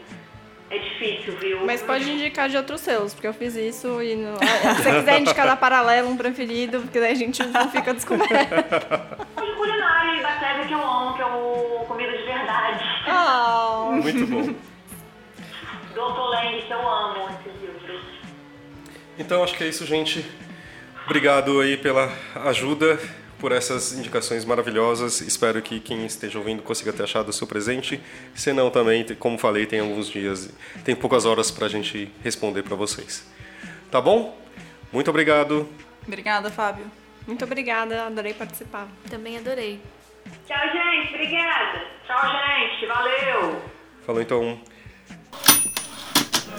É 0.70 0.78
difícil, 0.78 1.36
viu? 1.36 1.66
Mas 1.66 1.82
pode 1.82 2.10
indicar 2.10 2.48
de 2.48 2.56
outros 2.56 2.80
seus, 2.80 3.14
porque 3.14 3.28
eu 3.28 3.34
fiz 3.34 3.58
isso 3.58 4.02
e 4.02 4.16
não... 4.16 4.36
se 4.38 4.84
você 4.84 5.00
quiser 5.00 5.20
indicar 5.20 5.46
da 5.46 5.58
Paralelo 5.58 6.10
um 6.10 6.16
preferido, 6.16 6.80
porque 6.80 6.98
daí 6.98 7.12
a 7.12 7.16
gente 7.16 7.44
não 7.46 7.70
fica 7.70 7.94
descoberto. 7.94 8.32
De 9.42 9.52
culinária 9.58 10.22
da 10.22 10.32
Clévia 10.32 10.66
que 10.68 10.74
eu 10.74 10.82
amo, 10.82 11.14
que 11.14 11.22
é 11.22 11.26
o 11.26 11.84
Comida 11.86 12.18
de 12.18 12.24
Verdade. 12.24 12.86
Oh. 13.06 13.91
Muito 14.02 14.28
bom. 14.28 14.56
Doutor 15.94 16.30
Lenny, 16.30 16.62
que 16.64 16.72
eu 16.72 16.90
amo 16.90 17.30
esses 17.30 17.62
livros. 17.62 18.02
Então 19.18 19.44
acho 19.44 19.56
que 19.56 19.64
é 19.64 19.68
isso, 19.68 19.86
gente. 19.86 20.26
Obrigado 21.06 21.60
aí 21.60 21.78
pela 21.78 22.12
ajuda 22.46 23.00
por 23.40 23.52
essas 23.52 23.92
indicações 23.94 24.46
maravilhosas. 24.46 25.20
Espero 25.20 25.62
que 25.62 25.80
quem 25.80 26.06
esteja 26.06 26.38
ouvindo 26.38 26.62
consiga 26.62 26.94
ter 26.94 27.04
achado 27.04 27.30
o 27.30 27.34
seu 27.34 27.48
presente. 27.48 28.00
Se 28.36 28.54
não, 28.54 28.70
também, 28.70 29.04
como 29.16 29.38
falei, 29.38 29.66
tem 29.66 29.80
alguns 29.80 30.08
dias, 30.08 30.54
tem 30.86 30.96
poucas 30.96 31.26
horas 31.26 31.50
para 31.50 31.66
a 31.66 31.70
gente 31.70 32.12
responder 32.24 32.62
para 32.62 32.76
vocês. 32.76 33.28
Tá 33.90 34.00
bom? 34.00 34.40
Muito 34.92 35.10
obrigado. 35.10 35.68
Obrigada, 36.08 36.52
Fábio. 36.52 36.86
Muito 37.26 37.44
obrigada, 37.44 38.06
adorei 38.06 38.34
participar. 38.34 38.88
Também 39.10 39.38
adorei. 39.38 39.82
Tchau, 40.48 40.72
gente. 40.72 41.14
Obrigada. 41.16 41.82
Tchau, 42.06 42.22
gente. 42.22 42.86
Valeu. 42.86 43.81
Falou 44.12 44.22
então. 44.22 44.60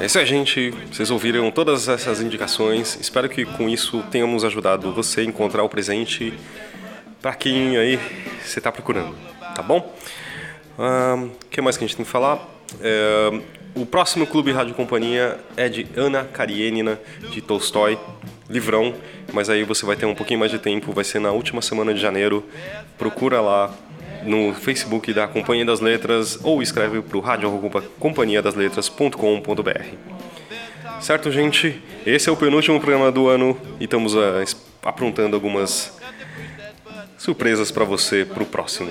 É 0.01 0.07
isso 0.07 0.19
aí, 0.19 0.25
gente. 0.25 0.71
Vocês 0.91 1.11
ouviram 1.11 1.51
todas 1.51 1.87
essas 1.87 2.23
indicações. 2.23 2.97
Espero 2.99 3.29
que 3.29 3.45
com 3.45 3.69
isso 3.69 4.03
tenhamos 4.11 4.43
ajudado 4.43 4.91
você 4.91 5.21
a 5.21 5.25
encontrar 5.25 5.63
o 5.63 5.69
presente 5.69 6.33
para 7.21 7.35
quem 7.35 7.77
aí 7.77 8.01
você 8.43 8.59
está 8.59 8.73
procurando, 8.73 9.15
tá 9.55 9.63
bom? 9.63 9.95
O 10.79 10.83
uh, 10.83 11.31
que 11.51 11.61
mais 11.61 11.77
que 11.77 11.85
a 11.85 11.87
gente 11.87 11.95
tem 11.95 12.07
que 12.07 12.11
falar? 12.11 12.43
É, 12.81 13.43
o 13.75 13.85
próximo 13.85 14.27
Clube 14.27 14.51
Rádio 14.51 14.75
Companhia 14.75 15.39
é 15.55 15.69
de 15.69 15.87
Ana 15.95 16.25
Karenina, 16.25 16.99
de 17.31 17.43
Tolstói, 17.43 17.99
livrão, 18.49 18.95
mas 19.31 19.51
aí 19.51 19.63
você 19.63 19.85
vai 19.85 19.95
ter 19.95 20.07
um 20.07 20.15
pouquinho 20.15 20.41
mais 20.41 20.51
de 20.51 20.59
tempo, 20.59 20.91
vai 20.91 21.05
ser 21.05 21.19
na 21.19 21.33
última 21.33 21.61
semana 21.61 21.93
de 21.93 22.01
janeiro. 22.01 22.43
Procura 22.97 23.43
lá 23.43 23.75
no 24.25 24.55
Facebook 24.55 25.13
da 25.13 25.29
Companhia 25.29 25.65
das 25.65 25.81
Letras 25.81 26.39
ou 26.43 26.61
escreve 26.63 27.03
para 27.03 27.19
o 27.19 27.21
radiocompanhiadasletras.com.br. 27.21 29.85
Certo, 31.01 31.31
gente? 31.31 31.81
Esse 32.07 32.29
é 32.29 32.33
o 32.33 32.37
penúltimo 32.37 32.79
programa 32.81 33.11
do 33.11 33.29
ano 33.29 33.59
e 33.81 33.85
estamos 33.85 34.15
uh, 34.15 34.21
aprontando 34.83 35.35
algumas 35.35 35.99
surpresas 37.19 37.71
para 37.71 37.85
você 37.85 38.25
para 38.25 38.43
o 38.43 38.47
próximo. 38.47 38.91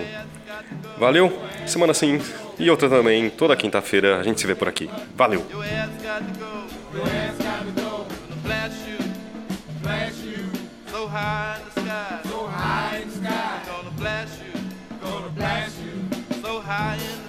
Valeu? 0.98 1.32
Semana 1.66 1.94
sim 1.94 2.20
e 2.60 2.70
outra 2.70 2.90
também, 2.90 3.30
toda 3.30 3.56
quinta-feira 3.56 4.20
a 4.20 4.24
gente 4.24 4.42
se 4.42 4.48
vê 4.48 4.56
por 4.56 4.68
aqui. 4.68 4.90
Valeu! 5.16 5.46
high 11.12 11.60
in 11.60 11.66
the 11.66 11.82
sky. 11.82 12.22
So 12.24 12.48
high 12.48 13.02
in 13.02 13.10
the 13.10 13.16
sky. 13.16 13.61
High 16.72 16.94
in 16.94 17.00
the 17.00 17.04
sky. 17.04 17.21